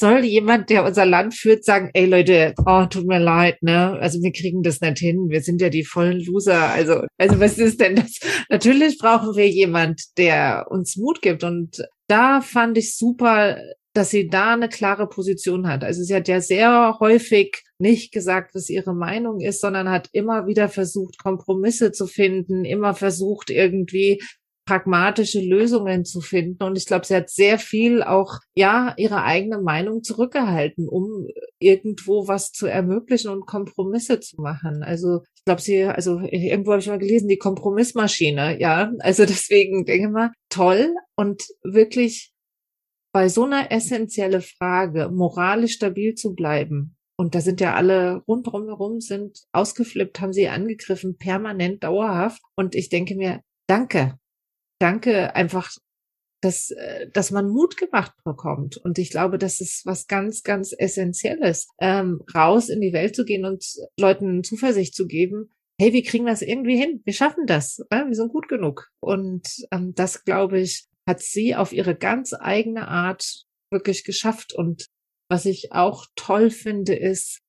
soll 0.00 0.24
jemand, 0.24 0.70
der 0.70 0.84
unser 0.84 1.06
Land 1.06 1.34
führt, 1.34 1.64
sagen, 1.64 1.90
ey 1.92 2.06
Leute, 2.06 2.54
oh, 2.66 2.84
tut 2.86 3.06
mir 3.06 3.20
leid, 3.20 3.62
ne? 3.62 3.96
Also 4.00 4.20
wir 4.20 4.32
kriegen 4.32 4.64
das 4.64 4.80
nicht 4.80 4.98
hin. 4.98 5.26
Wir 5.28 5.42
sind 5.42 5.60
ja 5.60 5.68
die 5.68 5.84
vollen 5.84 6.18
Loser. 6.18 6.68
Also, 6.68 7.04
also 7.16 7.38
was 7.38 7.58
ist 7.58 7.80
denn 7.80 7.94
das? 7.94 8.18
Natürlich 8.48 8.98
brauchen 8.98 9.36
wir 9.36 9.48
jemand, 9.48 10.02
der 10.18 10.66
uns 10.68 10.96
Mut 10.96 11.22
gibt. 11.22 11.44
Und 11.44 11.86
da 12.08 12.40
fand 12.40 12.76
ich 12.76 12.96
super, 12.96 13.58
dass 13.92 14.10
sie 14.10 14.28
da 14.28 14.52
eine 14.52 14.68
klare 14.68 15.08
Position 15.08 15.66
hat. 15.66 15.82
Also 15.82 16.02
sie 16.02 16.14
hat 16.14 16.28
ja 16.28 16.40
sehr 16.40 16.96
häufig 17.00 17.64
nicht 17.78 18.12
gesagt, 18.12 18.54
was 18.54 18.70
ihre 18.70 18.94
Meinung 18.94 19.40
ist, 19.40 19.60
sondern 19.60 19.90
hat 19.90 20.08
immer 20.12 20.46
wieder 20.46 20.68
versucht, 20.68 21.18
Kompromisse 21.18 21.90
zu 21.90 22.06
finden, 22.06 22.64
immer 22.64 22.94
versucht, 22.94 23.50
irgendwie 23.50 24.20
pragmatische 24.70 25.40
Lösungen 25.40 26.04
zu 26.04 26.20
finden. 26.20 26.62
Und 26.62 26.78
ich 26.78 26.86
glaube, 26.86 27.04
sie 27.04 27.16
hat 27.16 27.28
sehr 27.28 27.58
viel 27.58 28.04
auch, 28.04 28.38
ja, 28.54 28.94
ihre 28.96 29.24
eigene 29.24 29.60
Meinung 29.60 30.04
zurückgehalten, 30.04 30.88
um 30.88 31.26
irgendwo 31.58 32.28
was 32.28 32.52
zu 32.52 32.66
ermöglichen 32.66 33.30
und 33.30 33.46
Kompromisse 33.46 34.20
zu 34.20 34.40
machen. 34.40 34.84
Also 34.84 35.22
ich 35.34 35.44
glaube, 35.44 35.60
sie, 35.60 35.82
also 35.82 36.20
irgendwo 36.20 36.70
habe 36.70 36.80
ich 36.80 36.86
mal 36.86 37.00
gelesen, 37.00 37.26
die 37.26 37.38
Kompromissmaschine, 37.38 38.60
ja. 38.60 38.92
Also 39.00 39.24
deswegen 39.26 39.84
denke 39.86 40.06
ich 40.06 40.12
mal, 40.12 40.30
toll 40.50 40.94
und 41.16 41.42
wirklich 41.64 42.29
bei 43.12 43.28
so 43.28 43.44
einer 43.44 43.72
essentielle 43.72 44.40
Frage, 44.40 45.10
moralisch 45.10 45.74
stabil 45.74 46.14
zu 46.14 46.34
bleiben, 46.34 46.96
und 47.20 47.34
da 47.34 47.42
sind 47.42 47.60
ja 47.60 47.74
alle 47.74 48.22
rundherum 48.26 48.64
herum 48.64 49.02
sind 49.02 49.42
ausgeflippt, 49.52 50.22
haben 50.22 50.32
sie 50.32 50.48
angegriffen, 50.48 51.18
permanent, 51.18 51.84
dauerhaft. 51.84 52.40
Und 52.56 52.74
ich 52.74 52.88
denke 52.88 53.14
mir, 53.14 53.42
danke, 53.66 54.18
danke 54.78 55.36
einfach, 55.36 55.70
dass, 56.40 56.70
äh, 56.70 57.10
dass 57.12 57.30
man 57.30 57.50
Mut 57.50 57.76
gemacht 57.76 58.14
bekommt. 58.24 58.78
Und 58.78 58.98
ich 58.98 59.10
glaube, 59.10 59.36
das 59.36 59.60
ist 59.60 59.84
was 59.84 60.06
ganz, 60.06 60.42
ganz 60.44 60.72
Essentielles, 60.72 61.68
ähm, 61.78 62.22
raus 62.34 62.70
in 62.70 62.80
die 62.80 62.94
Welt 62.94 63.14
zu 63.14 63.26
gehen 63.26 63.44
und 63.44 63.66
Leuten 63.98 64.42
Zuversicht 64.42 64.94
zu 64.94 65.06
geben. 65.06 65.50
Hey, 65.78 65.92
wir 65.92 66.02
kriegen 66.02 66.24
das 66.24 66.40
irgendwie 66.40 66.78
hin. 66.78 67.02
Wir 67.04 67.12
schaffen 67.12 67.44
das. 67.44 67.80
Äh? 67.90 68.06
Wir 68.06 68.14
sind 68.14 68.32
gut 68.32 68.48
genug. 68.48 68.88
Und 68.98 69.46
ähm, 69.72 69.92
das, 69.94 70.24
glaube 70.24 70.58
ich, 70.58 70.86
hat 71.10 71.20
sie 71.20 71.54
auf 71.54 71.72
ihre 71.72 71.96
ganz 71.96 72.32
eigene 72.32 72.88
Art 72.88 73.44
wirklich 73.72 74.04
geschafft. 74.04 74.54
Und 74.54 74.86
was 75.28 75.44
ich 75.44 75.72
auch 75.72 76.06
toll 76.14 76.50
finde, 76.50 76.94
ist, 76.94 77.40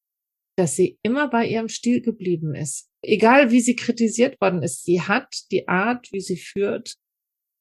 dass 0.57 0.75
sie 0.75 0.99
immer 1.03 1.29
bei 1.29 1.47
ihrem 1.47 1.69
Stil 1.69 2.01
geblieben 2.01 2.55
ist. 2.55 2.89
Egal 3.03 3.51
wie 3.51 3.61
sie 3.61 3.75
kritisiert 3.75 4.39
worden 4.41 4.63
ist, 4.63 4.83
sie 4.83 5.01
hat 5.01 5.33
die 5.51 5.67
Art, 5.67 6.11
wie 6.11 6.21
sie 6.21 6.37
führt, 6.37 6.95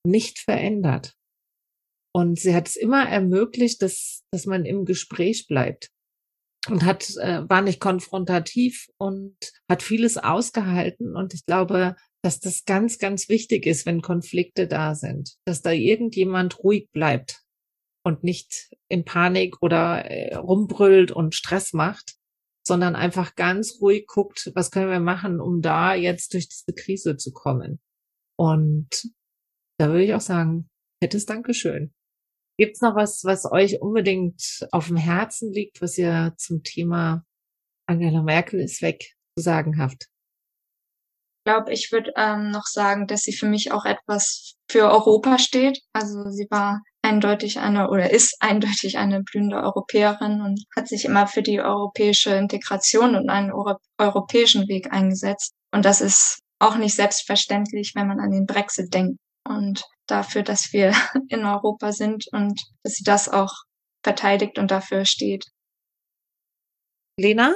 nicht 0.06 0.38
verändert. 0.38 1.14
Und 2.14 2.40
sie 2.40 2.54
hat 2.54 2.68
es 2.68 2.76
immer 2.76 3.08
ermöglicht, 3.08 3.82
dass, 3.82 4.22
dass 4.32 4.46
man 4.46 4.64
im 4.64 4.84
Gespräch 4.84 5.46
bleibt 5.46 5.90
und 6.68 6.84
hat, 6.84 7.08
äh, 7.16 7.48
war 7.48 7.62
nicht 7.62 7.80
konfrontativ 7.80 8.88
und 8.98 9.36
hat 9.70 9.82
vieles 9.82 10.18
ausgehalten. 10.18 11.14
Und 11.14 11.34
ich 11.34 11.46
glaube, 11.46 11.96
dass 12.22 12.40
das 12.40 12.64
ganz, 12.64 12.98
ganz 12.98 13.28
wichtig 13.28 13.66
ist, 13.66 13.86
wenn 13.86 14.02
Konflikte 14.02 14.66
da 14.66 14.94
sind, 14.94 15.36
dass 15.46 15.62
da 15.62 15.72
irgendjemand 15.72 16.62
ruhig 16.62 16.90
bleibt 16.92 17.42
und 18.04 18.24
nicht 18.24 18.70
in 18.88 19.04
Panik 19.04 19.62
oder 19.62 20.04
äh, 20.04 20.34
rumbrüllt 20.34 21.12
und 21.12 21.34
Stress 21.34 21.72
macht, 21.72 22.16
sondern 22.66 22.94
einfach 22.94 23.34
ganz 23.34 23.80
ruhig 23.80 24.06
guckt, 24.06 24.52
was 24.54 24.70
können 24.70 24.90
wir 24.90 25.00
machen, 25.00 25.40
um 25.40 25.62
da 25.62 25.94
jetzt 25.94 26.34
durch 26.34 26.48
diese 26.48 26.74
Krise 26.74 27.16
zu 27.16 27.32
kommen. 27.32 27.80
Und 28.38 29.10
da 29.78 29.88
würde 29.88 30.04
ich 30.04 30.14
auch 30.14 30.20
sagen, 30.20 30.68
fettes 31.02 31.26
Dankeschön. 31.26 31.94
Gibt's 32.58 32.82
noch 32.82 32.94
was, 32.94 33.24
was 33.24 33.50
euch 33.50 33.80
unbedingt 33.80 34.68
auf 34.70 34.88
dem 34.88 34.96
Herzen 34.96 35.50
liegt, 35.52 35.80
was 35.80 35.96
ihr 35.96 36.34
zum 36.36 36.62
Thema 36.62 37.24
Angela 37.86 38.22
Merkel 38.22 38.60
ist 38.60 38.82
weg 38.82 39.16
zu 39.36 39.42
sagen 39.42 39.78
habt? 39.78 40.10
Glaube, 41.44 41.72
ich 41.72 41.90
würde 41.90 42.12
ähm, 42.16 42.50
noch 42.50 42.66
sagen, 42.66 43.06
dass 43.06 43.22
sie 43.22 43.32
für 43.32 43.46
mich 43.46 43.72
auch 43.72 43.84
etwas 43.84 44.54
für 44.70 44.90
Europa 44.90 45.38
steht. 45.38 45.80
Also 45.92 46.30
sie 46.30 46.46
war 46.50 46.82
eindeutig 47.02 47.58
eine 47.58 47.90
oder 47.90 48.10
ist 48.10 48.36
eindeutig 48.40 48.98
eine 48.98 49.22
blühende 49.22 49.56
Europäerin 49.56 50.42
und 50.42 50.62
hat 50.76 50.88
sich 50.88 51.04
immer 51.04 51.26
für 51.26 51.42
die 51.42 51.60
europäische 51.60 52.34
Integration 52.34 53.14
und 53.14 53.30
einen 53.30 53.52
Euro 53.52 53.76
europäischen 53.98 54.68
Weg 54.68 54.92
eingesetzt. 54.92 55.54
Und 55.72 55.84
das 55.84 56.00
ist 56.00 56.40
auch 56.58 56.76
nicht 56.76 56.94
selbstverständlich, 56.94 57.92
wenn 57.94 58.06
man 58.06 58.20
an 58.20 58.30
den 58.30 58.46
Brexit 58.46 58.92
denkt 58.92 59.18
und 59.48 59.82
dafür, 60.06 60.42
dass 60.42 60.72
wir 60.72 60.92
in 61.28 61.44
Europa 61.44 61.92
sind 61.92 62.26
und 62.32 62.60
dass 62.82 62.94
sie 62.94 63.04
das 63.04 63.28
auch 63.28 63.54
verteidigt 64.02 64.58
und 64.58 64.70
dafür 64.70 65.04
steht. 65.04 65.46
Lena? 67.18 67.54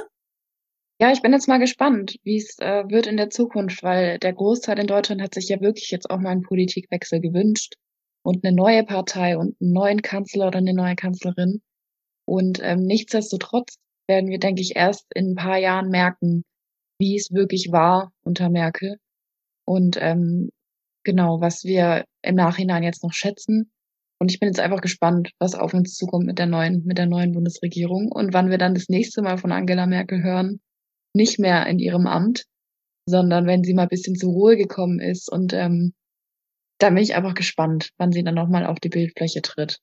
Ja, 0.97 1.11
ich 1.11 1.21
bin 1.21 1.33
jetzt 1.33 1.49
mal 1.49 1.59
gespannt, 1.59 2.17
wie 2.23 2.37
es 2.37 2.57
äh, 2.59 2.83
wird 2.87 3.05
in 3.05 3.17
der 3.17 3.29
Zukunft, 3.29 3.83
weil 3.83 4.17
der 4.17 4.31
Großteil 4.31 4.79
in 4.79 4.87
Deutschland 4.87 5.21
hat 5.21 5.33
sich 5.33 5.49
ja 5.49 5.59
wirklich 5.59 5.91
jetzt 5.91 6.09
auch 6.09 6.19
mal 6.19 6.29
einen 6.29 6.41
Politikwechsel 6.41 7.19
gewünscht 7.19 7.73
und 8.23 8.45
eine 8.45 8.55
neue 8.55 8.85
Partei 8.85 9.37
und 9.37 9.59
einen 9.59 9.73
neuen 9.73 10.01
Kanzler 10.01 10.47
oder 10.47 10.59
eine 10.59 10.73
neue 10.73 10.95
Kanzlerin. 10.95 11.61
Und 12.25 12.59
ähm, 12.63 12.83
nichtsdestotrotz 12.85 13.75
werden 14.07 14.29
wir, 14.29 14.39
denke 14.39 14.61
ich, 14.61 14.77
erst 14.77 15.05
in 15.13 15.31
ein 15.31 15.35
paar 15.35 15.57
Jahren 15.57 15.89
merken, 15.89 16.43
wie 16.97 17.17
es 17.17 17.31
wirklich 17.31 17.73
war 17.73 18.13
unter 18.23 18.49
Merkel. 18.49 18.97
Und 19.65 19.97
ähm, 19.99 20.49
genau, 21.03 21.41
was 21.41 21.65
wir 21.65 22.05
im 22.21 22.35
Nachhinein 22.35 22.83
jetzt 22.83 23.03
noch 23.03 23.13
schätzen. 23.13 23.69
Und 24.17 24.31
ich 24.31 24.39
bin 24.39 24.47
jetzt 24.47 24.61
einfach 24.61 24.81
gespannt, 24.81 25.31
was 25.39 25.55
auf 25.55 25.73
uns 25.73 25.95
zukommt 25.95 26.25
mit 26.25 26.39
der 26.39 26.45
neuen, 26.45 26.85
mit 26.85 26.97
der 26.97 27.05
neuen 27.05 27.33
Bundesregierung 27.33 28.11
und 28.13 28.33
wann 28.33 28.49
wir 28.49 28.57
dann 28.57 28.75
das 28.75 28.87
nächste 28.87 29.21
Mal 29.21 29.37
von 29.37 29.51
Angela 29.51 29.87
Merkel 29.87 30.23
hören. 30.23 30.61
Nicht 31.15 31.39
mehr 31.39 31.65
in 31.67 31.79
ihrem 31.79 32.07
Amt, 32.07 32.45
sondern 33.07 33.47
wenn 33.47 33.63
sie 33.63 33.73
mal 33.73 33.83
ein 33.83 33.89
bisschen 33.89 34.15
zur 34.15 34.31
Ruhe 34.31 34.57
gekommen 34.57 34.99
ist. 34.99 35.31
Und 35.31 35.53
ähm, 35.53 35.93
da 36.79 36.89
bin 36.89 36.97
ich 36.97 37.15
einfach 37.15 37.33
gespannt, 37.33 37.91
wann 37.97 38.11
sie 38.11 38.23
dann 38.23 38.35
nochmal 38.35 38.65
auf 38.65 38.79
die 38.79 38.89
Bildfläche 38.89 39.41
tritt. 39.41 39.79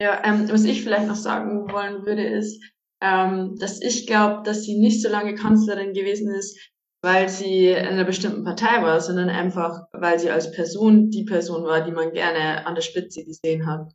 Ja, 0.00 0.22
ähm, 0.24 0.48
was 0.50 0.64
ich 0.64 0.82
vielleicht 0.82 1.06
noch 1.06 1.16
sagen 1.16 1.70
wollen 1.72 2.04
würde, 2.04 2.26
ist, 2.26 2.62
ähm, 3.00 3.56
dass 3.58 3.80
ich 3.80 4.06
glaube, 4.06 4.42
dass 4.42 4.64
sie 4.64 4.78
nicht 4.78 5.00
so 5.00 5.08
lange 5.08 5.34
Kanzlerin 5.34 5.94
gewesen 5.94 6.30
ist, 6.34 6.58
weil 7.02 7.28
sie 7.28 7.68
in 7.68 7.86
einer 7.86 8.04
bestimmten 8.04 8.44
Partei 8.44 8.82
war, 8.82 9.00
sondern 9.00 9.28
einfach, 9.28 9.86
weil 9.92 10.18
sie 10.18 10.30
als 10.30 10.50
Person 10.50 11.10
die 11.10 11.24
Person 11.24 11.64
war, 11.64 11.84
die 11.84 11.92
man 11.92 12.12
gerne 12.12 12.66
an 12.66 12.74
der 12.74 12.82
Spitze 12.82 13.24
gesehen 13.24 13.66
hat. 13.66 13.92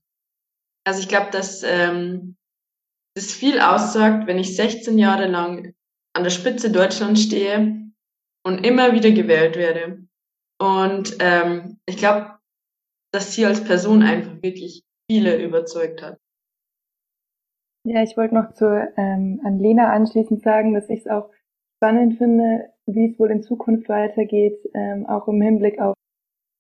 Also 0.86 1.02
ich 1.02 1.08
glaube, 1.08 1.30
dass 1.32 1.62
ähm, 1.64 2.38
das 3.20 3.34
viel 3.34 3.60
aussagt, 3.60 4.28
wenn 4.28 4.40
ich 4.40 4.56
16 4.56 4.98
Jahre 4.98 5.28
lang 5.28 5.74
an 6.14 6.24
der 6.24 6.30
Spitze 6.30 6.72
Deutschlands 6.72 7.22
stehe 7.22 7.92
und 8.46 8.66
immer 8.66 8.94
wieder 8.94 9.12
gewählt 9.12 9.58
werde. 9.58 10.08
Und 10.62 11.18
ähm, 11.20 11.80
ich 11.86 11.98
glaube, 11.98 12.40
dass 13.14 13.34
sie 13.34 13.46
als 13.46 13.64
Person 13.64 14.04
einfach 14.04 14.42
wirklich 14.42 14.84
viele 15.10 15.44
überzeugt 15.44 16.02
hat. 16.02 16.18
Ja, 17.86 18.04
ich 18.04 18.16
wollte 18.16 18.36
noch 18.36 18.54
zu 18.54 18.66
ähm, 18.98 19.42
an 19.44 19.60
Lena 19.60 19.92
anschließend 19.92 20.42
sagen, 20.42 20.74
dass 20.74 20.90
ich 20.90 21.02
es 21.02 21.08
auch 21.08 21.30
spannend 21.78 22.18
finde, 22.18 22.70
wie 22.86 23.12
es 23.12 23.20
wohl 23.20 23.32
in 23.32 23.44
Zukunft 23.44 23.90
weitergeht, 23.90 24.60
ähm, 24.74 25.06
auch 25.08 25.28
im 25.28 25.42
Hinblick 25.42 25.80
auf 25.80 25.96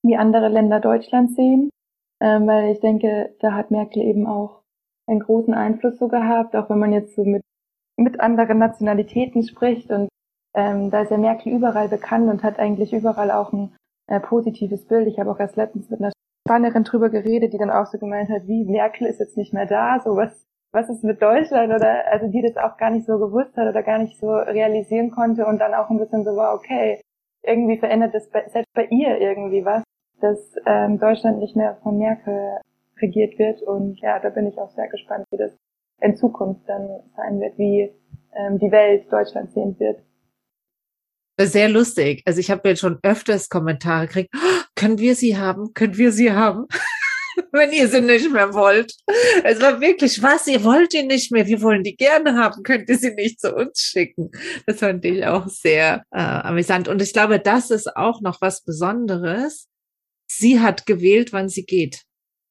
wie 0.03 0.15
andere 0.15 0.47
Länder 0.47 0.79
Deutschland 0.79 1.35
sehen, 1.35 1.69
ähm, 2.21 2.47
weil 2.47 2.71
ich 2.71 2.79
denke, 2.79 3.35
da 3.39 3.53
hat 3.53 3.69
Merkel 3.69 4.01
eben 4.01 4.27
auch 4.27 4.63
einen 5.09 5.21
großen 5.21 5.53
Einfluss 5.53 5.97
so 5.97 6.07
gehabt, 6.07 6.55
auch 6.55 6.69
wenn 6.69 6.79
man 6.79 6.93
jetzt 6.93 7.15
so 7.15 7.23
mit, 7.23 7.43
mit 7.97 8.19
anderen 8.19 8.59
Nationalitäten 8.59 9.43
spricht 9.43 9.91
und 9.91 10.09
ähm, 10.55 10.89
da 10.91 11.01
ist 11.01 11.11
ja 11.11 11.17
Merkel 11.17 11.53
überall 11.53 11.89
bekannt 11.89 12.29
und 12.29 12.43
hat 12.43 12.59
eigentlich 12.59 12.93
überall 12.93 13.31
auch 13.31 13.53
ein 13.53 13.75
äh, 14.07 14.19
positives 14.19 14.85
Bild. 14.85 15.07
Ich 15.07 15.19
habe 15.19 15.31
auch 15.31 15.39
erst 15.39 15.55
letztens 15.55 15.89
mit 15.89 16.01
einer 16.01 16.11
Spanierin 16.47 16.83
drüber 16.83 17.09
geredet, 17.09 17.53
die 17.53 17.57
dann 17.57 17.69
auch 17.69 17.85
so 17.85 17.97
gemeint 17.97 18.29
hat, 18.29 18.47
wie 18.47 18.65
Merkel 18.65 19.07
ist 19.07 19.19
jetzt 19.19 19.37
nicht 19.37 19.53
mehr 19.53 19.65
da, 19.65 19.99
so 19.99 20.15
was 20.15 20.45
was 20.71 20.89
ist 20.89 21.03
mit 21.03 21.21
Deutschland 21.21 21.73
oder 21.73 22.05
also 22.11 22.27
die 22.27 22.41
das 22.41 22.57
auch 22.57 22.77
gar 22.77 22.91
nicht 22.91 23.05
so 23.05 23.17
gewusst 23.17 23.57
hat 23.57 23.67
oder 23.67 23.83
gar 23.83 23.97
nicht 23.97 24.19
so 24.19 24.31
realisieren 24.31 25.11
konnte 25.11 25.45
und 25.45 25.59
dann 25.59 25.73
auch 25.73 25.89
ein 25.89 25.97
bisschen 25.97 26.23
so 26.23 26.35
war, 26.35 26.53
okay, 26.53 27.01
irgendwie 27.43 27.77
verändert 27.77 28.13
das 28.13 28.29
selbst 28.29 28.73
bei 28.73 28.85
ihr 28.85 29.17
irgendwie 29.19 29.65
was, 29.65 29.83
dass 30.21 30.55
ähm, 30.65 30.99
Deutschland 30.99 31.39
nicht 31.39 31.55
mehr 31.55 31.77
von 31.81 31.97
Merkel 31.97 32.59
regiert 33.01 33.37
wird 33.39 33.61
und 33.61 33.99
ja, 34.01 34.19
da 34.19 34.29
bin 34.29 34.47
ich 34.47 34.57
auch 34.57 34.71
sehr 34.71 34.87
gespannt, 34.87 35.25
wie 35.31 35.37
das 35.37 35.51
in 36.01 36.15
Zukunft 36.15 36.61
dann 36.67 36.87
sein 37.15 37.39
wird, 37.39 37.57
wie 37.57 37.91
ähm, 38.35 38.59
die 38.59 38.71
Welt 38.71 39.11
Deutschland 39.11 39.51
sehen 39.53 39.77
wird. 39.79 40.01
Sehr 41.41 41.69
lustig. 41.69 42.21
Also 42.25 42.39
ich 42.39 42.51
habe 42.51 42.67
jetzt 42.67 42.81
schon 42.81 42.99
öfters 43.01 43.47
Kommentare 43.47 44.07
gekriegt, 44.07 44.29
oh, 44.35 44.61
können 44.75 44.99
wir 44.99 45.15
sie 45.15 45.37
haben? 45.37 45.73
Können 45.73 45.97
wir 45.97 46.11
sie 46.11 46.31
haben? 46.31 46.67
wenn 47.51 47.71
ihr 47.71 47.87
sie 47.87 48.01
nicht 48.01 48.31
mehr 48.31 48.53
wollt. 48.53 48.93
Es 49.43 49.61
war 49.61 49.79
wirklich, 49.81 50.21
was, 50.21 50.47
ihr 50.47 50.63
wollt 50.63 50.93
die 50.93 51.03
nicht 51.03 51.31
mehr, 51.31 51.47
wir 51.47 51.61
wollen 51.61 51.83
die 51.83 51.95
gerne 51.95 52.35
haben, 52.35 52.63
könnt 52.63 52.89
ihr 52.89 52.97
sie 52.97 53.13
nicht 53.13 53.39
zu 53.39 53.55
uns 53.55 53.79
schicken. 53.79 54.31
Das 54.65 54.79
fand 54.79 55.05
ich 55.05 55.25
auch 55.25 55.47
sehr 55.47 56.03
äh, 56.11 56.19
amüsant. 56.19 56.87
Und 56.87 57.01
ich 57.01 57.13
glaube, 57.13 57.39
das 57.39 57.71
ist 57.71 57.95
auch 57.95 58.21
noch 58.21 58.41
was 58.41 58.63
Besonderes. 58.63 59.67
Sie 60.27 60.59
hat 60.59 60.85
gewählt, 60.85 61.33
wann 61.33 61.49
sie 61.49 61.65
geht. 61.65 62.03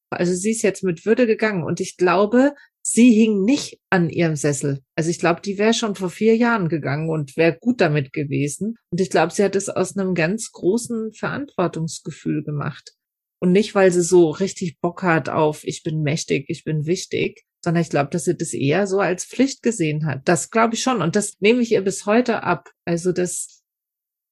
Also 0.09 0.33
sie 0.33 0.51
ist 0.51 0.63
jetzt 0.63 0.83
mit 0.83 1.05
Würde 1.05 1.27
gegangen 1.27 1.63
und 1.63 1.79
ich 1.79 1.97
glaube, 1.97 2.53
sie 2.81 3.11
hing 3.11 3.43
nicht 3.43 3.79
an 3.89 4.09
ihrem 4.09 4.35
Sessel. 4.35 4.81
Also 4.95 5.09
ich 5.09 5.19
glaube, 5.19 5.41
die 5.41 5.57
wäre 5.57 5.73
schon 5.73 5.95
vor 5.95 6.09
vier 6.09 6.35
Jahren 6.35 6.69
gegangen 6.69 7.09
und 7.09 7.37
wäre 7.37 7.57
gut 7.59 7.81
damit 7.81 8.11
gewesen. 8.13 8.75
Und 8.91 9.01
ich 9.01 9.09
glaube, 9.09 9.33
sie 9.33 9.43
hat 9.43 9.55
es 9.55 9.69
aus 9.69 9.97
einem 9.97 10.15
ganz 10.15 10.51
großen 10.51 11.13
Verantwortungsgefühl 11.13 12.43
gemacht. 12.43 12.93
Und 13.41 13.51
nicht, 13.51 13.75
weil 13.75 13.91
sie 13.91 14.01
so 14.01 14.31
richtig 14.31 14.79
Bock 14.81 15.03
hat 15.03 15.29
auf, 15.29 15.63
ich 15.63 15.83
bin 15.83 16.01
mächtig, 16.01 16.45
ich 16.49 16.63
bin 16.63 16.85
wichtig, 16.85 17.45
sondern 17.63 17.83
ich 17.83 17.89
glaube, 17.89 18.09
dass 18.09 18.25
sie 18.25 18.35
das 18.35 18.53
eher 18.53 18.87
so 18.87 18.99
als 18.99 19.25
Pflicht 19.25 19.61
gesehen 19.61 20.05
hat. 20.05 20.27
Das 20.27 20.49
glaube 20.49 20.73
ich 20.73 20.81
schon. 20.81 21.01
Und 21.01 21.15
das 21.15 21.39
nehme 21.39 21.61
ich 21.61 21.71
ihr 21.71 21.81
bis 21.81 22.05
heute 22.05 22.43
ab. 22.43 22.69
Also, 22.85 23.11
dass 23.11 23.61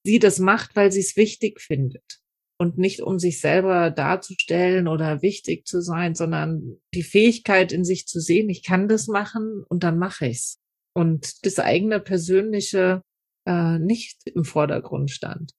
sie 0.04 0.20
das 0.20 0.40
macht, 0.40 0.76
weil 0.76 0.92
sie 0.92 1.02
es 1.02 1.16
wichtig 1.16 1.62
findet 1.62 2.22
und 2.60 2.78
nicht 2.78 3.02
um 3.02 3.20
sich 3.20 3.40
selber 3.40 3.92
darzustellen 3.92 4.88
oder 4.88 5.22
wichtig 5.22 5.66
zu 5.68 5.82
sein, 5.82 6.16
sondern 6.16 6.78
die 6.94 7.04
Fähigkeit 7.04 7.72
in 7.72 7.84
sich 7.84 8.08
zu 8.08 8.20
sehen, 8.20 8.50
ich 8.50 8.64
kann 8.64 8.88
das 8.88 9.08
machen 9.08 9.64
und 9.70 9.84
dann 9.84 10.00
mache 10.00 10.28
ich's. 10.28 10.60
Und 10.94 11.46
das 11.46 11.60
eigene 11.60 12.00
persönliche 12.00 13.04
äh, 13.48 13.78
nicht 13.78 14.20
im 14.26 14.44
Vordergrund 14.44 15.12
stand. 15.12 15.52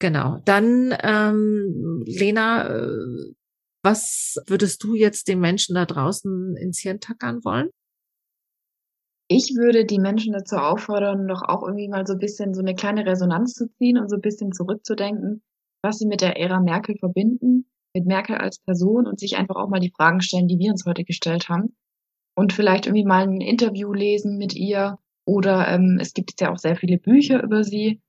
Genau. 0.00 0.42
Dann, 0.44 0.94
ähm, 1.02 2.02
Lena, 2.06 2.68
äh, 2.68 3.32
was 3.82 4.36
würdest 4.46 4.82
du 4.82 4.94
jetzt 4.94 5.28
den 5.28 5.38
Menschen 5.38 5.76
da 5.76 5.86
draußen 5.86 6.56
ins 6.56 6.80
Hirn 6.80 7.00
tackern 7.00 7.44
wollen? 7.44 7.70
Ich 9.28 9.56
würde 9.56 9.84
die 9.84 9.98
Menschen 9.98 10.32
dazu 10.32 10.56
auffordern, 10.56 11.26
doch 11.26 11.42
auch 11.42 11.62
irgendwie 11.64 11.88
mal 11.88 12.06
so 12.06 12.12
ein 12.12 12.20
bisschen 12.20 12.54
so 12.54 12.60
eine 12.60 12.76
kleine 12.76 13.04
Resonanz 13.04 13.54
zu 13.54 13.68
ziehen 13.72 13.98
und 13.98 14.08
so 14.08 14.16
ein 14.16 14.22
bisschen 14.22 14.52
zurückzudenken, 14.52 15.42
was 15.82 15.98
sie 15.98 16.06
mit 16.06 16.20
der 16.20 16.38
Ära 16.38 16.60
Merkel 16.60 16.96
verbinden, 16.96 17.66
mit 17.92 18.06
Merkel 18.06 18.36
als 18.36 18.60
Person 18.60 19.06
und 19.06 19.18
sich 19.18 19.36
einfach 19.36 19.56
auch 19.56 19.68
mal 19.68 19.80
die 19.80 19.90
Fragen 19.90 20.20
stellen, 20.20 20.46
die 20.46 20.60
wir 20.60 20.70
uns 20.70 20.86
heute 20.86 21.02
gestellt 21.02 21.48
haben. 21.48 21.74
Und 22.36 22.52
vielleicht 22.52 22.86
irgendwie 22.86 23.04
mal 23.04 23.26
ein 23.26 23.40
Interview 23.40 23.92
lesen 23.92 24.36
mit 24.38 24.54
ihr 24.54 24.98
oder 25.24 25.66
ähm, 25.68 25.98
es 26.00 26.14
gibt 26.14 26.40
ja 26.40 26.52
auch 26.52 26.58
sehr 26.58 26.76
viele 26.76 26.98
Bücher 26.98 27.42
über 27.42 27.64
sie, 27.64 28.00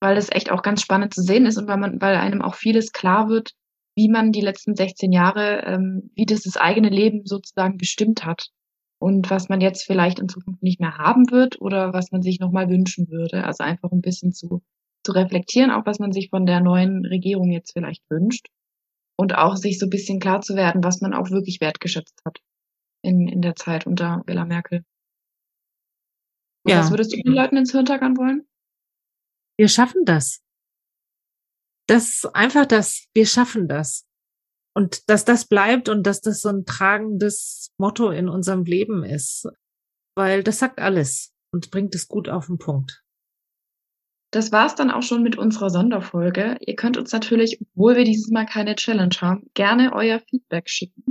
weil 0.00 0.18
es 0.18 0.30
echt 0.30 0.50
auch 0.50 0.62
ganz 0.62 0.82
spannend 0.82 1.14
zu 1.14 1.22
sehen 1.22 1.46
ist 1.46 1.56
und 1.56 1.68
weil 1.68 1.78
man, 1.78 2.02
weil 2.02 2.16
einem 2.16 2.42
auch 2.42 2.54
vieles 2.54 2.92
klar 2.92 3.30
wird, 3.30 3.52
wie 3.96 4.10
man 4.10 4.32
die 4.32 4.42
letzten 4.42 4.76
16 4.76 5.10
Jahre, 5.10 5.62
ähm, 5.64 6.10
wie 6.16 6.26
das 6.26 6.42
das 6.42 6.58
eigene 6.58 6.90
Leben 6.90 7.24
sozusagen 7.24 7.78
bestimmt 7.78 8.26
hat 8.26 8.50
und 8.98 9.30
was 9.30 9.48
man 9.48 9.60
jetzt 9.60 9.84
vielleicht 9.84 10.18
in 10.18 10.28
Zukunft 10.28 10.62
nicht 10.62 10.80
mehr 10.80 10.96
haben 10.98 11.30
wird 11.30 11.60
oder 11.60 11.92
was 11.92 12.12
man 12.12 12.22
sich 12.22 12.40
nochmal 12.40 12.68
wünschen 12.68 13.08
würde. 13.08 13.44
Also 13.44 13.64
einfach 13.64 13.92
ein 13.92 14.00
bisschen 14.00 14.32
zu, 14.32 14.62
zu 15.04 15.12
reflektieren, 15.12 15.70
auch 15.70 15.86
was 15.86 15.98
man 15.98 16.12
sich 16.12 16.30
von 16.30 16.46
der 16.46 16.60
neuen 16.60 17.04
Regierung 17.04 17.50
jetzt 17.50 17.72
vielleicht 17.72 18.02
wünscht 18.08 18.48
und 19.16 19.34
auch 19.34 19.56
sich 19.56 19.78
so 19.78 19.86
ein 19.86 19.90
bisschen 19.90 20.20
klar 20.20 20.40
zu 20.40 20.56
werden, 20.56 20.82
was 20.82 21.00
man 21.00 21.14
auch 21.14 21.30
wirklich 21.30 21.60
wertgeschätzt 21.60 22.20
hat 22.24 22.38
in, 23.02 23.28
in 23.28 23.42
der 23.42 23.56
Zeit 23.56 23.86
unter 23.86 24.08
Angela 24.08 24.44
Merkel. 24.44 24.84
Und 26.64 26.72
ja. 26.72 26.80
Was 26.80 26.90
würdest 26.90 27.12
du 27.12 27.16
den 27.16 27.34
Leuten 27.34 27.56
ins 27.56 27.72
Hirn 27.72 27.86
wollen? 27.86 28.46
Wir 29.58 29.68
schaffen 29.68 30.04
das. 30.04 30.42
Das 31.86 32.24
einfach 32.32 32.66
das. 32.66 33.06
Wir 33.12 33.26
schaffen 33.26 33.68
das 33.68 34.06
und 34.74 35.08
dass 35.08 35.24
das 35.24 35.46
bleibt 35.46 35.88
und 35.88 36.04
dass 36.06 36.20
das 36.20 36.40
so 36.40 36.48
ein 36.48 36.64
tragendes 36.64 37.72
Motto 37.78 38.10
in 38.10 38.28
unserem 38.28 38.64
Leben 38.64 39.04
ist, 39.04 39.48
weil 40.16 40.42
das 40.42 40.58
sagt 40.58 40.80
alles 40.80 41.32
und 41.52 41.70
bringt 41.70 41.94
es 41.94 42.08
gut 42.08 42.28
auf 42.28 42.46
den 42.46 42.58
Punkt. 42.58 43.02
Das 44.32 44.50
war's 44.50 44.74
dann 44.74 44.90
auch 44.90 45.02
schon 45.02 45.22
mit 45.22 45.38
unserer 45.38 45.70
Sonderfolge. 45.70 46.56
Ihr 46.60 46.74
könnt 46.74 46.96
uns 46.96 47.12
natürlich, 47.12 47.60
obwohl 47.60 47.94
wir 47.94 48.04
dieses 48.04 48.30
Mal 48.30 48.46
keine 48.46 48.74
Challenge 48.74 49.14
haben, 49.20 49.48
gerne 49.54 49.92
euer 49.92 50.18
Feedback 50.28 50.68
schicken, 50.68 51.04